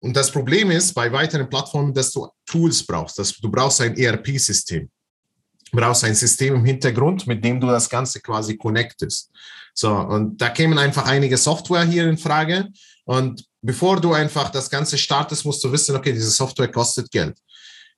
Und 0.00 0.14
das 0.14 0.30
Problem 0.30 0.70
ist 0.70 0.92
bei 0.92 1.10
weiteren 1.10 1.48
Plattformen, 1.48 1.94
dass 1.94 2.10
du 2.10 2.28
Tools 2.46 2.84
brauchst. 2.86 3.18
Dass 3.18 3.32
du 3.32 3.50
brauchst 3.50 3.80
ein 3.80 3.96
ERP-System. 3.96 4.88
Du 5.72 5.78
brauchst 5.78 6.04
ein 6.04 6.14
System 6.14 6.56
im 6.56 6.64
Hintergrund, 6.64 7.26
mit 7.26 7.42
dem 7.44 7.58
du 7.58 7.66
das 7.66 7.88
Ganze 7.88 8.20
quasi 8.20 8.56
connectest. 8.56 9.30
So, 9.74 9.92
und 9.92 10.40
da 10.40 10.50
kämen 10.50 10.78
einfach 10.78 11.04
einige 11.04 11.36
Software 11.36 11.84
hier 11.84 12.08
in 12.08 12.16
Frage. 12.16 12.68
Und 13.04 13.44
bevor 13.60 14.00
du 14.00 14.12
einfach 14.12 14.50
das 14.50 14.70
Ganze 14.70 14.96
startest, 14.96 15.44
musst 15.44 15.62
du 15.64 15.72
wissen, 15.72 15.96
okay, 15.96 16.12
diese 16.12 16.30
Software 16.30 16.70
kostet 16.70 17.10
Geld. 17.10 17.36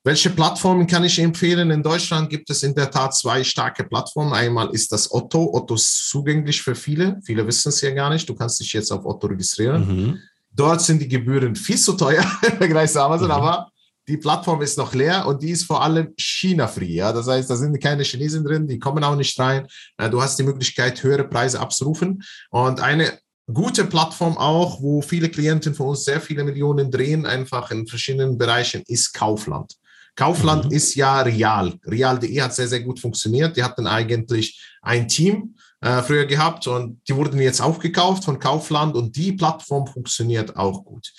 Welche 0.02 0.30
Plattformen 0.30 0.86
kann 0.86 1.04
ich 1.04 1.18
empfehlen? 1.18 1.70
In 1.70 1.82
Deutschland 1.82 2.30
gibt 2.30 2.48
es 2.48 2.62
in 2.62 2.74
der 2.74 2.90
Tat 2.90 3.14
zwei 3.14 3.42
starke 3.42 3.84
Plattformen. 3.84 4.32
Einmal 4.32 4.70
ist 4.70 4.92
das 4.92 5.12
Otto. 5.12 5.52
Otto 5.52 5.74
ist 5.74 6.08
zugänglich 6.08 6.62
für 6.62 6.76
viele. 6.76 7.20
Viele 7.24 7.46
wissen 7.46 7.70
es 7.70 7.80
ja 7.80 7.90
gar 7.90 8.10
nicht. 8.10 8.28
Du 8.28 8.34
kannst 8.34 8.60
dich 8.60 8.72
jetzt 8.72 8.92
auf 8.92 9.04
Otto 9.04 9.26
registrieren. 9.26 9.86
Mhm. 9.86 10.18
Dort 10.52 10.80
sind 10.80 11.02
die 11.02 11.08
Gebühren 11.08 11.56
viel 11.56 11.76
zu 11.76 11.94
teuer 11.94 12.24
im 12.42 12.56
Vergleich 12.56 12.92
zu 12.92 13.02
Amazon, 13.02 13.26
mhm. 13.26 13.32
aber 13.32 13.68
die 14.08 14.16
Plattform 14.16 14.62
ist 14.62 14.78
noch 14.78 14.94
leer 14.94 15.26
und 15.26 15.42
die 15.42 15.50
ist 15.50 15.64
vor 15.64 15.82
allem 15.82 16.14
China-free. 16.16 16.94
Ja? 16.94 17.12
Das 17.12 17.26
heißt, 17.26 17.50
da 17.50 17.56
sind 17.56 17.80
keine 17.82 18.04
Chinesen 18.04 18.44
drin, 18.44 18.66
die 18.66 18.78
kommen 18.78 19.02
auch 19.02 19.16
nicht 19.16 19.38
rein. 19.38 19.66
Äh, 19.98 20.10
du 20.10 20.22
hast 20.22 20.38
die 20.38 20.44
Möglichkeit, 20.44 21.02
höhere 21.02 21.24
Preise 21.24 21.60
abzurufen. 21.60 22.22
Und 22.50 22.80
eine 22.80 23.18
gute 23.52 23.84
Plattform 23.84 24.36
auch, 24.38 24.80
wo 24.80 25.02
viele 25.02 25.28
Klienten 25.28 25.74
von 25.74 25.88
uns 25.88 26.04
sehr 26.04 26.20
viele 26.20 26.44
Millionen 26.44 26.90
drehen, 26.90 27.26
einfach 27.26 27.70
in 27.70 27.86
verschiedenen 27.86 28.38
Bereichen, 28.38 28.82
ist 28.86 29.12
Kaufland. 29.12 29.74
Kaufland 30.14 30.66
mhm. 30.66 30.72
ist 30.72 30.94
ja 30.94 31.20
real. 31.20 31.74
Real.de 31.84 32.40
hat 32.40 32.54
sehr, 32.54 32.68
sehr 32.68 32.80
gut 32.80 32.98
funktioniert. 32.98 33.56
Die 33.56 33.62
hatten 33.62 33.86
eigentlich 33.86 34.60
ein 34.82 35.08
Team 35.08 35.56
äh, 35.80 36.02
früher 36.02 36.24
gehabt 36.24 36.66
und 36.66 37.00
die 37.06 37.14
wurden 37.14 37.38
jetzt 37.40 37.60
aufgekauft 37.60 38.24
von 38.24 38.38
Kaufland 38.38 38.96
und 38.96 39.14
die 39.14 39.32
Plattform 39.32 39.86
funktioniert 39.86 40.56
auch 40.56 40.84
gut. 40.84 41.12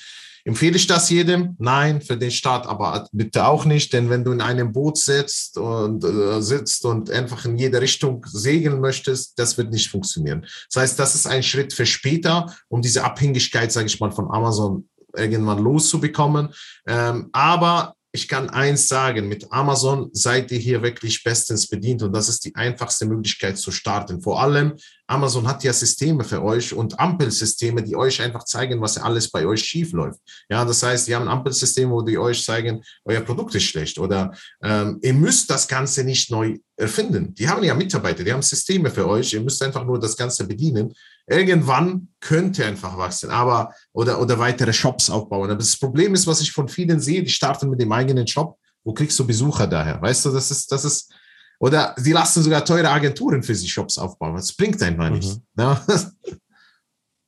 Empfehle 0.47 0.77
ich 0.77 0.87
das 0.87 1.09
jedem? 1.09 1.57
Nein, 1.59 2.01
für 2.01 2.15
den 2.15 2.31
Start 2.31 2.67
aber 2.67 3.09
bitte 3.11 3.45
auch 3.45 3.65
nicht, 3.65 3.91
denn 3.91 4.09
wenn 4.09 4.23
du 4.23 4.31
in 4.31 4.39
einem 4.39 4.71
Boot 4.71 4.97
sitzt 4.97 5.57
und 5.57 6.05
äh, 6.05 6.41
sitzt 6.41 6.85
und 6.85 7.11
einfach 7.11 7.43
in 7.43 7.57
jede 7.57 7.81
Richtung 7.81 8.25
segeln 8.25 8.79
möchtest, 8.79 9.37
das 9.37 9.57
wird 9.57 9.71
nicht 9.71 9.89
funktionieren. 9.89 10.45
Das 10.71 10.81
heißt, 10.81 10.99
das 10.99 11.15
ist 11.15 11.27
ein 11.27 11.43
Schritt 11.43 11.73
für 11.73 11.85
später, 11.85 12.55
um 12.69 12.81
diese 12.81 13.03
Abhängigkeit, 13.03 13.73
sage 13.73 13.87
ich 13.87 13.99
mal, 13.99 14.11
von 14.11 14.31
Amazon 14.31 14.87
irgendwann 15.13 15.59
loszubekommen. 15.59 16.53
Ähm, 16.87 17.27
aber 17.33 17.96
ich 18.17 18.27
kann 18.27 18.49
eins 18.49 18.87
sagen, 18.87 19.27
mit 19.27 19.51
Amazon 19.51 20.09
seid 20.11 20.51
ihr 20.51 20.57
hier 20.57 20.81
wirklich 20.81 21.23
bestens 21.23 21.67
bedient 21.67 22.01
und 22.01 22.13
das 22.13 22.29
ist 22.29 22.43
die 22.45 22.55
einfachste 22.55 23.05
Möglichkeit 23.05 23.59
zu 23.59 23.69
starten. 23.69 24.23
Vor 24.23 24.41
allem, 24.41 24.73
Amazon 25.05 25.47
hat 25.47 25.63
ja 25.63 25.71
Systeme 25.71 26.23
für 26.23 26.41
euch 26.43 26.73
und 26.73 26.99
Ampelsysteme, 26.99 27.83
die 27.83 27.95
euch 27.95 28.19
einfach 28.19 28.43
zeigen, 28.43 28.81
was 28.81 28.97
alles 28.97 29.29
bei 29.29 29.45
euch 29.45 29.63
schief 29.63 29.91
läuft. 29.91 30.19
Ja, 30.49 30.65
das 30.65 30.81
heißt, 30.81 31.07
die 31.07 31.15
haben 31.15 31.27
ein 31.27 31.37
Ampelsystem, 31.37 31.91
wo 31.91 32.01
die 32.01 32.17
euch 32.17 32.43
zeigen, 32.43 32.81
euer 33.05 33.21
Produkt 33.21 33.53
ist 33.53 33.65
schlecht 33.65 33.99
oder 33.99 34.33
ähm, 34.63 34.97
ihr 35.03 35.13
müsst 35.13 35.51
das 35.51 35.67
Ganze 35.67 36.03
nicht 36.03 36.31
neu 36.31 36.57
erfinden. 36.75 37.35
Die 37.35 37.47
haben 37.47 37.63
ja 37.63 37.75
Mitarbeiter, 37.75 38.23
die 38.23 38.33
haben 38.33 38.41
Systeme 38.41 38.89
für 38.89 39.07
euch, 39.07 39.31
ihr 39.31 39.41
müsst 39.41 39.61
einfach 39.61 39.85
nur 39.85 39.99
das 39.99 40.17
Ganze 40.17 40.47
bedienen 40.47 40.91
irgendwann 41.27 42.07
könnte 42.19 42.65
einfach 42.65 42.97
wachsen, 42.97 43.29
aber 43.29 43.73
oder, 43.91 44.19
oder 44.21 44.39
weitere 44.39 44.73
Shops 44.73 45.09
aufbauen. 45.09 45.49
Aber 45.49 45.59
das 45.59 45.77
Problem 45.77 46.13
ist, 46.13 46.25
was 46.25 46.41
ich 46.41 46.51
von 46.51 46.69
vielen 46.69 46.99
sehe, 46.99 47.21
die 47.21 47.29
starten 47.29 47.69
mit 47.69 47.81
dem 47.81 47.91
eigenen 47.91 48.25
Shop. 48.25 48.57
Wo 48.83 48.93
kriegst 48.93 49.19
du 49.19 49.27
Besucher 49.27 49.67
daher? 49.67 50.01
Weißt 50.01 50.25
du, 50.25 50.31
das 50.31 50.49
ist, 50.49 50.71
das 50.71 50.85
ist, 50.85 51.13
oder 51.59 51.93
sie 51.97 52.13
lassen 52.13 52.41
sogar 52.41 52.63
teure 52.63 52.89
Agenturen 52.89 53.43
für 53.43 53.53
sich 53.53 53.71
Shops 53.71 53.97
aufbauen. 53.97 54.35
Das 54.35 54.53
bringt 54.53 54.81
einfach 54.81 55.09
nichts. 55.09 55.35
Mhm. 55.35 55.41
Ne? 55.55 55.81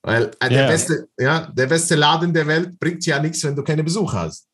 Weil 0.02 0.32
äh, 0.40 0.50
der, 0.50 0.52
yeah. 0.52 0.68
beste, 0.68 1.10
ja, 1.20 1.52
der 1.52 1.68
beste 1.68 1.96
Laden 1.96 2.34
der 2.34 2.48
Welt 2.48 2.80
bringt 2.80 3.06
ja 3.06 3.20
nichts, 3.20 3.44
wenn 3.44 3.56
du 3.56 3.64
keine 3.64 3.84
Besucher 3.84 4.22
hast. 4.22 4.48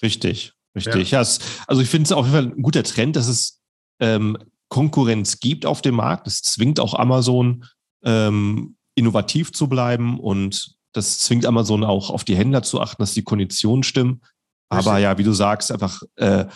Richtig, 0.00 0.52
richtig. 0.76 1.10
Ja. 1.10 1.18
ja 1.18 1.22
es, 1.22 1.40
also 1.66 1.82
ich 1.82 1.90
finde 1.90 2.04
es 2.04 2.12
auf 2.12 2.24
jeden 2.26 2.36
Fall 2.36 2.56
ein 2.56 2.62
guter 2.62 2.84
Trend, 2.84 3.16
dass 3.16 3.26
es 3.26 3.60
ähm, 3.98 4.38
Konkurrenz 4.68 5.40
gibt 5.40 5.66
auf 5.66 5.82
dem 5.82 5.96
Markt. 5.96 6.28
Es 6.28 6.42
zwingt 6.42 6.78
auch 6.78 6.94
Amazon 6.94 7.64
ähm, 8.04 8.76
innovativ 8.94 9.52
zu 9.52 9.68
bleiben 9.68 10.18
und 10.18 10.74
das 10.92 11.20
zwingt 11.20 11.46
Amazon 11.46 11.84
auch 11.84 12.10
auf 12.10 12.24
die 12.24 12.36
Händler 12.36 12.62
zu 12.62 12.80
achten, 12.80 13.02
dass 13.02 13.14
die 13.14 13.22
Konditionen 13.22 13.82
stimmen. 13.82 14.22
Aber 14.68 14.98
ja, 14.98 15.18
wie 15.18 15.24
du 15.24 15.32
sagst, 15.32 15.72
einfach 15.72 16.02
äh, 16.16 16.46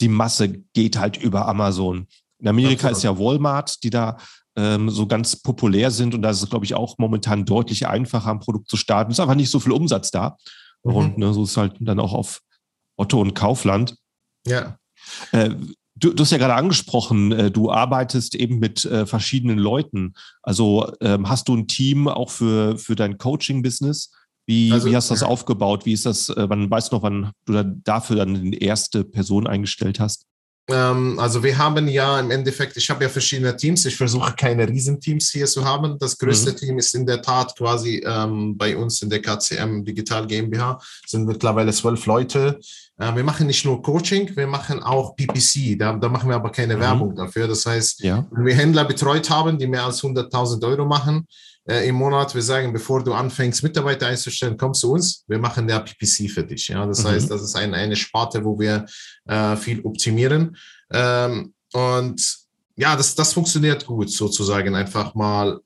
die 0.00 0.08
Masse 0.08 0.48
geht 0.74 0.98
halt 0.98 1.16
über 1.16 1.46
Amazon. 1.46 2.06
In 2.38 2.48
Amerika 2.48 2.88
ist 2.88 3.02
ja 3.02 3.18
Walmart, 3.18 3.82
die 3.82 3.90
da 3.90 4.16
ähm, 4.56 4.90
so 4.90 5.06
ganz 5.06 5.36
populär 5.36 5.90
sind 5.90 6.14
und 6.14 6.22
da 6.22 6.30
ist 6.30 6.42
es, 6.42 6.50
glaube 6.50 6.64
ich, 6.64 6.74
auch 6.74 6.98
momentan 6.98 7.44
deutlich 7.44 7.86
einfacher, 7.86 8.30
ein 8.30 8.40
Produkt 8.40 8.68
zu 8.68 8.76
starten. 8.76 9.10
Es 9.10 9.16
ist 9.18 9.20
einfach 9.20 9.34
nicht 9.34 9.50
so 9.50 9.60
viel 9.60 9.72
Umsatz 9.72 10.10
da. 10.10 10.36
Mhm. 10.84 10.94
Und 10.94 11.18
ne, 11.18 11.32
so 11.32 11.44
ist 11.44 11.50
es 11.50 11.56
halt 11.56 11.76
dann 11.80 12.00
auch 12.00 12.12
auf 12.12 12.40
Otto 12.96 13.20
und 13.20 13.34
Kaufland. 13.34 13.96
Ja. 14.46 14.78
Äh, 15.32 15.50
Du, 15.98 16.12
du 16.12 16.22
hast 16.22 16.30
ja 16.30 16.38
gerade 16.38 16.54
angesprochen, 16.54 17.32
äh, 17.32 17.50
du 17.50 17.70
arbeitest 17.70 18.34
eben 18.34 18.58
mit 18.58 18.84
äh, 18.84 19.04
verschiedenen 19.04 19.58
Leuten. 19.58 20.14
Also 20.42 20.92
ähm, 21.00 21.28
hast 21.28 21.48
du 21.48 21.56
ein 21.56 21.66
Team 21.66 22.08
auch 22.08 22.30
für, 22.30 22.78
für 22.78 22.94
dein 22.94 23.18
Coaching-Business? 23.18 24.12
Wie, 24.46 24.72
also, 24.72 24.88
wie 24.88 24.96
hast 24.96 25.10
du 25.10 25.14
das 25.14 25.22
aufgebaut? 25.22 25.84
Wie 25.86 25.92
ist 25.92 26.06
das, 26.06 26.28
äh, 26.28 26.48
wann 26.48 26.70
weißt 26.70 26.92
du 26.92 26.96
noch, 26.96 27.02
wann 27.02 27.32
du 27.46 27.52
da 27.52 27.64
dafür 27.64 28.16
dann 28.16 28.50
die 28.50 28.62
erste 28.62 29.04
Person 29.04 29.46
eingestellt 29.46 29.98
hast? 29.98 30.27
Ähm, 30.70 31.18
also 31.18 31.42
wir 31.42 31.56
haben 31.56 31.88
ja 31.88 32.20
im 32.20 32.30
Endeffekt, 32.30 32.76
ich 32.76 32.90
habe 32.90 33.04
ja 33.04 33.08
verschiedene 33.08 33.56
Teams. 33.56 33.84
Ich 33.86 33.96
versuche 33.96 34.32
keine 34.34 34.68
Riesenteams 34.68 35.30
hier 35.30 35.46
zu 35.46 35.64
haben. 35.64 35.98
Das 35.98 36.18
größte 36.18 36.52
mhm. 36.52 36.56
Team 36.56 36.78
ist 36.78 36.94
in 36.94 37.06
der 37.06 37.22
Tat 37.22 37.56
quasi 37.56 38.02
ähm, 38.04 38.56
bei 38.56 38.76
uns 38.76 39.00
in 39.00 39.08
der 39.08 39.22
KCM 39.22 39.84
Digital 39.84 40.26
GmbH. 40.26 40.78
sind 41.06 41.26
mittlerweile 41.26 41.72
zwölf 41.72 42.04
Leute. 42.04 42.60
Äh, 42.98 43.14
wir 43.14 43.24
machen 43.24 43.46
nicht 43.46 43.64
nur 43.64 43.82
Coaching, 43.82 44.36
wir 44.36 44.46
machen 44.46 44.82
auch 44.82 45.16
PPC. 45.16 45.78
Da, 45.78 45.94
da 45.94 46.08
machen 46.08 46.28
wir 46.28 46.36
aber 46.36 46.50
keine 46.50 46.76
mhm. 46.76 46.80
Werbung 46.80 47.16
dafür. 47.16 47.48
Das 47.48 47.64
heißt, 47.64 48.00
ja. 48.00 48.26
wenn 48.30 48.44
wir 48.44 48.54
Händler 48.54 48.84
betreut 48.84 49.30
haben, 49.30 49.58
die 49.58 49.66
mehr 49.66 49.84
als 49.84 50.02
100.000 50.02 50.62
Euro 50.66 50.84
machen, 50.84 51.26
im 51.68 51.96
Monat, 51.96 52.34
wir 52.34 52.42
sagen, 52.42 52.72
bevor 52.72 53.04
du 53.04 53.12
anfängst, 53.12 53.62
Mitarbeiter 53.62 54.06
einzustellen, 54.06 54.56
kommst 54.56 54.80
zu 54.80 54.92
uns, 54.92 55.24
wir 55.28 55.38
machen 55.38 55.68
der 55.68 55.80
PPC 55.80 56.30
für 56.30 56.42
dich. 56.42 56.68
Ja? 56.68 56.86
Das 56.86 57.04
mhm. 57.04 57.08
heißt, 57.08 57.30
das 57.30 57.42
ist 57.42 57.56
ein, 57.56 57.74
eine 57.74 57.94
Sparte, 57.94 58.44
wo 58.44 58.58
wir 58.58 58.86
äh, 59.26 59.56
viel 59.56 59.80
optimieren. 59.82 60.56
Ähm, 60.90 61.52
und 61.74 62.38
ja, 62.76 62.96
das, 62.96 63.14
das 63.14 63.32
funktioniert 63.32 63.84
gut, 63.84 64.10
sozusagen 64.10 64.74
einfach 64.74 65.14
mal 65.14 65.60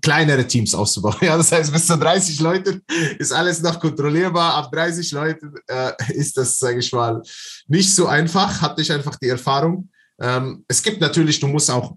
kleinere 0.00 0.46
Teams 0.46 0.74
auszubauen. 0.74 1.16
Ja, 1.20 1.36
das 1.36 1.52
heißt, 1.52 1.72
bis 1.72 1.86
zu 1.86 1.96
30 1.96 2.40
Leute 2.40 2.80
ist 3.18 3.32
alles 3.32 3.62
noch 3.62 3.80
kontrollierbar. 3.80 4.54
Ab 4.54 4.70
30 4.72 5.10
Leuten 5.12 5.54
äh, 5.66 5.92
ist 6.12 6.36
das, 6.36 6.58
sage 6.58 6.78
ich 6.78 6.92
mal, 6.92 7.22
nicht 7.66 7.94
so 7.94 8.06
einfach. 8.06 8.60
Hatte 8.60 8.82
ich 8.82 8.92
einfach 8.92 9.16
die 9.16 9.28
Erfahrung. 9.28 9.88
Ähm, 10.20 10.64
es 10.68 10.82
gibt 10.82 11.00
natürlich, 11.00 11.40
du 11.40 11.48
musst 11.48 11.70
auch 11.70 11.96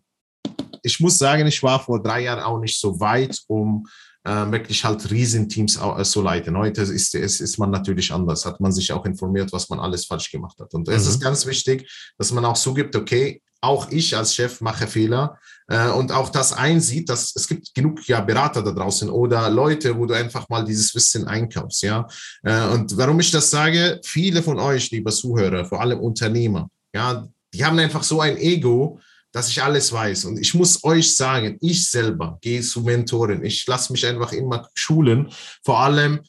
ich 0.84 1.00
muss 1.00 1.18
sagen, 1.18 1.48
ich 1.48 1.62
war 1.63 1.80
vor 1.80 2.02
drei 2.02 2.24
Jahren 2.24 2.44
auch 2.44 2.60
nicht 2.60 2.80
so 2.80 3.00
weit, 3.00 3.42
um 3.48 3.88
äh, 4.24 4.52
wirklich 4.52 4.84
halt 4.84 5.10
Riesenteams 5.10 5.78
äh, 5.78 6.04
zu 6.04 6.22
leiten. 6.22 6.58
Heute 6.58 6.82
ist, 6.82 7.16
ist, 7.16 7.40
ist 7.40 7.58
man 7.58 7.72
natürlich 7.72 8.12
anders, 8.12 8.46
hat 8.46 8.60
man 8.60 8.72
sich 8.72 8.92
auch 8.92 9.06
informiert, 9.06 9.54
was 9.54 9.70
man 9.70 9.80
alles 9.80 10.06
falsch 10.06 10.32
gemacht 10.32 10.60
hat. 10.60 10.74
Und 10.74 10.88
es 10.90 11.06
mhm. 11.06 11.10
ist 11.10 11.22
ganz 11.22 11.46
wichtig, 11.46 11.90
dass 12.18 12.32
man 12.32 12.44
auch 12.46 12.58
zugibt, 12.58 12.96
okay, 12.96 13.42
auch 13.62 13.90
ich 13.90 14.16
als 14.16 14.36
Chef 14.36 14.62
mache 14.62 14.86
Fehler 14.88 15.40
äh, 15.68 15.90
und 15.90 16.12
auch 16.12 16.30
das 16.30 16.54
einsieht, 16.54 17.10
dass 17.10 17.36
es 17.36 17.48
gibt 17.48 17.74
genug 17.74 18.08
ja 18.08 18.22
Berater 18.22 18.62
da 18.62 18.72
draußen 18.72 19.10
oder 19.10 19.50
Leute, 19.50 19.98
wo 19.98 20.06
du 20.06 20.13
einfach 20.13 20.48
mal 20.50 20.63
dieses 20.63 20.94
Wissen 20.94 21.26
einkaufst, 21.26 21.82
ja. 21.84 22.08
Äh, 22.44 22.68
und 22.68 22.96
warum 22.98 23.20
ich 23.20 23.32
das 23.32 23.50
sage, 23.50 24.00
viele 24.04 24.44
von 24.44 24.60
euch, 24.60 24.92
lieber 24.92 25.12
Zuhörer, 25.12 25.66
vor 25.66 25.82
allem 25.82 26.00
Unternehmer, 26.00 26.70
ja, 26.94 27.28
die 27.54 27.66
haben 27.66 27.80
einfach 27.80 28.04
so 28.04 28.22
ein 28.22 28.38
Ego, 28.38 29.00
dass 29.38 29.50
ich 29.50 29.62
alles 29.62 29.93
weiß. 29.93 30.26
Und 30.26 30.39
ich 30.39 30.56
muss 30.56 30.84
euch 30.84 31.15
sagen, 31.15 31.58
ich 31.62 31.88
selber 31.88 32.39
gehe 32.41 32.62
zu 32.62 32.82
Mentoren. 32.82 33.45
Ich 33.45 33.67
lasse 33.67 33.91
mich 33.91 34.04
einfach 34.04 34.34
immer 34.34 34.67
schulen. 34.73 35.30
Vor 35.63 35.80
allem, 35.80 36.21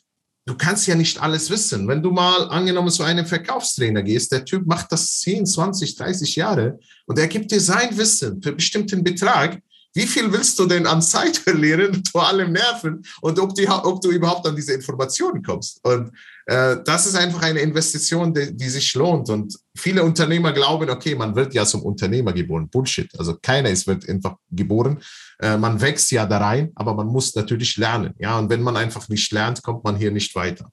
du 0.44 0.54
kannst 0.54 0.86
ja 0.86 0.94
nicht 0.94 1.18
alles 1.18 1.48
wissen. 1.48 1.88
Wenn 1.88 2.02
du 2.02 2.10
mal 2.10 2.50
angenommen 2.50 2.90
zu 2.90 3.02
einem 3.04 3.24
Verkaufstrainer 3.24 4.02
gehst, 4.02 4.30
der 4.30 4.44
Typ 4.44 4.66
macht 4.66 4.92
das 4.92 5.20
10, 5.20 5.46
20, 5.46 5.96
30 5.96 6.36
Jahre 6.36 6.78
und 7.06 7.18
er 7.18 7.28
gibt 7.28 7.50
dir 7.50 7.62
sein 7.62 7.96
Wissen 7.96 8.42
für 8.42 8.52
bestimmten 8.52 9.02
Betrag. 9.02 9.58
Wie 9.94 10.06
viel 10.06 10.30
willst 10.30 10.58
du 10.58 10.66
denn 10.66 10.86
an 10.86 11.00
Zeit 11.00 11.36
verlieren, 11.46 12.02
vor 12.12 12.28
allem 12.28 12.52
Nerven 12.52 13.02
und 13.22 13.38
ob, 13.38 13.54
die, 13.54 13.66
ob 13.66 14.02
du 14.02 14.10
überhaupt 14.10 14.46
an 14.46 14.54
diese 14.54 14.74
Informationen 14.74 15.42
kommst? 15.42 15.82
Und 15.82 16.12
das 16.48 17.04
ist 17.06 17.14
einfach 17.14 17.42
eine 17.42 17.60
Investition, 17.60 18.32
die, 18.32 18.56
die, 18.56 18.68
sich 18.70 18.94
lohnt. 18.94 19.28
Und 19.28 19.54
viele 19.76 20.02
Unternehmer 20.02 20.50
glauben, 20.52 20.88
okay, 20.88 21.14
man 21.14 21.36
wird 21.36 21.52
ja 21.52 21.66
zum 21.66 21.82
Unternehmer 21.82 22.32
geboren. 22.32 22.70
Bullshit. 22.70 23.10
Also 23.18 23.36
keiner 23.42 23.68
ist 23.68 23.86
wird 23.86 24.08
einfach 24.08 24.36
geboren. 24.50 24.98
Äh, 25.40 25.58
man 25.58 25.78
wächst 25.78 26.10
ja 26.10 26.24
da 26.24 26.38
rein, 26.38 26.72
aber 26.74 26.94
man 26.94 27.08
muss 27.08 27.34
natürlich 27.34 27.76
lernen. 27.76 28.14
Ja, 28.18 28.38
und 28.38 28.48
wenn 28.48 28.62
man 28.62 28.78
einfach 28.78 29.10
nicht 29.10 29.30
lernt, 29.30 29.62
kommt 29.62 29.84
man 29.84 29.96
hier 29.96 30.10
nicht 30.10 30.34
weiter. 30.34 30.70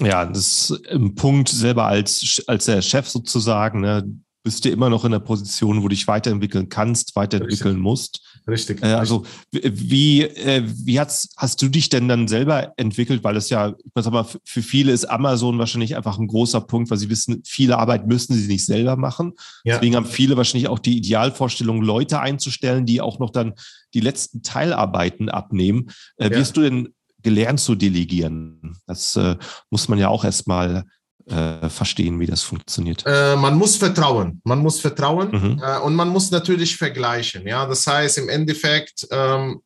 Ja, 0.00 0.24
das 0.26 0.70
ist 0.70 0.88
ein 0.90 1.14
Punkt 1.14 1.48
selber 1.48 1.86
als, 1.86 2.42
als 2.48 2.64
der 2.64 2.82
Chef 2.82 3.08
sozusagen. 3.08 3.80
Ne? 3.80 4.04
bist 4.48 4.64
du 4.64 4.70
immer 4.70 4.88
noch 4.88 5.04
in 5.04 5.12
der 5.12 5.18
Position, 5.18 5.78
wo 5.78 5.82
du 5.82 5.88
dich 5.88 6.08
weiterentwickeln 6.08 6.70
kannst, 6.70 7.14
weiterentwickeln 7.16 7.76
Richtig. 7.76 7.82
musst. 7.82 8.27
Richtig. 8.48 8.82
Äh, 8.82 8.86
also 8.86 9.24
wie, 9.52 10.22
äh, 10.22 10.62
wie 10.64 10.98
hast, 10.98 11.34
hast 11.36 11.60
du 11.60 11.68
dich 11.68 11.90
denn 11.90 12.08
dann 12.08 12.28
selber 12.28 12.72
entwickelt? 12.76 13.22
Weil 13.22 13.36
es 13.36 13.50
ja, 13.50 13.74
ich 13.78 13.92
sag 13.94 14.12
mal, 14.12 14.26
für 14.44 14.62
viele 14.62 14.92
ist 14.92 15.04
Amazon 15.04 15.58
wahrscheinlich 15.58 15.96
einfach 15.96 16.18
ein 16.18 16.26
großer 16.26 16.62
Punkt, 16.62 16.90
weil 16.90 16.98
sie 16.98 17.10
wissen, 17.10 17.42
viele 17.44 17.78
Arbeit 17.78 18.06
müssen 18.06 18.34
sie 18.34 18.48
nicht 18.48 18.64
selber 18.64 18.96
machen. 18.96 19.34
Ja. 19.64 19.74
Deswegen 19.74 19.96
haben 19.96 20.06
viele 20.06 20.36
wahrscheinlich 20.36 20.68
auch 20.68 20.78
die 20.78 20.96
Idealvorstellung, 20.96 21.82
Leute 21.82 22.20
einzustellen, 22.20 22.86
die 22.86 23.00
auch 23.00 23.18
noch 23.18 23.30
dann 23.30 23.54
die 23.94 24.00
letzten 24.00 24.42
Teilarbeiten 24.42 25.28
abnehmen. 25.28 25.90
Äh, 26.16 26.30
wie 26.30 26.34
ja. 26.34 26.40
hast 26.40 26.56
du 26.56 26.62
denn 26.62 26.88
gelernt 27.22 27.60
zu 27.60 27.74
delegieren? 27.74 28.78
Das 28.86 29.16
äh, 29.16 29.36
muss 29.70 29.88
man 29.88 29.98
ja 29.98 30.08
auch 30.08 30.24
erstmal 30.24 30.84
äh, 31.30 31.68
verstehen, 31.68 32.18
wie 32.20 32.26
das 32.26 32.42
funktioniert? 32.42 33.04
Äh, 33.06 33.36
man 33.36 33.56
muss 33.56 33.76
vertrauen. 33.76 34.40
Man 34.44 34.60
muss 34.60 34.80
vertrauen 34.80 35.30
mhm. 35.30 35.62
äh, 35.62 35.78
und 35.78 35.94
man 35.94 36.08
muss 36.08 36.30
natürlich 36.30 36.76
vergleichen. 36.76 37.46
Ja, 37.46 37.66
das 37.66 37.86
heißt, 37.86 38.18
im 38.18 38.28
Endeffekt 38.28 39.06
ähm, 39.10 39.60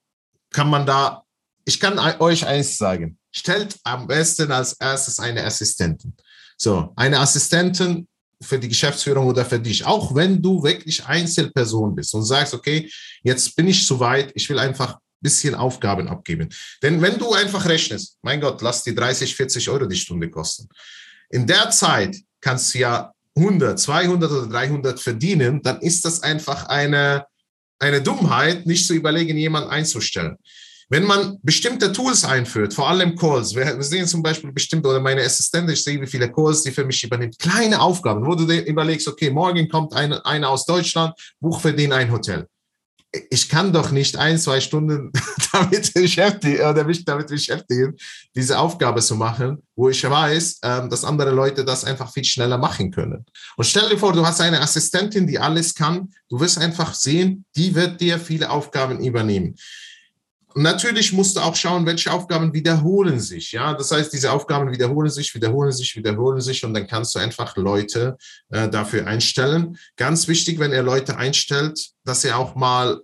kann 0.52 0.68
man 0.68 0.86
da, 0.86 1.22
ich 1.64 1.78
kann 1.78 1.98
euch 2.20 2.46
eins 2.46 2.76
sagen. 2.76 3.18
Stellt 3.30 3.76
am 3.84 4.06
besten 4.06 4.52
als 4.52 4.74
erstes 4.74 5.18
eine 5.18 5.44
Assistentin. 5.44 6.14
So, 6.56 6.92
eine 6.96 7.18
Assistentin 7.18 8.06
für 8.40 8.58
die 8.58 8.68
Geschäftsführung 8.68 9.26
oder 9.26 9.44
für 9.44 9.58
dich, 9.58 9.86
auch 9.86 10.14
wenn 10.14 10.42
du 10.42 10.62
wirklich 10.62 11.04
Einzelperson 11.06 11.94
bist 11.94 12.12
und 12.14 12.24
sagst, 12.24 12.54
okay, 12.54 12.90
jetzt 13.22 13.54
bin 13.56 13.68
ich 13.68 13.86
zu 13.86 14.00
weit, 14.00 14.32
ich 14.34 14.48
will 14.50 14.58
einfach 14.58 14.94
ein 14.94 14.98
bisschen 15.20 15.54
Aufgaben 15.54 16.08
abgeben. 16.08 16.48
Denn 16.82 17.00
wenn 17.00 17.18
du 17.18 17.32
einfach 17.32 17.64
rechnest, 17.66 18.18
mein 18.22 18.40
Gott, 18.40 18.60
lass 18.60 18.82
die 18.82 18.94
30, 18.94 19.34
40 19.34 19.70
Euro 19.70 19.86
die 19.86 19.96
Stunde 19.96 20.28
kosten 20.28 20.68
in 21.32 21.46
der 21.46 21.70
Zeit 21.70 22.16
kannst 22.40 22.74
du 22.74 22.78
ja 22.78 23.12
100, 23.36 23.80
200 23.80 24.30
oder 24.30 24.46
300 24.46 25.00
verdienen, 25.00 25.62
dann 25.62 25.80
ist 25.80 26.04
das 26.04 26.22
einfach 26.22 26.66
eine, 26.66 27.24
eine 27.78 28.02
Dummheit, 28.02 28.66
nicht 28.66 28.86
zu 28.86 28.94
überlegen, 28.94 29.36
jemanden 29.36 29.70
einzustellen. 29.70 30.36
Wenn 30.90 31.04
man 31.04 31.38
bestimmte 31.42 31.90
Tools 31.90 32.22
einführt, 32.22 32.74
vor 32.74 32.90
allem 32.90 33.16
Calls, 33.16 33.54
wir, 33.54 33.82
sehen 33.82 34.06
zum 34.06 34.22
Beispiel 34.22 34.52
bestimmte, 34.52 34.88
oder 34.88 35.00
meine 35.00 35.22
Assistentin, 35.22 35.72
ich 35.72 35.82
sehe, 35.82 35.98
wie 35.98 36.06
viele 36.06 36.30
Calls 36.30 36.62
die 36.62 36.70
für 36.70 36.84
mich 36.84 37.02
übernimmt, 37.02 37.38
kleine 37.38 37.80
Aufgaben, 37.80 38.26
wo 38.26 38.34
du 38.34 38.44
dir 38.44 38.66
überlegst, 38.66 39.08
okay, 39.08 39.30
morgen 39.30 39.66
kommt 39.70 39.94
einer 39.94 40.24
eine 40.26 40.48
aus 40.48 40.66
Deutschland, 40.66 41.14
buch 41.40 41.60
für 41.62 41.72
den 41.72 41.94
ein 41.94 42.12
Hotel 42.12 42.46
ich 43.30 43.48
kann 43.48 43.72
doch 43.72 43.90
nicht 43.90 44.16
ein, 44.16 44.38
zwei 44.38 44.60
Stunden 44.60 45.12
damit 45.52 45.92
beschäftigen 45.92 46.64
oder 46.64 46.84
mich 46.84 47.04
damit 47.04 47.28
beschäftigen, 47.28 47.94
diese 48.34 48.58
Aufgabe 48.58 49.00
zu 49.02 49.16
machen, 49.16 49.62
wo 49.76 49.90
ich 49.90 50.02
weiß, 50.02 50.60
ähm, 50.62 50.88
dass 50.88 51.04
andere 51.04 51.30
Leute 51.30 51.64
das 51.64 51.84
einfach 51.84 52.12
viel 52.12 52.24
schneller 52.24 52.56
machen 52.56 52.90
können. 52.90 53.24
Und 53.56 53.64
stell 53.64 53.88
dir 53.88 53.98
vor, 53.98 54.12
du 54.12 54.24
hast 54.26 54.40
eine 54.40 54.60
Assistentin, 54.60 55.26
die 55.26 55.38
alles 55.38 55.74
kann. 55.74 56.10
Du 56.28 56.40
wirst 56.40 56.58
einfach 56.58 56.94
sehen, 56.94 57.44
die 57.54 57.74
wird 57.74 58.00
dir 58.00 58.18
viele 58.18 58.50
Aufgaben 58.50 59.04
übernehmen. 59.04 59.56
Natürlich 60.54 61.12
musst 61.12 61.36
du 61.36 61.40
auch 61.40 61.56
schauen, 61.56 61.86
welche 61.86 62.12
Aufgaben 62.12 62.52
wiederholen 62.52 63.20
sich. 63.20 63.52
Ja, 63.52 63.74
das 63.74 63.90
heißt, 63.90 64.12
diese 64.12 64.32
Aufgaben 64.32 64.70
wiederholen 64.70 65.10
sich, 65.10 65.34
wiederholen 65.34 65.72
sich, 65.72 65.96
wiederholen 65.96 66.40
sich 66.40 66.64
und 66.64 66.74
dann 66.74 66.86
kannst 66.86 67.14
du 67.14 67.18
einfach 67.18 67.56
Leute 67.56 68.16
äh, 68.50 68.68
dafür 68.68 69.06
einstellen. 69.06 69.76
Ganz 69.96 70.28
wichtig, 70.28 70.58
wenn 70.58 70.72
er 70.72 70.82
Leute 70.82 71.16
einstellt, 71.16 71.90
dass 72.04 72.24
er 72.24 72.38
auch 72.38 72.54
mal 72.54 73.00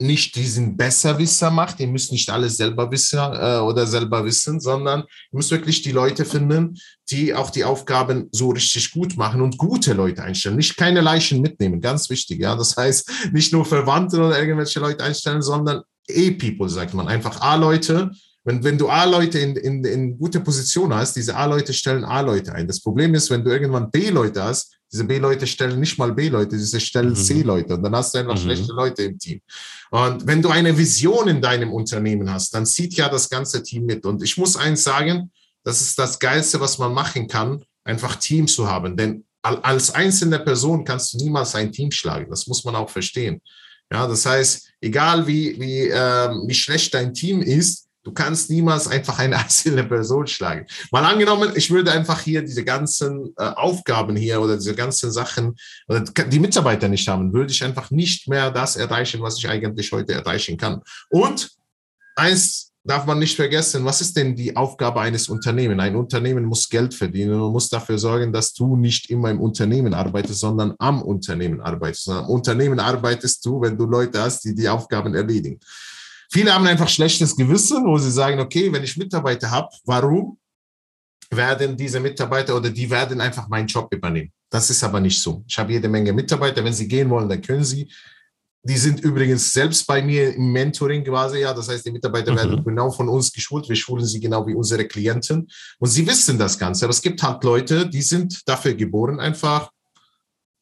nicht 0.00 0.36
diesen 0.36 0.76
Besserwisser 0.76 1.50
macht. 1.50 1.80
Ihr 1.80 1.88
müsst 1.88 2.12
nicht 2.12 2.30
alles 2.30 2.56
selber 2.56 2.90
wissen 2.90 3.18
äh, 3.18 3.58
oder 3.58 3.86
selber 3.86 4.24
wissen, 4.24 4.60
sondern 4.60 5.00
ihr 5.00 5.06
müsst 5.32 5.50
wirklich 5.50 5.82
die 5.82 5.90
Leute 5.90 6.24
finden, 6.24 6.78
die 7.10 7.34
auch 7.34 7.50
die 7.50 7.64
Aufgaben 7.64 8.28
so 8.30 8.50
richtig 8.50 8.92
gut 8.92 9.16
machen 9.16 9.40
und 9.40 9.58
gute 9.58 9.94
Leute 9.94 10.22
einstellen. 10.22 10.56
Nicht 10.56 10.76
keine 10.76 11.00
Leichen 11.00 11.40
mitnehmen, 11.40 11.80
ganz 11.80 12.08
wichtig. 12.10 12.40
Ja, 12.40 12.54
das 12.54 12.76
heißt 12.76 13.32
nicht 13.32 13.52
nur 13.52 13.64
Verwandte 13.64 14.18
oder 14.20 14.38
irgendwelche 14.38 14.78
Leute 14.78 15.02
einstellen, 15.02 15.42
sondern 15.42 15.82
E-People, 16.08 16.68
sagt 16.68 16.94
man. 16.94 17.08
Einfach 17.08 17.40
A-Leute. 17.40 18.10
Wenn, 18.44 18.64
wenn 18.64 18.78
du 18.78 18.88
A-Leute 18.88 19.38
in, 19.38 19.56
in, 19.56 19.84
in 19.84 20.18
gute 20.18 20.40
Position 20.40 20.94
hast, 20.94 21.14
diese 21.14 21.36
A-Leute 21.36 21.72
stellen 21.72 22.04
A-Leute 22.04 22.52
ein. 22.52 22.66
Das 22.66 22.80
Problem 22.80 23.14
ist, 23.14 23.30
wenn 23.30 23.44
du 23.44 23.50
irgendwann 23.50 23.90
B-Leute 23.90 24.42
hast, 24.42 24.78
diese 24.90 25.04
B-Leute 25.04 25.46
stellen 25.46 25.78
nicht 25.80 25.98
mal 25.98 26.12
B-Leute, 26.12 26.56
diese 26.56 26.80
stellen 26.80 27.10
mhm. 27.10 27.16
C-Leute 27.16 27.74
und 27.74 27.82
dann 27.82 27.94
hast 27.94 28.14
du 28.14 28.18
einfach 28.18 28.36
mhm. 28.36 28.40
schlechte 28.40 28.72
Leute 28.72 29.02
im 29.02 29.18
Team. 29.18 29.40
Und 29.90 30.26
wenn 30.26 30.40
du 30.40 30.48
eine 30.48 30.76
Vision 30.76 31.28
in 31.28 31.42
deinem 31.42 31.72
Unternehmen 31.72 32.30
hast, 32.32 32.54
dann 32.54 32.64
zieht 32.64 32.94
ja 32.94 33.08
das 33.08 33.28
ganze 33.28 33.62
Team 33.62 33.84
mit. 33.84 34.06
Und 34.06 34.22
ich 34.22 34.36
muss 34.38 34.56
eins 34.56 34.84
sagen, 34.84 35.30
das 35.62 35.80
ist 35.80 35.98
das 35.98 36.18
Geilste, 36.18 36.60
was 36.60 36.78
man 36.78 36.94
machen 36.94 37.28
kann, 37.28 37.62
einfach 37.84 38.16
Team 38.16 38.46
zu 38.46 38.70
haben. 38.70 38.96
Denn 38.96 39.24
als 39.42 39.90
einzelne 39.90 40.38
Person 40.40 40.84
kannst 40.84 41.12
du 41.12 41.18
niemals 41.18 41.54
ein 41.54 41.72
Team 41.72 41.90
schlagen. 41.90 42.30
Das 42.30 42.46
muss 42.46 42.64
man 42.64 42.74
auch 42.74 42.90
verstehen. 42.90 43.40
Ja, 43.90 44.06
das 44.06 44.26
heißt, 44.26 44.70
egal 44.80 45.26
wie, 45.26 45.58
wie, 45.60 45.88
ähm, 45.88 46.44
wie 46.46 46.54
schlecht 46.54 46.92
dein 46.94 47.14
Team 47.14 47.40
ist, 47.40 47.88
du 48.02 48.12
kannst 48.12 48.50
niemals 48.50 48.86
einfach 48.88 49.18
eine 49.18 49.36
einzelne 49.38 49.84
Person 49.84 50.26
schlagen. 50.26 50.66
Mal 50.90 51.04
angenommen, 51.04 51.52
ich 51.54 51.70
würde 51.70 51.92
einfach 51.92 52.20
hier 52.20 52.42
diese 52.42 52.64
ganzen 52.64 53.34
äh, 53.36 53.44
Aufgaben 53.44 54.16
hier 54.16 54.40
oder 54.40 54.56
diese 54.56 54.74
ganzen 54.74 55.10
Sachen 55.10 55.56
oder 55.88 56.00
die 56.00 56.38
Mitarbeiter 56.38 56.88
nicht 56.88 57.08
haben, 57.08 57.32
würde 57.32 57.52
ich 57.52 57.64
einfach 57.64 57.90
nicht 57.90 58.28
mehr 58.28 58.50
das 58.50 58.76
erreichen, 58.76 59.22
was 59.22 59.38
ich 59.38 59.48
eigentlich 59.48 59.92
heute 59.92 60.12
erreichen 60.12 60.56
kann. 60.56 60.82
Und 61.08 61.50
eins 62.16 62.67
darf 62.88 63.06
man 63.06 63.18
nicht 63.18 63.36
vergessen, 63.36 63.84
was 63.84 64.00
ist 64.00 64.16
denn 64.16 64.34
die 64.34 64.56
Aufgabe 64.56 65.00
eines 65.00 65.28
Unternehmens? 65.28 65.80
Ein 65.80 65.96
Unternehmen 65.96 66.44
muss 66.44 66.68
Geld 66.68 66.94
verdienen 66.94 67.40
und 67.40 67.52
muss 67.52 67.68
dafür 67.68 67.98
sorgen, 67.98 68.32
dass 68.32 68.52
du 68.54 68.76
nicht 68.76 69.10
immer 69.10 69.30
im 69.30 69.40
Unternehmen 69.40 69.94
arbeitest, 69.94 70.40
sondern 70.40 70.74
am 70.78 71.02
Unternehmen 71.02 71.60
arbeitest. 71.60 72.08
Am 72.08 72.28
Unternehmen 72.28 72.80
arbeitest 72.80 73.44
du, 73.44 73.60
wenn 73.60 73.76
du 73.76 73.86
Leute 73.86 74.20
hast, 74.20 74.44
die 74.44 74.54
die 74.54 74.68
Aufgaben 74.68 75.14
erledigen. 75.14 75.60
Viele 76.30 76.52
haben 76.52 76.66
einfach 76.66 76.88
schlechtes 76.88 77.36
Gewissen, 77.36 77.84
wo 77.86 77.96
sie 77.98 78.10
sagen, 78.10 78.40
okay, 78.40 78.72
wenn 78.72 78.82
ich 78.82 78.96
Mitarbeiter 78.96 79.50
habe, 79.50 79.68
warum 79.84 80.38
werden 81.30 81.76
diese 81.76 82.00
Mitarbeiter 82.00 82.56
oder 82.56 82.70
die 82.70 82.88
werden 82.90 83.20
einfach 83.20 83.48
meinen 83.48 83.66
Job 83.66 83.92
übernehmen? 83.92 84.32
Das 84.50 84.70
ist 84.70 84.82
aber 84.82 85.00
nicht 85.00 85.20
so. 85.20 85.44
Ich 85.46 85.58
habe 85.58 85.72
jede 85.72 85.88
Menge 85.88 86.12
Mitarbeiter. 86.12 86.64
Wenn 86.64 86.72
sie 86.72 86.88
gehen 86.88 87.10
wollen, 87.10 87.28
dann 87.28 87.42
können 87.42 87.64
sie. 87.64 87.90
Die 88.64 88.76
sind 88.76 89.00
übrigens 89.00 89.52
selbst 89.52 89.86
bei 89.86 90.02
mir 90.02 90.34
im 90.34 90.52
Mentoring 90.52 91.04
quasi, 91.04 91.38
ja. 91.38 91.54
Das 91.54 91.68
heißt, 91.68 91.86
die 91.86 91.92
Mitarbeiter 91.92 92.32
mhm. 92.32 92.36
werden 92.36 92.64
genau 92.64 92.90
von 92.90 93.08
uns 93.08 93.32
geschult. 93.32 93.68
Wir 93.68 93.76
schulen 93.76 94.04
sie 94.04 94.20
genau 94.20 94.46
wie 94.46 94.54
unsere 94.54 94.84
Klienten. 94.86 95.48
Und 95.78 95.88
sie 95.88 96.06
wissen 96.06 96.38
das 96.38 96.58
Ganze. 96.58 96.84
Aber 96.84 96.90
es 96.90 97.02
gibt 97.02 97.22
halt 97.22 97.42
Leute, 97.44 97.88
die 97.88 98.02
sind 98.02 98.46
dafür 98.46 98.74
geboren, 98.74 99.20
einfach 99.20 99.70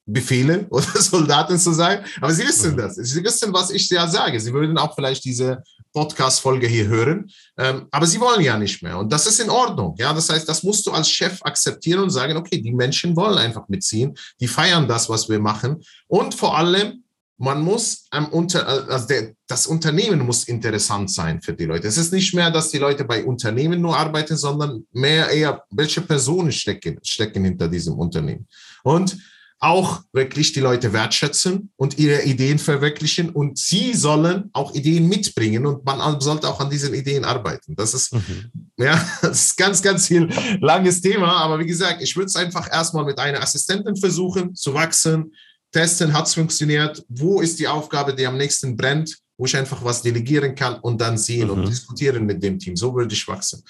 Befehle 0.06 0.66
oder 0.70 0.86
Soldaten 1.00 1.58
zu 1.58 1.72
sein. 1.72 2.04
Aber 2.20 2.32
sie 2.32 2.46
wissen 2.46 2.72
mhm. 2.72 2.76
das. 2.76 2.94
Sie 2.96 3.24
wissen, 3.24 3.52
was 3.52 3.70
ich 3.70 3.88
ja 3.90 4.06
sage. 4.06 4.38
Sie 4.40 4.52
würden 4.52 4.78
auch 4.78 4.94
vielleicht 4.94 5.24
diese 5.24 5.62
Podcast-Folge 5.92 6.66
hier 6.66 6.86
hören. 6.86 7.30
Ähm, 7.56 7.88
aber 7.90 8.06
sie 8.06 8.20
wollen 8.20 8.42
ja 8.42 8.58
nicht 8.58 8.82
mehr. 8.82 8.98
Und 8.98 9.10
das 9.12 9.26
ist 9.26 9.40
in 9.40 9.50
Ordnung. 9.50 9.94
Ja, 9.98 10.12
das 10.12 10.28
heißt, 10.28 10.48
das 10.48 10.62
musst 10.62 10.86
du 10.86 10.92
als 10.92 11.10
Chef 11.10 11.42
akzeptieren 11.42 12.00
und 12.00 12.10
sagen, 12.10 12.36
okay, 12.36 12.60
die 12.60 12.72
Menschen 12.72 13.16
wollen 13.16 13.38
einfach 13.38 13.66
mitziehen. 13.68 14.14
Die 14.38 14.46
feiern 14.46 14.86
das, 14.86 15.08
was 15.08 15.28
wir 15.28 15.40
machen. 15.40 15.82
Und 16.06 16.34
vor 16.34 16.56
allem, 16.56 17.02
man 17.38 17.62
muss 17.62 18.06
am 18.10 18.28
Unter, 18.28 18.66
also 18.66 19.06
der, 19.06 19.34
das 19.46 19.66
Unternehmen 19.66 20.20
muss 20.20 20.44
interessant 20.44 21.10
sein 21.10 21.42
für 21.42 21.52
die 21.52 21.66
Leute. 21.66 21.86
Es 21.86 21.98
ist 21.98 22.12
nicht 22.12 22.34
mehr, 22.34 22.50
dass 22.50 22.70
die 22.70 22.78
Leute 22.78 23.04
bei 23.04 23.24
Unternehmen 23.24 23.80
nur 23.80 23.96
arbeiten, 23.96 24.36
sondern 24.36 24.86
mehr 24.92 25.28
eher, 25.28 25.62
welche 25.70 26.00
Personen 26.00 26.52
stecken, 26.52 26.98
stecken 27.02 27.44
hinter 27.44 27.68
diesem 27.68 27.94
Unternehmen. 27.98 28.46
Und 28.84 29.18
auch 29.58 30.02
wirklich 30.12 30.52
die 30.52 30.60
Leute 30.60 30.92
wertschätzen 30.92 31.72
und 31.76 31.98
ihre 31.98 32.22
Ideen 32.24 32.58
verwirklichen 32.58 33.30
und 33.30 33.56
sie 33.58 33.94
sollen 33.94 34.50
auch 34.52 34.74
Ideen 34.74 35.08
mitbringen 35.08 35.64
und 35.64 35.84
man 35.84 36.20
sollte 36.20 36.48
auch 36.48 36.60
an 36.60 36.68
diesen 36.68 36.92
Ideen 36.92 37.24
arbeiten. 37.24 37.74
Das 37.74 37.94
ist, 37.94 38.12
mhm. 38.12 38.50
ja, 38.76 39.02
das 39.22 39.46
ist 39.46 39.56
ganz, 39.56 39.80
ganz 39.80 40.08
viel 40.08 40.28
langes 40.60 41.00
Thema, 41.00 41.38
aber 41.38 41.58
wie 41.58 41.66
gesagt, 41.66 42.02
ich 42.02 42.14
würde 42.16 42.26
es 42.26 42.36
einfach 42.36 42.70
erstmal 42.70 43.06
mit 43.06 43.18
einer 43.18 43.42
Assistentin 43.42 43.96
versuchen 43.96 44.54
zu 44.54 44.74
wachsen, 44.74 45.32
testen, 45.72 46.12
hat 46.12 46.26
es 46.26 46.34
funktioniert, 46.34 47.04
wo 47.08 47.40
ist 47.40 47.58
die 47.58 47.68
Aufgabe, 47.68 48.14
die 48.14 48.26
am 48.26 48.36
nächsten 48.36 48.76
brennt, 48.76 49.16
wo 49.36 49.46
ich 49.46 49.56
einfach 49.56 49.82
was 49.84 50.02
delegieren 50.02 50.54
kann 50.54 50.78
und 50.80 51.00
dann 51.00 51.18
sehen 51.18 51.48
mhm. 51.48 51.54
und 51.54 51.68
diskutieren 51.68 52.24
mit 52.24 52.42
dem 52.42 52.58
Team. 52.58 52.76
So 52.76 52.94
würde 52.94 53.14
ich 53.14 53.26
wachsen. 53.28 53.62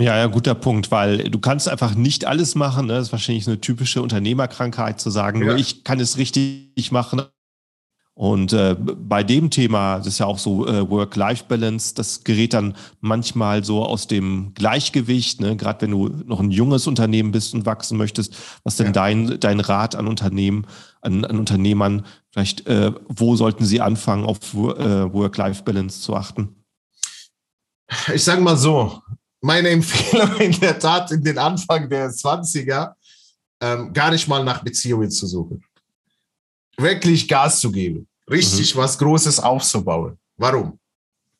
Ja, 0.00 0.16
ja, 0.16 0.26
guter 0.26 0.54
Punkt, 0.54 0.90
weil 0.90 1.28
du 1.28 1.38
kannst 1.38 1.68
einfach 1.68 1.94
nicht 1.94 2.24
alles 2.24 2.54
machen. 2.54 2.86
Ne? 2.86 2.94
Das 2.94 3.08
ist 3.08 3.12
wahrscheinlich 3.12 3.46
eine 3.46 3.60
typische 3.60 4.00
Unternehmerkrankheit 4.00 4.98
zu 4.98 5.10
sagen, 5.10 5.40
ja. 5.40 5.48
nur 5.48 5.56
ich 5.56 5.84
kann 5.84 6.00
es 6.00 6.16
richtig 6.16 6.90
machen. 6.90 7.22
Und 8.14 8.52
äh, 8.52 8.76
bei 8.78 9.22
dem 9.22 9.50
Thema, 9.50 9.98
das 9.98 10.08
ist 10.08 10.18
ja 10.18 10.26
auch 10.26 10.38
so 10.38 10.66
äh, 10.66 10.88
Work-Life-Balance, 10.90 11.94
das 11.94 12.22
gerät 12.22 12.52
dann 12.52 12.76
manchmal 13.00 13.64
so 13.64 13.84
aus 13.84 14.08
dem 14.08 14.52
Gleichgewicht, 14.54 15.40
ne? 15.40 15.56
gerade 15.56 15.82
wenn 15.82 15.92
du 15.92 16.08
noch 16.26 16.40
ein 16.40 16.50
junges 16.50 16.86
Unternehmen 16.86 17.30
bist 17.30 17.54
und 17.54 17.64
wachsen 17.64 17.96
möchtest. 17.96 18.36
Was 18.62 18.76
denn 18.76 18.88
ja. 18.88 18.92
dein, 18.92 19.40
dein 19.40 19.60
Rat 19.60 19.94
an 19.94 20.06
Unternehmen, 20.06 20.66
an, 21.00 21.24
an 21.24 21.38
Unternehmern, 21.38 22.04
vielleicht, 22.30 22.66
äh, 22.66 22.92
wo 23.08 23.36
sollten 23.36 23.64
sie 23.64 23.80
anfangen, 23.80 24.26
auf 24.26 24.52
äh, 24.52 24.56
Work-Life-Balance 25.12 26.02
zu 26.02 26.14
achten? 26.14 26.56
Ich 28.12 28.24
sage 28.24 28.42
mal 28.42 28.56
so, 28.56 29.00
meine 29.40 29.68
Empfehlung 29.70 30.36
in 30.36 30.60
der 30.60 30.78
Tat 30.78 31.10
in 31.10 31.22
den 31.22 31.38
Anfang 31.38 31.88
der 31.88 32.10
20er, 32.10 32.92
ähm, 33.62 33.92
gar 33.92 34.10
nicht 34.10 34.28
mal 34.28 34.44
nach 34.44 34.62
Beziehungen 34.62 35.10
zu 35.10 35.26
suchen. 35.26 35.62
Wirklich 36.80 37.28
Gas 37.28 37.60
zu 37.60 37.70
geben. 37.70 38.06
Richtig 38.30 38.74
mhm. 38.74 38.78
was 38.78 38.96
Großes 38.98 39.40
aufzubauen. 39.40 40.18
Warum? 40.36 40.78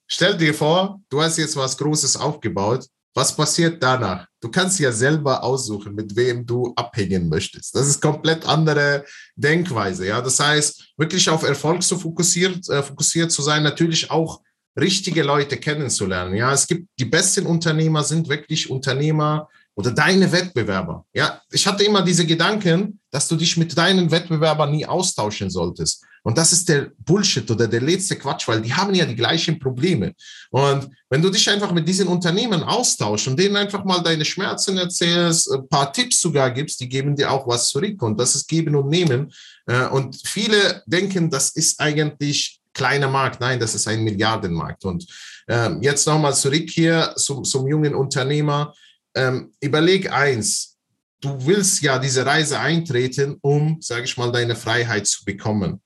Stell 0.06 0.36
dir 0.36 0.52
vor, 0.52 1.00
du 1.08 1.22
hast 1.22 1.38
jetzt 1.38 1.56
was 1.56 1.76
Großes 1.76 2.16
aufgebaut. 2.16 2.86
Was 3.14 3.34
passiert 3.34 3.82
danach? 3.82 4.26
Du 4.40 4.50
kannst 4.50 4.78
ja 4.78 4.92
selber 4.92 5.42
aussuchen, 5.42 5.94
mit 5.94 6.14
wem 6.14 6.46
du 6.46 6.72
abhängen 6.76 7.28
möchtest. 7.28 7.74
Das 7.74 7.88
ist 7.88 8.00
komplett 8.00 8.46
andere 8.46 9.04
Denkweise. 9.34 10.06
Ja, 10.06 10.20
das 10.20 10.38
heißt, 10.38 10.92
wirklich 10.96 11.28
auf 11.28 11.42
Erfolg 11.42 11.82
zu 11.82 11.98
fokussiert, 11.98 12.68
äh, 12.68 12.82
fokussiert 12.82 13.32
zu 13.32 13.42
sein, 13.42 13.62
natürlich 13.62 14.10
auch 14.10 14.40
richtige 14.78 15.22
Leute 15.22 15.56
kennenzulernen. 15.56 16.34
Ja, 16.36 16.52
es 16.52 16.66
gibt 16.66 16.88
die 16.98 17.04
besten 17.04 17.46
Unternehmer 17.46 18.04
sind 18.04 18.28
wirklich 18.28 18.70
Unternehmer 18.70 19.48
oder 19.74 19.92
deine 19.92 20.30
Wettbewerber. 20.30 21.04
Ja, 21.12 21.40
ich 21.50 21.66
hatte 21.66 21.84
immer 21.84 22.02
diese 22.02 22.26
Gedanken, 22.26 23.00
dass 23.10 23.28
du 23.28 23.36
dich 23.36 23.56
mit 23.56 23.76
deinen 23.76 24.10
Wettbewerbern 24.10 24.70
nie 24.70 24.86
austauschen 24.86 25.50
solltest. 25.50 26.04
Und 26.22 26.36
das 26.36 26.52
ist 26.52 26.68
der 26.68 26.90
Bullshit 26.98 27.50
oder 27.50 27.66
der 27.66 27.80
letzte 27.80 28.16
Quatsch, 28.16 28.46
weil 28.46 28.60
die 28.60 28.74
haben 28.74 28.94
ja 28.94 29.06
die 29.06 29.16
gleichen 29.16 29.58
Probleme. 29.58 30.12
Und 30.50 30.90
wenn 31.08 31.22
du 31.22 31.30
dich 31.30 31.48
einfach 31.48 31.72
mit 31.72 31.88
diesen 31.88 32.08
Unternehmen 32.08 32.62
austauschst 32.62 33.28
und 33.28 33.38
denen 33.38 33.56
einfach 33.56 33.84
mal 33.84 34.02
deine 34.02 34.24
Schmerzen 34.24 34.76
erzählst, 34.76 35.50
ein 35.50 35.66
paar 35.68 35.92
Tipps 35.92 36.20
sogar 36.20 36.50
gibst, 36.50 36.80
die 36.80 36.88
geben 36.88 37.16
dir 37.16 37.30
auch 37.30 37.46
was 37.46 37.70
zurück. 37.70 38.02
Und 38.02 38.20
das 38.20 38.34
ist 38.34 38.48
Geben 38.48 38.76
und 38.76 38.88
Nehmen. 38.88 39.32
Äh, 39.66 39.86
und 39.86 40.20
viele 40.24 40.82
denken, 40.86 41.30
das 41.30 41.50
ist 41.50 41.80
eigentlich 41.80 42.60
kleiner 42.74 43.08
Markt. 43.08 43.40
Nein, 43.40 43.58
das 43.58 43.74
ist 43.74 43.88
ein 43.88 44.04
Milliardenmarkt. 44.04 44.84
Und 44.84 45.06
ähm, 45.48 45.80
jetzt 45.82 46.06
nochmal 46.06 46.34
zurück 46.34 46.68
hier 46.68 47.14
zum, 47.16 47.44
zum 47.44 47.66
jungen 47.66 47.94
Unternehmer. 47.94 48.74
Ähm, 49.14 49.52
überleg 49.60 50.12
eins, 50.12 50.78
du 51.20 51.46
willst 51.46 51.82
ja 51.82 51.98
diese 51.98 52.24
Reise 52.24 52.58
eintreten, 52.58 53.36
um, 53.42 53.78
sage 53.80 54.04
ich 54.04 54.16
mal, 54.16 54.32
deine 54.32 54.56
Freiheit 54.56 55.06
zu 55.06 55.24
bekommen. 55.24 55.82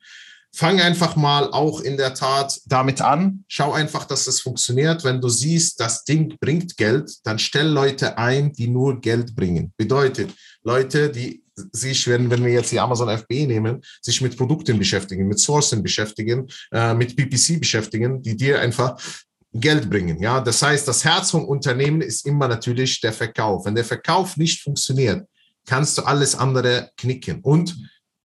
Fang 0.56 0.80
einfach 0.80 1.16
mal 1.16 1.50
auch 1.50 1.80
in 1.80 1.96
der 1.96 2.14
Tat 2.14 2.60
damit 2.66 3.00
an. 3.00 3.44
Schau 3.48 3.72
einfach, 3.72 4.04
dass 4.04 4.28
es 4.28 4.40
funktioniert. 4.40 5.02
Wenn 5.02 5.20
du 5.20 5.28
siehst, 5.28 5.80
das 5.80 6.04
Ding 6.04 6.36
bringt 6.38 6.76
Geld, 6.76 7.10
dann 7.24 7.40
stell 7.40 7.66
Leute 7.66 8.16
ein, 8.18 8.52
die 8.52 8.68
nur 8.68 9.00
Geld 9.00 9.34
bringen. 9.34 9.72
Bedeutet, 9.76 10.30
Leute, 10.62 11.10
die 11.10 11.42
sich, 11.72 12.06
wenn, 12.06 12.30
wenn 12.30 12.44
wir 12.44 12.52
jetzt 12.52 12.70
die 12.70 12.78
Amazon 12.78 13.08
FBA 13.08 13.46
nehmen, 13.46 13.80
sich 14.00 14.20
mit 14.20 14.36
Produkten 14.36 14.78
beschäftigen, 14.78 15.26
mit 15.26 15.40
Sourcen 15.40 15.82
beschäftigen, 15.82 16.46
äh, 16.72 16.94
mit 16.94 17.16
PPC 17.16 17.58
beschäftigen, 17.58 18.22
die 18.22 18.36
dir 18.36 18.60
einfach 18.60 18.96
Geld 19.54 19.88
bringen. 19.88 20.20
Ja, 20.20 20.40
das 20.40 20.62
heißt, 20.62 20.86
das 20.86 21.04
Herz 21.04 21.30
vom 21.30 21.44
Unternehmen 21.44 22.00
ist 22.00 22.26
immer 22.26 22.48
natürlich 22.48 23.00
der 23.00 23.12
Verkauf. 23.12 23.64
Wenn 23.64 23.74
der 23.74 23.84
Verkauf 23.84 24.36
nicht 24.36 24.62
funktioniert, 24.62 25.26
kannst 25.66 25.96
du 25.96 26.02
alles 26.02 26.34
andere 26.34 26.90
knicken. 26.96 27.40
Und 27.40 27.76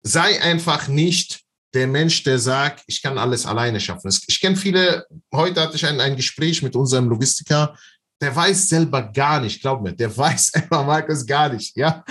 sei 0.01 0.41
einfach 0.41 0.88
nicht 0.88 1.41
der 1.74 1.88
Mensch, 1.88 2.24
der 2.24 2.39
sagt, 2.39 2.84
ich 2.88 3.01
kann 3.01 3.17
alles 3.17 3.45
alleine 3.45 3.80
schaffen. 3.80 4.11
Ich 4.28 4.39
kenne 4.39 4.55
viele, 4.55 5.05
heute 5.34 5.61
hatte 5.61 5.76
ich 5.76 5.86
ein, 5.86 5.99
ein 5.99 6.15
Gespräch 6.15 6.63
mit 6.63 6.76
unserem 6.76 7.09
Logistiker, 7.09 7.78
der 8.22 8.36
weiß 8.36 8.70
selber 8.70 9.03
gar 9.03 9.39
nicht, 9.39 9.61
glaub 9.61 9.82
mir, 9.82 9.93
der 9.93 10.15
weiß 10.17 10.53
einfach 10.55 10.86
Markus 10.86 11.26
gar 11.26 11.49
nicht, 11.49 11.76
ja. 11.76 12.03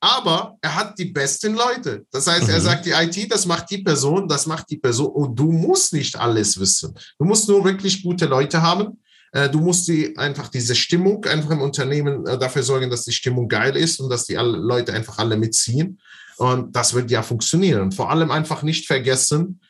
Aber 0.00 0.56
er 0.60 0.74
hat 0.76 0.98
die 0.98 1.06
besten 1.06 1.54
Leute. 1.54 2.04
Das 2.12 2.26
heißt, 2.26 2.44
mhm. 2.44 2.54
er 2.54 2.60
sagt, 2.60 2.86
die 2.86 2.90
IT, 2.90 3.32
das 3.32 3.46
macht 3.46 3.70
die 3.70 3.78
Person, 3.78 4.28
das 4.28 4.46
macht 4.46 4.70
die 4.70 4.76
Person. 4.76 5.08
Und 5.08 5.36
du 5.36 5.50
musst 5.50 5.92
nicht 5.92 6.16
alles 6.16 6.58
wissen. 6.58 6.94
Du 7.18 7.24
musst 7.24 7.48
nur 7.48 7.64
wirklich 7.64 8.02
gute 8.02 8.26
Leute 8.26 8.62
haben. 8.62 9.00
Äh, 9.32 9.50
du 9.50 9.58
musst 9.58 9.88
die, 9.88 10.16
einfach 10.16 10.48
diese 10.48 10.74
Stimmung 10.74 11.24
einfach 11.24 11.50
im 11.50 11.62
Unternehmen 11.62 12.24
äh, 12.26 12.38
dafür 12.38 12.62
sorgen, 12.62 12.90
dass 12.90 13.04
die 13.04 13.12
Stimmung 13.12 13.48
geil 13.48 13.76
ist 13.76 14.00
und 14.00 14.08
dass 14.08 14.24
die 14.24 14.38
alle 14.38 14.56
Leute 14.56 14.92
einfach 14.92 15.18
alle 15.18 15.36
mitziehen. 15.36 15.98
Und 16.36 16.74
das 16.76 16.94
wird 16.94 17.10
ja 17.10 17.22
funktionieren. 17.22 17.90
vor 17.90 18.10
allem 18.10 18.30
einfach 18.30 18.62
nicht 18.62 18.86
vergessen, 18.86 19.60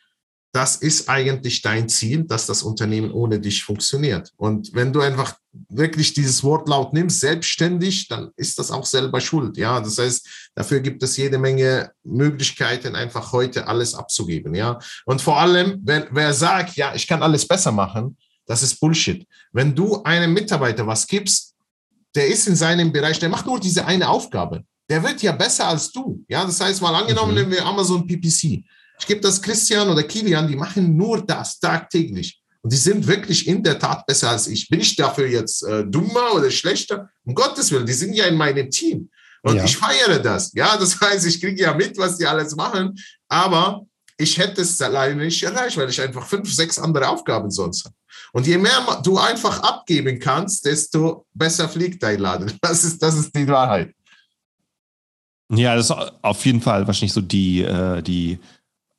das 0.53 0.77
ist 0.77 1.09
eigentlich 1.09 1.61
dein 1.61 1.89
Ziel, 1.89 2.25
dass 2.25 2.47
das 2.47 2.63
Unternehmen 2.63 3.11
ohne 3.13 3.39
dich 3.39 3.63
funktioniert. 3.65 4.33
Und 4.37 4.71
wenn 4.73 4.93
du 4.93 5.01
einfach 5.01 5.35
wirklich 5.69 6.15
dieses 6.15 6.43
Wort 6.43 6.69
laut 6.69 6.93
nimmst, 6.95 7.21
selbstständig, 7.21 8.09
dann 8.09 8.31
ist 8.37 8.59
das 8.59 8.71
auch 8.71 8.87
selber 8.87 9.21
schuld. 9.21 9.59
Ja, 9.59 9.81
das 9.81 9.99
heißt, 9.99 10.27
dafür 10.55 10.81
gibt 10.81 11.03
es 11.03 11.17
jede 11.17 11.39
Menge 11.39 11.93
Möglichkeiten, 12.03 12.95
einfach 12.97 13.33
heute 13.33 13.67
alles 13.67 13.95
abzugeben. 13.95 14.55
Ja, 14.55 14.79
und 15.05 15.21
vor 15.21 15.39
allem, 15.39 15.81
wenn 15.85 16.07
wer 16.13 16.33
sagt, 16.33 16.77
ja, 16.77 16.95
ich 16.95 17.07
kann 17.07 17.23
alles 17.23 17.47
besser 17.47 17.73
machen, 17.73 18.17
das 18.47 18.63
ist 18.63 18.81
Bullshit. 18.81 19.27
Wenn 19.53 19.75
du 19.75 20.03
einem 20.03 20.33
Mitarbeiter 20.33 20.87
was 20.87 21.07
gibst, 21.07 21.55
der 22.15 22.27
ist 22.27 22.49
in 22.49 22.57
seinem 22.57 22.91
Bereich, 22.91 23.19
der 23.19 23.29
macht 23.29 23.47
nur 23.47 23.61
diese 23.61 23.85
eine 23.85 24.09
Aufgabe. 24.09 24.65
Der 24.89 25.03
wird 25.03 25.23
ja 25.23 25.33
besser 25.33 25.69
als 25.69 25.93
du. 25.93 26.25
Ja, 26.29 26.45
das 26.45 26.59
heißt, 26.59 26.81
mal 26.81 26.95
angenommen, 26.95 27.33
mhm. 27.33 27.39
nehmen 27.39 27.53
wir 27.53 27.67
Amazon 27.67 28.07
PPC. 28.07 28.65
Ich 28.99 29.07
gebe 29.07 29.21
das 29.21 29.41
Christian 29.41 29.89
oder 29.89 30.03
Kilian, 30.03 30.49
die 30.49 30.57
machen 30.57 30.97
nur 30.97 31.25
das 31.25 31.59
tagtäglich. 31.59 32.41
Und 32.61 32.73
die 32.73 32.77
sind 32.77 33.07
wirklich 33.07 33.47
in 33.47 33.63
der 33.63 33.79
Tat 33.79 34.05
besser 34.07 34.31
als 34.31 34.49
ich. 34.49 34.69
Bin 34.69 34.81
ich 34.81 34.97
dafür 34.97 35.27
jetzt 35.27 35.63
äh, 35.63 35.85
dummer 35.87 36.35
oder 36.35 36.51
schlechter? 36.51 37.09
Um 37.25 37.35
Gottes 37.35 37.71
Willen, 37.71 37.87
die 37.87 37.93
sind 37.93 38.15
ja 38.15 38.27
in 38.27 38.37
meinem 38.37 38.71
Team. 38.71 39.11
Und 39.43 39.57
ja. 39.57 39.65
ich 39.65 39.77
feiere 39.77 40.19
das. 40.19 40.53
Ja, 40.55 40.77
das 40.77 41.01
heißt, 41.01 41.27
ich 41.27 41.41
kriege 41.41 41.63
ja 41.63 41.75
mit, 41.75 41.97
was 41.97 42.19
die 42.19 42.27
alles 42.27 42.57
machen. 42.57 42.95
Aber 43.29 43.87
ich 44.17 44.37
hätte 44.37 44.63
es 44.63 44.81
alleine 44.83 45.25
nicht 45.25 45.43
erreicht, 45.43 45.77
weil 45.77 45.89
ich 45.89 46.01
einfach 46.01 46.27
fünf, 46.27 46.53
sechs 46.53 46.79
andere 46.79 47.09
Aufgaben 47.09 47.51
sonst 47.51 47.85
habe. 47.85 47.95
Und 48.33 48.47
je 48.47 48.59
mehr 48.59 49.01
du 49.05 49.17
einfach 49.17 49.63
abgeben 49.63 50.19
kannst, 50.19 50.65
desto 50.65 51.27
besser 51.33 51.69
fliegt 51.69 52.03
dein 52.03 52.19
Laden. 52.19 52.53
Das 52.61 52.85
ist, 52.85 53.01
das 53.01 53.15
ist 53.17 53.35
die 53.35 53.47
Wahrheit. 53.47 53.95
Ja, 55.51 55.77
das 55.77 55.89
ist 55.89 55.97
auf 56.21 56.45
jeden 56.45 56.61
Fall 56.61 56.87
wahrscheinlich 56.87 57.13
so 57.13 57.23
die, 57.23 57.63
äh, 57.63 58.03
die 58.03 58.39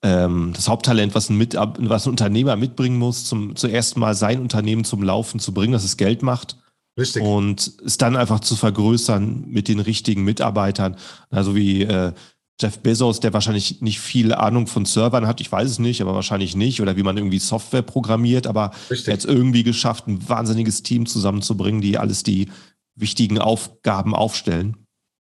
ähm, 0.01 0.53
das 0.55 0.69
Haupttalent, 0.69 1.15
was 1.15 1.29
ein, 1.29 1.37
Mit 1.37 1.55
was 1.55 2.05
ein 2.05 2.11
Unternehmer 2.11 2.55
mitbringen 2.55 2.97
muss, 2.97 3.25
zum 3.25 3.55
zuerst 3.55 3.97
mal 3.97 4.15
sein 4.15 4.39
Unternehmen 4.39 4.83
zum 4.83 5.03
Laufen 5.03 5.39
zu 5.39 5.53
bringen, 5.53 5.73
dass 5.73 5.83
es 5.83 5.97
Geld 5.97 6.21
macht. 6.21 6.57
Richtig. 6.97 7.23
Und 7.23 7.71
es 7.85 7.97
dann 7.97 8.15
einfach 8.15 8.39
zu 8.41 8.55
vergrößern 8.55 9.45
mit 9.47 9.67
den 9.67 9.79
richtigen 9.79 10.23
Mitarbeitern. 10.23 10.97
Also 11.29 11.55
wie 11.55 11.83
äh, 11.83 12.13
Jeff 12.61 12.79
Bezos, 12.79 13.21
der 13.21 13.31
wahrscheinlich 13.31 13.81
nicht 13.81 13.99
viel 14.01 14.33
Ahnung 14.33 14.67
von 14.67 14.85
Servern 14.85 15.25
hat, 15.25 15.39
ich 15.39 15.51
weiß 15.51 15.69
es 15.69 15.79
nicht, 15.79 16.01
aber 16.01 16.13
wahrscheinlich 16.13 16.55
nicht, 16.55 16.81
oder 16.81 16.97
wie 16.97 17.03
man 17.03 17.15
irgendwie 17.15 17.39
Software 17.39 17.83
programmiert, 17.83 18.47
aber 18.47 18.71
Richtig. 18.89 19.07
er 19.07 19.13
hat 19.13 19.19
es 19.19 19.25
irgendwie 19.25 19.63
geschafft, 19.63 20.07
ein 20.07 20.27
wahnsinniges 20.27 20.83
Team 20.83 21.05
zusammenzubringen, 21.05 21.81
die 21.81 21.97
alles 21.97 22.23
die 22.23 22.49
wichtigen 22.95 23.39
Aufgaben 23.39 24.13
aufstellen. 24.13 24.75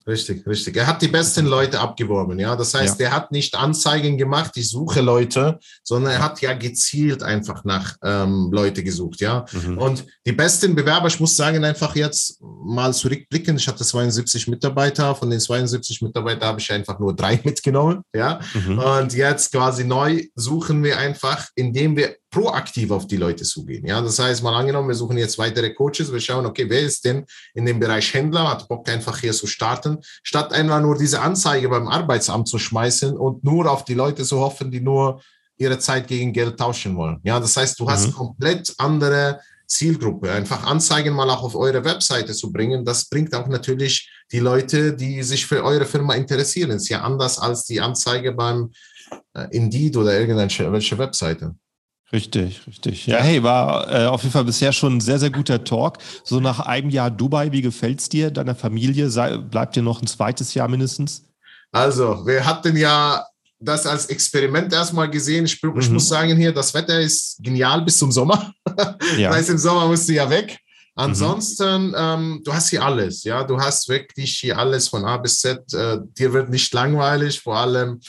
Richtig, 0.08 0.48
richtig. 0.48 0.78
Er 0.78 0.88
hat 0.88 1.02
die 1.02 1.10
besten 1.10 1.46
Leute 1.46 1.82
abgeworben, 1.82 2.40
ja. 2.40 2.56
Das 2.56 2.74
heißt, 2.74 3.00
ja. 3.00 3.08
er 3.08 3.12
hat 3.12 3.34
nicht 3.34 3.56
Anzeigen 3.56 4.18
gemacht, 4.18 4.52
ich 4.56 4.70
suche 4.70 5.02
Leute, 5.02 5.60
sondern 5.84 6.14
er 6.14 6.24
hat 6.24 6.42
ja 6.42 6.54
gezielt 6.54 7.24
einfach 7.24 7.66
nach 7.66 7.98
ähm, 8.02 8.50
Leute 8.54 8.84
gesucht, 8.84 9.20
ja. 9.20 9.46
Mhm. 9.52 9.78
Und 9.78 10.06
die 10.26 10.32
besten 10.32 10.76
Bewerber, 10.76 11.08
ich 11.08 11.20
muss 11.20 11.36
sagen, 11.36 11.66
einfach 11.66 11.94
jetzt 11.98 12.42
mal 12.42 12.94
zurückblicken. 12.94 13.58
Ich 13.58 13.68
hatte 13.68 13.84
72 13.84 14.48
Mitarbeiter, 14.48 15.14
von 15.14 15.30
den 15.30 15.42
72 15.42 16.02
Mitarbeitern 16.02 16.48
habe 16.48 16.62
ich 16.62 16.72
einfach 16.72 17.00
nur 17.00 17.14
drei 17.14 17.42
mitgenommen, 17.44 18.02
ja. 18.16 18.40
Mhm. 18.54 18.80
Und 18.80 19.14
jetzt 19.14 19.52
quasi 19.52 19.84
neu 19.84 20.24
suchen 20.36 20.84
wir 20.86 20.98
einfach, 21.00 21.50
indem 21.56 21.98
wir 21.98 22.16
proaktiv 22.30 22.92
auf 22.92 23.08
die 23.08 23.18
Leute 23.18 23.44
zugehen. 23.44 23.86
Ja, 23.86 24.02
das 24.02 24.20
heißt, 24.20 24.44
mal 24.44 24.54
angenommen, 24.54 24.90
wir 24.90 24.96
suchen 24.96 25.18
jetzt 25.18 25.38
weitere 25.38 25.74
Coaches, 25.74 26.12
wir 26.12 26.20
schauen, 26.20 26.46
okay, 26.46 26.70
wer 26.70 26.82
ist 26.82 27.06
denn 27.06 27.26
in 27.54 27.66
dem 27.66 27.80
Bereich 27.80 28.14
Händler, 28.14 28.50
hat 28.50 28.68
Bock 28.68 28.88
einfach 28.90 29.18
hier 29.18 29.34
zu 29.34 29.48
starten, 29.48 30.00
statt 30.24 30.52
einfach 30.52 30.82
nur 30.82 30.98
diese 30.98 31.22
Anzeige 31.22 31.70
beim 31.70 31.88
Arbeitsamt 31.88 32.48
zu 32.48 32.60
schmeißen 32.60 33.16
und 33.16 33.44
nur 33.44 33.72
auf 33.72 33.86
die 33.86 33.94
Leute 33.94 34.24
zu 34.24 34.40
hoffen, 34.40 34.72
die 34.72 34.82
nur 34.82 35.22
ihre 35.58 35.80
Zeit 35.80 36.08
gegen 36.08 36.34
Geld 36.34 36.58
tauschen 36.58 36.96
wollen. 36.98 37.20
Ja, 37.24 37.40
das 37.40 37.56
heißt, 37.56 37.80
du 37.80 37.90
hast 37.90 38.08
mhm. 38.08 38.14
komplett 38.14 38.74
andere 38.78 39.40
Zielgruppe. 39.66 40.32
Einfach 40.32 40.66
Anzeigen 40.66 41.14
mal 41.14 41.30
auch 41.30 41.44
auf 41.44 41.56
eure 41.56 41.84
Webseite 41.84 42.34
zu 42.34 42.52
bringen, 42.52 42.86
das 42.86 43.06
bringt 43.10 43.34
auch 43.34 43.48
natürlich 43.48 44.10
die 44.32 44.40
Leute, 44.40 44.94
die 44.94 45.24
sich 45.24 45.46
für 45.46 45.64
eure 45.64 45.86
Firma 45.86 46.16
interessieren. 46.16 46.72
Das 46.72 46.84
ist 46.84 46.90
ja 46.90 47.02
anders 47.02 47.40
als 47.40 47.66
die 47.66 47.80
Anzeige 47.80 48.34
beim 48.34 48.72
äh, 49.34 49.48
Indeed 49.52 49.96
oder 49.96 50.20
irgendwelche 50.20 50.98
Webseite. 50.98 51.56
Richtig, 52.14 52.66
richtig. 52.66 53.06
Ja, 53.06 53.18
hey, 53.18 53.44
war 53.44 53.92
äh, 53.92 54.06
auf 54.06 54.24
jeden 54.24 54.32
Fall 54.32 54.46
bisher 54.46 54.72
schon 54.72 54.98
ein 54.98 55.02
sehr, 55.02 55.20
sehr 55.20 55.30
guter 55.30 55.64
Talk. 55.64 55.98
So 56.24 56.40
nach 56.40 56.62
einem 56.62 56.90
Jahr 56.90 57.12
Dubai, 57.12 57.52
wie 57.52 57.62
gefällt 57.62 58.00
es 58.00 58.08
dir, 58.08 58.32
deiner 58.32 58.56
Familie? 58.56 59.10
Sei, 59.10 59.38
bleibt 59.38 59.76
dir 59.76 59.84
noch 59.84 60.02
ein 60.02 60.08
zweites 60.08 60.54
Jahr 60.54 60.70
mindestens? 60.70 61.24
Also, 61.74 62.26
wir 62.26 62.46
hatten 62.46 62.78
ja 62.78 63.26
das 63.60 63.86
als 63.86 64.06
Experiment 64.06 64.72
erstmal 64.72 65.10
gesehen. 65.10 65.46
Ich, 65.46 65.62
ich 65.62 65.64
mhm. 65.64 65.94
muss 65.94 66.08
sagen, 66.08 66.38
hier, 66.38 66.54
das 66.54 66.74
Wetter 66.74 67.00
ist 67.00 67.38
genial 67.44 67.82
bis 67.82 67.98
zum 67.98 68.12
Sommer. 68.12 68.54
Ja. 69.18 69.30
das 69.30 69.38
heißt, 69.38 69.50
im 69.52 69.58
Sommer 69.58 69.88
musst 69.88 70.08
du 70.08 70.14
ja 70.14 70.30
weg. 70.30 70.60
Ansonsten, 70.96 71.90
mhm. 71.90 71.96
ähm, 71.98 72.42
du 72.44 72.54
hast 72.54 72.70
hier 72.70 72.84
alles, 72.84 73.24
ja, 73.24 73.44
du 73.44 73.60
hast 73.60 73.88
wirklich 73.88 74.38
hier 74.38 74.58
alles 74.58 74.88
von 74.88 75.06
A 75.06 75.18
bis 75.18 75.40
Z. 75.40 75.74
Äh, 75.74 76.00
dir 76.18 76.34
wird 76.34 76.50
nicht 76.50 76.74
langweilig, 76.74 77.40
vor 77.40 77.58
allem 77.58 78.00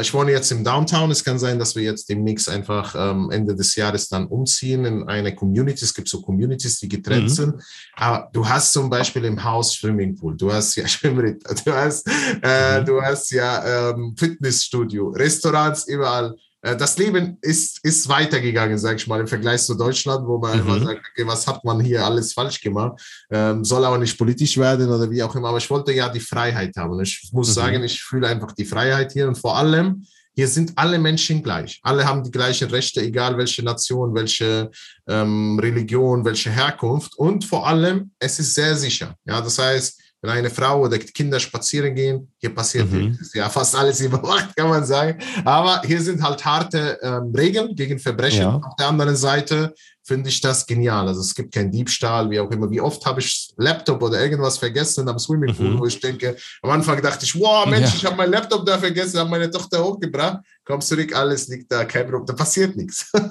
ich 0.00 0.14
wohne 0.14 0.32
jetzt 0.32 0.50
im 0.50 0.64
Downtown. 0.64 1.10
Es 1.10 1.22
kann 1.22 1.38
sein, 1.38 1.58
dass 1.58 1.76
wir 1.76 1.82
jetzt 1.82 2.08
demnächst 2.08 2.48
einfach 2.48 2.94
ähm, 2.96 3.30
Ende 3.30 3.54
des 3.54 3.76
Jahres 3.76 4.08
dann 4.08 4.26
umziehen 4.26 4.84
in 4.86 5.08
eine 5.08 5.34
Community. 5.34 5.84
Es 5.84 5.92
gibt 5.92 6.08
so 6.08 6.22
Communities, 6.22 6.78
die 6.78 6.88
getrennt 6.88 7.24
mhm. 7.24 7.28
sind. 7.28 7.62
Aber 7.94 8.30
du 8.32 8.48
hast 8.48 8.72
zum 8.72 8.88
Beispiel 8.88 9.24
im 9.26 9.42
Haus 9.44 9.74
Swimmingpool, 9.74 10.36
du 10.36 10.52
hast 10.52 10.74
ja 10.76 10.88
Schwimmritter, 10.88 11.54
du 11.54 11.72
hast, 11.72 12.08
äh, 12.42 12.80
mhm. 12.80 12.84
du 12.86 13.02
hast 13.02 13.30
ja 13.30 13.90
ähm, 13.90 14.14
Fitnessstudio, 14.16 15.08
Restaurants 15.10 15.86
überall. 15.86 16.34
Äh, 16.62 16.76
das 16.76 16.98
Leben 16.98 17.38
ist, 17.40 17.84
ist 17.84 18.08
weitergegangen, 18.08 18.78
sage 18.78 18.96
ich 18.96 19.06
mal, 19.06 19.20
im 19.20 19.26
Vergleich 19.26 19.62
zu 19.62 19.74
Deutschland, 19.74 20.26
wo 20.26 20.38
man 20.38 20.62
mhm. 20.62 20.70
einfach 20.70 20.86
sagt, 20.86 21.02
okay, 21.10 21.26
was 21.26 21.46
hat 21.46 21.64
man 21.64 21.80
hier 21.80 22.04
alles 22.04 22.32
falsch 22.32 22.60
gemacht? 22.60 23.00
Ähm, 23.30 23.64
soll 23.64 23.84
aber 23.84 23.98
nicht 23.98 24.18
politisch 24.18 24.56
werden 24.58 24.88
oder 24.88 25.10
wie 25.10 25.22
auch 25.22 25.34
immer. 25.34 25.48
Aber 25.48 25.58
ich 25.58 25.70
wollte 25.70 25.92
ja 25.92 26.08
die 26.08 26.20
Freiheit 26.20 26.76
haben. 26.76 27.00
Ich 27.00 27.28
muss 27.32 27.48
mhm. 27.48 27.52
sagen, 27.52 27.84
ich 27.84 28.02
fühle 28.02 28.28
einfach 28.28 28.52
die 28.52 28.64
Freiheit 28.64 29.12
hier 29.12 29.28
und 29.28 29.36
vor 29.36 29.56
allem, 29.56 30.04
hier 30.34 30.46
sind 30.46 30.70
alle 30.76 31.00
Menschen 31.00 31.42
gleich. 31.42 31.80
Alle 31.82 32.06
haben 32.06 32.22
die 32.22 32.30
gleichen 32.30 32.70
Rechte, 32.70 33.00
egal 33.00 33.36
welche 33.36 33.64
Nation, 33.64 34.14
welche 34.14 34.70
ähm, 35.08 35.58
Religion, 35.58 36.24
welche 36.24 36.48
Herkunft. 36.48 37.18
Und 37.18 37.44
vor 37.44 37.66
allem, 37.66 38.12
es 38.20 38.38
ist 38.38 38.54
sehr 38.54 38.76
sicher. 38.76 39.16
Ja, 39.24 39.40
das 39.40 39.58
heißt, 39.58 40.00
wenn 40.20 40.30
eine 40.30 40.50
Frau 40.50 40.82
oder 40.84 40.98
Kinder 40.98 41.38
spazieren 41.38 41.94
gehen, 41.94 42.32
hier 42.38 42.54
passiert 42.54 42.90
mhm. 42.90 43.10
nichts. 43.10 43.34
Ja, 43.34 43.48
fast 43.48 43.76
alles 43.76 44.00
überwacht, 44.02 44.56
kann 44.56 44.68
man 44.68 44.84
sagen. 44.84 45.18
Aber 45.44 45.82
hier 45.82 46.00
sind 46.00 46.22
halt 46.22 46.44
harte 46.44 46.98
ähm, 47.02 47.32
Regeln 47.34 47.74
gegen 47.74 47.98
Verbrechen. 47.98 48.42
Ja. 48.42 48.56
Auf 48.56 48.74
der 48.76 48.88
anderen 48.88 49.16
Seite 49.16 49.74
finde 50.02 50.30
ich 50.30 50.40
das 50.40 50.66
genial. 50.66 51.06
Also 51.06 51.20
es 51.20 51.34
gibt 51.34 51.54
keinen 51.54 51.70
Diebstahl, 51.70 52.30
wie 52.30 52.40
auch 52.40 52.50
immer. 52.50 52.70
Wie 52.70 52.80
oft 52.80 53.04
habe 53.06 53.20
ich 53.20 53.50
Laptop 53.58 54.02
oder 54.02 54.20
irgendwas 54.20 54.58
vergessen 54.58 55.08
am 55.08 55.18
Swimmingpool, 55.18 55.70
mhm. 55.70 55.78
wo 55.78 55.86
ich 55.86 56.00
denke, 56.00 56.36
am 56.62 56.70
Anfang 56.70 57.00
dachte 57.02 57.24
ich, 57.24 57.38
wow, 57.38 57.66
Mensch, 57.66 57.90
ja. 57.90 57.94
ich 57.94 58.04
habe 58.06 58.16
mein 58.16 58.30
Laptop 58.30 58.64
da 58.64 58.78
vergessen, 58.78 59.20
habe 59.20 59.30
meine 59.30 59.50
Tochter 59.50 59.84
hochgebracht, 59.84 60.38
kommst 60.64 60.88
zurück, 60.88 61.14
alles 61.14 61.46
liegt 61.48 61.70
da, 61.70 61.84
kein 61.84 62.04
Problem, 62.04 62.26
da 62.26 62.32
passiert 62.32 62.74
nichts. 62.76 63.12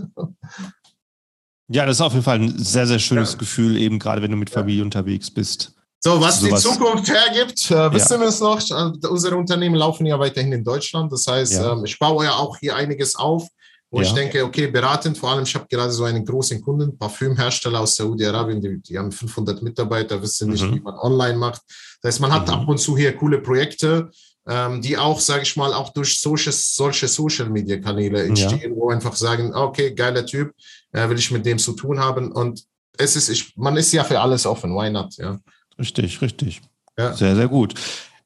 Ja, 1.70 1.86
das 1.86 1.98
ist 1.98 2.02
auf 2.02 2.14
jeden 2.14 2.24
Fall 2.24 2.40
ein 2.40 2.58
sehr, 2.58 2.88
sehr 2.88 3.00
schönes 3.00 3.34
ja. 3.34 3.40
Gefühl, 3.40 3.76
eben 3.76 4.00
gerade 4.00 4.22
wenn 4.22 4.32
du 4.32 4.38
mit 4.38 4.50
Familie 4.50 4.84
unterwegs 4.84 5.30
bist. 5.30 5.74
So, 6.00 6.22
was 6.22 6.42
die 6.42 6.54
Zukunft 6.54 7.10
hergibt, 7.10 7.72
äh, 7.72 7.92
wissen 7.92 8.14
ja. 8.14 8.20
wir 8.20 8.28
es 8.28 8.40
noch. 8.40 8.62
Äh, 8.70 9.08
unsere 9.08 9.36
Unternehmen 9.36 9.76
laufen 9.76 10.06
ja 10.06 10.20
weiterhin 10.20 10.54
in 10.54 10.64
Deutschland. 10.64 11.12
Das 11.12 11.26
heißt, 11.26 11.54
ja. 11.54 11.74
ähm, 11.74 11.86
ich 11.86 11.98
baue 11.98 12.26
ja 12.26 12.36
auch 12.36 12.58
hier 12.58 12.76
einiges 12.76 13.16
auf, 13.16 13.48
wo 13.90 14.02
ja. 14.02 14.08
ich 14.08 14.14
denke, 14.14 14.44
okay, 14.44 14.68
beratend, 14.68 15.18
vor 15.18 15.32
allem, 15.32 15.44
ich 15.44 15.56
habe 15.56 15.66
gerade 15.68 15.92
so 15.92 16.04
einen 16.04 16.24
großen 16.24 16.62
Kunden, 16.62 16.98
Parfümhersteller 16.98 17.80
aus 17.80 17.96
Saudi-Arabien, 17.96 18.62
die, 18.62 18.80
die, 18.82 18.98
haben 18.98 19.12
500 19.12 19.62
Mitarbeiter, 19.64 20.22
wissen 20.22 20.52
nicht, 20.52 20.64
mhm. 20.64 20.76
wie 20.76 20.80
man 20.82 20.96
online 20.96 21.38
macht. 21.38 21.62
Das 22.02 22.14
heißt, 22.14 22.22
man 22.22 22.32
hat 22.32 22.48
mhm. 22.48 22.54
ab 22.54 22.68
und 22.68 22.78
zu 22.78 22.96
hier 22.96 23.16
coole 23.16 23.40
Projekte, 23.40 24.12
ähm, 24.48 24.82
die 24.82 24.98
auch, 24.98 25.20
sage 25.20 25.44
ich 25.44 25.56
mal, 25.56 25.74
auch 25.74 25.94
durch 25.94 26.20
solche, 26.20 26.52
solche 26.52 27.08
Social-Media-Kanäle 27.08 28.24
entstehen, 28.24 28.76
wo 28.76 28.90
einfach 28.90 29.16
sagen, 29.16 29.54
okay, 29.56 29.94
geiler 29.94 30.26
Typ, 30.26 30.54
äh, 30.92 31.10
will 31.10 31.18
ich 31.18 31.32
mit 31.32 31.46
dem 31.46 31.58
zu 31.58 31.74
tun 31.74 32.00
haben. 32.00 32.32
Und 32.32 32.64
es 32.98 33.16
ist, 33.16 33.30
ich, 33.30 33.56
man 33.58 33.78
ist 33.78 33.92
ja 33.94 34.04
für 34.04 34.20
alles 34.20 34.46
offen, 34.46 34.74
why 34.76 34.90
not, 34.90 35.16
ja. 35.18 35.40
Richtig, 35.80 36.22
richtig. 36.22 36.62
Ja. 36.98 37.14
Sehr, 37.14 37.36
sehr 37.36 37.48
gut. 37.48 37.76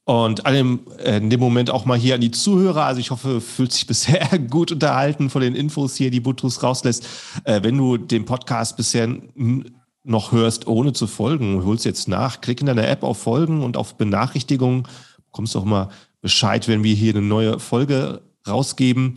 Und 0.03 0.45
an 0.45 0.79
äh, 0.97 1.17
in 1.17 1.29
dem 1.29 1.39
Moment 1.39 1.69
auch 1.69 1.85
mal 1.85 1.97
hier 1.97 2.15
an 2.15 2.21
die 2.21 2.31
Zuhörer. 2.31 2.85
Also 2.85 2.99
ich 2.99 3.11
hoffe, 3.11 3.39
fühlt 3.39 3.71
sich 3.71 3.87
bisher 3.87 4.27
gut 4.39 4.71
unterhalten 4.71 5.29
von 5.29 5.41
den 5.41 5.55
Infos 5.55 5.95
hier, 5.95 6.11
die 6.11 6.19
Butrus 6.19 6.63
rauslässt. 6.63 7.07
Äh, 7.43 7.63
wenn 7.63 7.77
du 7.77 7.97
den 7.97 8.25
Podcast 8.25 8.77
bisher 8.77 9.07
noch 10.03 10.31
hörst, 10.31 10.67
ohne 10.67 10.93
zu 10.93 11.05
folgen, 11.05 11.63
holst 11.63 11.85
jetzt 11.85 12.07
nach, 12.07 12.41
klick 12.41 12.61
in 12.61 12.67
deiner 12.67 12.87
App 12.87 13.03
auf 13.03 13.19
Folgen 13.19 13.63
und 13.63 13.77
auf 13.77 13.95
Benachrichtigungen. 13.95 14.87
Bekommst 15.27 15.55
auch 15.55 15.65
mal 15.65 15.89
Bescheid, 16.21 16.67
wenn 16.67 16.83
wir 16.83 16.95
hier 16.95 17.13
eine 17.13 17.21
neue 17.21 17.59
Folge 17.59 18.21
rausgeben. 18.47 19.15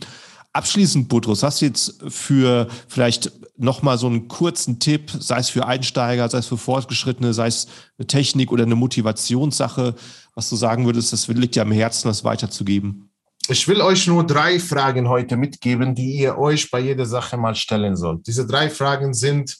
Abschließend, 0.53 1.09
Butrus, 1.09 1.43
hast 1.43 1.61
du 1.61 1.65
jetzt 1.65 2.01
für 2.07 2.67
vielleicht 2.87 3.31
nochmal 3.57 3.97
so 3.97 4.07
einen 4.07 4.27
kurzen 4.27 4.79
Tipp, 4.79 5.11
sei 5.11 5.37
es 5.37 5.49
für 5.49 5.65
Einsteiger, 5.65 6.29
sei 6.29 6.39
es 6.39 6.47
für 6.47 6.57
Fortgeschrittene, 6.57 7.33
sei 7.33 7.47
es 7.47 7.67
eine 7.97 8.07
Technik 8.07 8.51
oder 8.51 8.63
eine 8.63 8.75
Motivationssache, 8.75 9.95
was 10.33 10.49
du 10.49 10.55
sagen 10.55 10.85
würdest, 10.85 11.13
das 11.13 11.27
liegt 11.27 11.55
ja 11.55 11.63
am 11.63 11.71
Herzen, 11.71 12.07
das 12.07 12.23
weiterzugeben? 12.23 13.09
Ich 13.47 13.67
will 13.67 13.81
euch 13.81 14.07
nur 14.07 14.25
drei 14.25 14.59
Fragen 14.59 15.07
heute 15.07 15.37
mitgeben, 15.37 15.93
die 15.93 16.15
ihr 16.15 16.37
euch 16.37 16.71
bei 16.71 16.79
jeder 16.79 17.05
Sache 17.05 17.37
mal 17.37 17.55
stellen 17.55 17.95
sollt. 17.95 18.25
Diese 18.25 18.47
drei 18.47 18.69
Fragen 18.69 19.13
sind, 19.13 19.57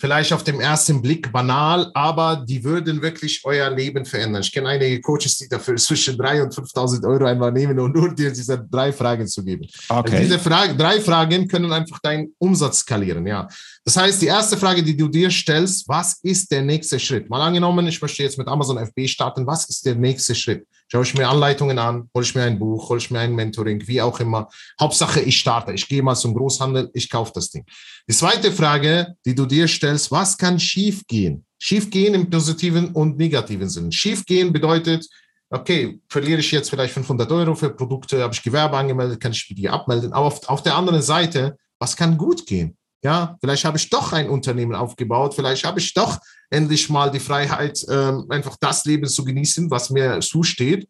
vielleicht 0.00 0.32
auf 0.32 0.42
den 0.42 0.60
ersten 0.60 1.02
Blick 1.02 1.30
banal, 1.30 1.90
aber 1.92 2.42
die 2.48 2.64
würden 2.64 3.02
wirklich 3.02 3.42
euer 3.44 3.70
Leben 3.70 4.06
verändern. 4.06 4.40
Ich 4.40 4.50
kenne 4.50 4.70
einige 4.70 4.98
Coaches, 5.02 5.36
die 5.36 5.48
dafür 5.48 5.76
zwischen 5.76 6.16
3.000 6.16 6.42
und 6.42 6.54
5.000 6.54 7.06
Euro 7.06 7.26
einmal 7.26 7.52
nehmen 7.52 7.78
und 7.78 7.94
nur 7.94 8.14
dir 8.14 8.32
diese 8.32 8.58
drei 8.58 8.92
Fragen 8.92 9.26
zu 9.26 9.44
geben. 9.44 9.66
Okay. 9.88 10.10
Also 10.12 10.16
diese 10.16 10.38
Frage, 10.38 10.74
drei 10.74 11.00
Fragen 11.00 11.46
können 11.46 11.70
einfach 11.70 11.98
deinen 11.98 12.34
Umsatz 12.38 12.78
skalieren. 12.78 13.26
Ja. 13.26 13.46
Das 13.84 13.96
heißt, 13.96 14.22
die 14.22 14.26
erste 14.26 14.56
Frage, 14.56 14.82
die 14.82 14.96
du 14.96 15.06
dir 15.06 15.30
stellst, 15.30 15.86
was 15.86 16.18
ist 16.22 16.50
der 16.50 16.62
nächste 16.62 16.98
Schritt? 16.98 17.28
Mal 17.28 17.46
angenommen, 17.46 17.86
ich 17.86 18.00
möchte 18.00 18.22
jetzt 18.22 18.38
mit 18.38 18.48
Amazon 18.48 18.78
FB 18.78 19.06
starten, 19.06 19.46
was 19.46 19.68
ist 19.68 19.84
der 19.84 19.96
nächste 19.96 20.34
Schritt? 20.34 20.66
Schaue 20.92 21.04
ich 21.04 21.14
mir 21.14 21.28
Anleitungen 21.28 21.78
an, 21.78 22.10
hole 22.14 22.24
ich 22.24 22.34
mir 22.34 22.42
ein 22.42 22.58
Buch, 22.58 22.88
hole 22.88 22.98
ich 22.98 23.12
mir 23.12 23.20
ein 23.20 23.34
Mentoring, 23.34 23.86
wie 23.86 24.02
auch 24.02 24.18
immer. 24.18 24.48
Hauptsache, 24.80 25.20
ich 25.20 25.38
starte. 25.38 25.72
Ich 25.72 25.86
gehe 25.86 26.02
mal 26.02 26.16
zum 26.16 26.34
Großhandel, 26.34 26.90
ich 26.94 27.08
kaufe 27.08 27.30
das 27.32 27.50
Ding. 27.50 27.64
Die 28.08 28.14
zweite 28.14 28.50
Frage, 28.50 29.14
die 29.24 29.34
du 29.34 29.46
dir 29.46 29.68
stellst, 29.68 30.10
was 30.10 30.36
kann 30.36 30.58
schiefgehen? 30.58 31.44
Schiefgehen 31.60 32.14
im 32.14 32.28
positiven 32.28 32.88
und 32.88 33.18
negativen 33.18 33.68
Sinn. 33.68 33.92
Schiefgehen 33.92 34.52
bedeutet, 34.52 35.06
okay, 35.50 36.00
verliere 36.08 36.40
ich 36.40 36.50
jetzt 36.50 36.70
vielleicht 36.70 36.94
500 36.94 37.30
Euro 37.30 37.54
für 37.54 37.70
Produkte, 37.70 38.22
habe 38.22 38.34
ich 38.34 38.42
Gewerbe 38.42 38.76
angemeldet, 38.76 39.20
kann 39.20 39.30
ich 39.30 39.46
die 39.46 39.68
abmelden. 39.68 40.12
Aber 40.12 40.26
auf, 40.26 40.48
auf 40.48 40.62
der 40.64 40.74
anderen 40.74 41.02
Seite, 41.02 41.56
was 41.78 41.96
kann 41.96 42.18
gut 42.18 42.46
gehen? 42.46 42.76
Ja, 43.02 43.36
vielleicht 43.40 43.64
habe 43.64 43.78
ich 43.78 43.88
doch 43.88 44.12
ein 44.12 44.28
Unternehmen 44.28 44.74
aufgebaut, 44.74 45.34
vielleicht 45.34 45.64
habe 45.64 45.80
ich 45.80 45.94
doch 45.94 46.18
endlich 46.50 46.90
mal 46.90 47.10
die 47.10 47.20
Freiheit, 47.20 47.84
ähm, 47.88 48.26
einfach 48.28 48.56
das 48.60 48.84
Leben 48.84 49.06
zu 49.06 49.24
genießen, 49.24 49.70
was 49.70 49.90
mir 49.90 50.20
zusteht. 50.20 50.88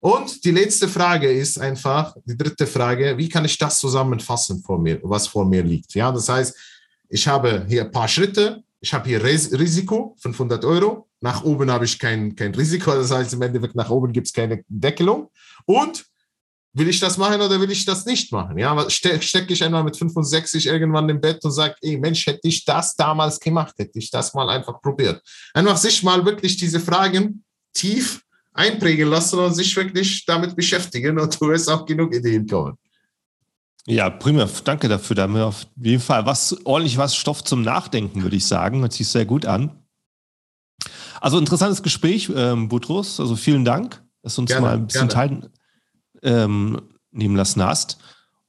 Und 0.00 0.44
die 0.44 0.50
letzte 0.50 0.88
Frage 0.88 1.30
ist 1.30 1.58
einfach, 1.58 2.14
die 2.24 2.36
dritte 2.36 2.66
Frage, 2.66 3.16
wie 3.16 3.28
kann 3.28 3.44
ich 3.44 3.56
das 3.56 3.78
zusammenfassen 3.78 4.62
vor 4.62 4.78
mir, 4.78 4.98
was 5.02 5.26
vor 5.26 5.46
mir 5.46 5.62
liegt? 5.62 5.94
Ja, 5.94 6.10
das 6.12 6.28
heißt, 6.28 6.54
ich 7.08 7.26
habe 7.28 7.64
hier 7.68 7.84
ein 7.84 7.90
paar 7.90 8.08
Schritte, 8.08 8.62
ich 8.80 8.92
habe 8.92 9.08
hier 9.08 9.22
Risiko, 9.22 10.14
500 10.20 10.64
Euro, 10.64 11.08
nach 11.20 11.42
oben 11.44 11.70
habe 11.70 11.86
ich 11.86 11.98
kein, 11.98 12.36
kein 12.36 12.54
Risiko, 12.54 12.90
das 12.90 13.10
heißt 13.10 13.32
im 13.32 13.42
Endeffekt 13.42 13.76
nach 13.76 13.88
oben 13.88 14.12
gibt 14.12 14.26
es 14.26 14.32
keine 14.32 14.62
Deckelung 14.68 15.30
und 15.64 16.04
will 16.74 16.88
ich 16.88 17.00
das 17.00 17.16
machen 17.16 17.40
oder 17.40 17.60
will 17.60 17.70
ich 17.70 17.84
das 17.84 18.04
nicht 18.04 18.32
machen? 18.32 18.58
Ja, 18.58 18.90
stecke 18.90 19.52
ich 19.52 19.64
einmal 19.64 19.84
mit 19.84 19.96
65 19.96 20.66
irgendwann 20.66 21.08
im 21.08 21.20
Bett 21.20 21.44
und 21.44 21.52
sage, 21.52 21.76
ey 21.80 21.96
Mensch, 21.96 22.26
hätte 22.26 22.40
ich 22.42 22.64
das 22.64 22.96
damals 22.96 23.38
gemacht, 23.40 23.74
hätte 23.78 23.98
ich 23.98 24.10
das 24.10 24.34
mal 24.34 24.50
einfach 24.50 24.80
probiert. 24.82 25.22
Einfach 25.54 25.76
sich 25.76 26.02
mal 26.02 26.24
wirklich 26.26 26.56
diese 26.56 26.80
Fragen 26.80 27.44
tief 27.72 28.22
einprägen 28.52 29.08
lassen 29.08 29.38
und 29.38 29.54
sich 29.54 29.74
wirklich 29.76 30.24
damit 30.26 30.54
beschäftigen 30.54 31.18
und 31.18 31.40
du 31.40 31.48
wirst 31.48 31.70
auch 31.70 31.86
genug 31.86 32.14
Ideen 32.14 32.46
kommen. 32.46 32.76
Ja, 33.86 34.10
prima. 34.10 34.48
Danke 34.64 34.88
dafür. 34.88 35.16
Da 35.16 35.22
haben 35.22 35.34
wir 35.34 35.46
auf 35.46 35.66
jeden 35.76 36.02
Fall 36.02 36.24
was, 36.24 36.56
ordentlich 36.64 36.96
was 36.96 37.14
Stoff 37.14 37.44
zum 37.44 37.62
Nachdenken, 37.62 38.22
würde 38.22 38.36
ich 38.36 38.46
sagen. 38.46 38.80
Hört 38.80 38.94
sich 38.94 39.08
sehr 39.08 39.26
gut 39.26 39.44
an. 39.44 39.78
Also 41.20 41.38
interessantes 41.38 41.82
Gespräch, 41.82 42.30
ähm, 42.34 42.68
Butros. 42.68 43.20
Also 43.20 43.36
vielen 43.36 43.64
Dank, 43.64 44.02
dass 44.22 44.36
du 44.36 44.42
uns 44.42 44.50
gerne, 44.50 44.66
mal 44.66 44.74
ein 44.74 44.86
bisschen 44.86 45.08
teilen, 45.08 45.48
ähm, 46.24 46.80
nehmen 47.12 47.36
lassen 47.36 47.62
hast. 47.62 47.98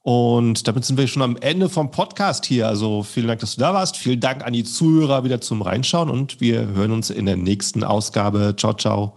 Und 0.00 0.68
damit 0.68 0.84
sind 0.84 0.98
wir 0.98 1.08
schon 1.08 1.22
am 1.22 1.36
Ende 1.36 1.68
vom 1.68 1.90
Podcast 1.90 2.46
hier. 2.46 2.68
Also 2.68 3.02
vielen 3.02 3.26
Dank, 3.26 3.40
dass 3.40 3.56
du 3.56 3.60
da 3.60 3.74
warst. 3.74 3.96
Vielen 3.96 4.20
Dank 4.20 4.44
an 4.44 4.52
die 4.52 4.64
Zuhörer 4.64 5.24
wieder 5.24 5.40
zum 5.40 5.62
Reinschauen 5.62 6.10
und 6.10 6.40
wir 6.40 6.68
hören 6.68 6.92
uns 6.92 7.10
in 7.10 7.26
der 7.26 7.36
nächsten 7.36 7.82
Ausgabe. 7.82 8.54
Ciao, 8.56 8.74
ciao. 8.74 9.14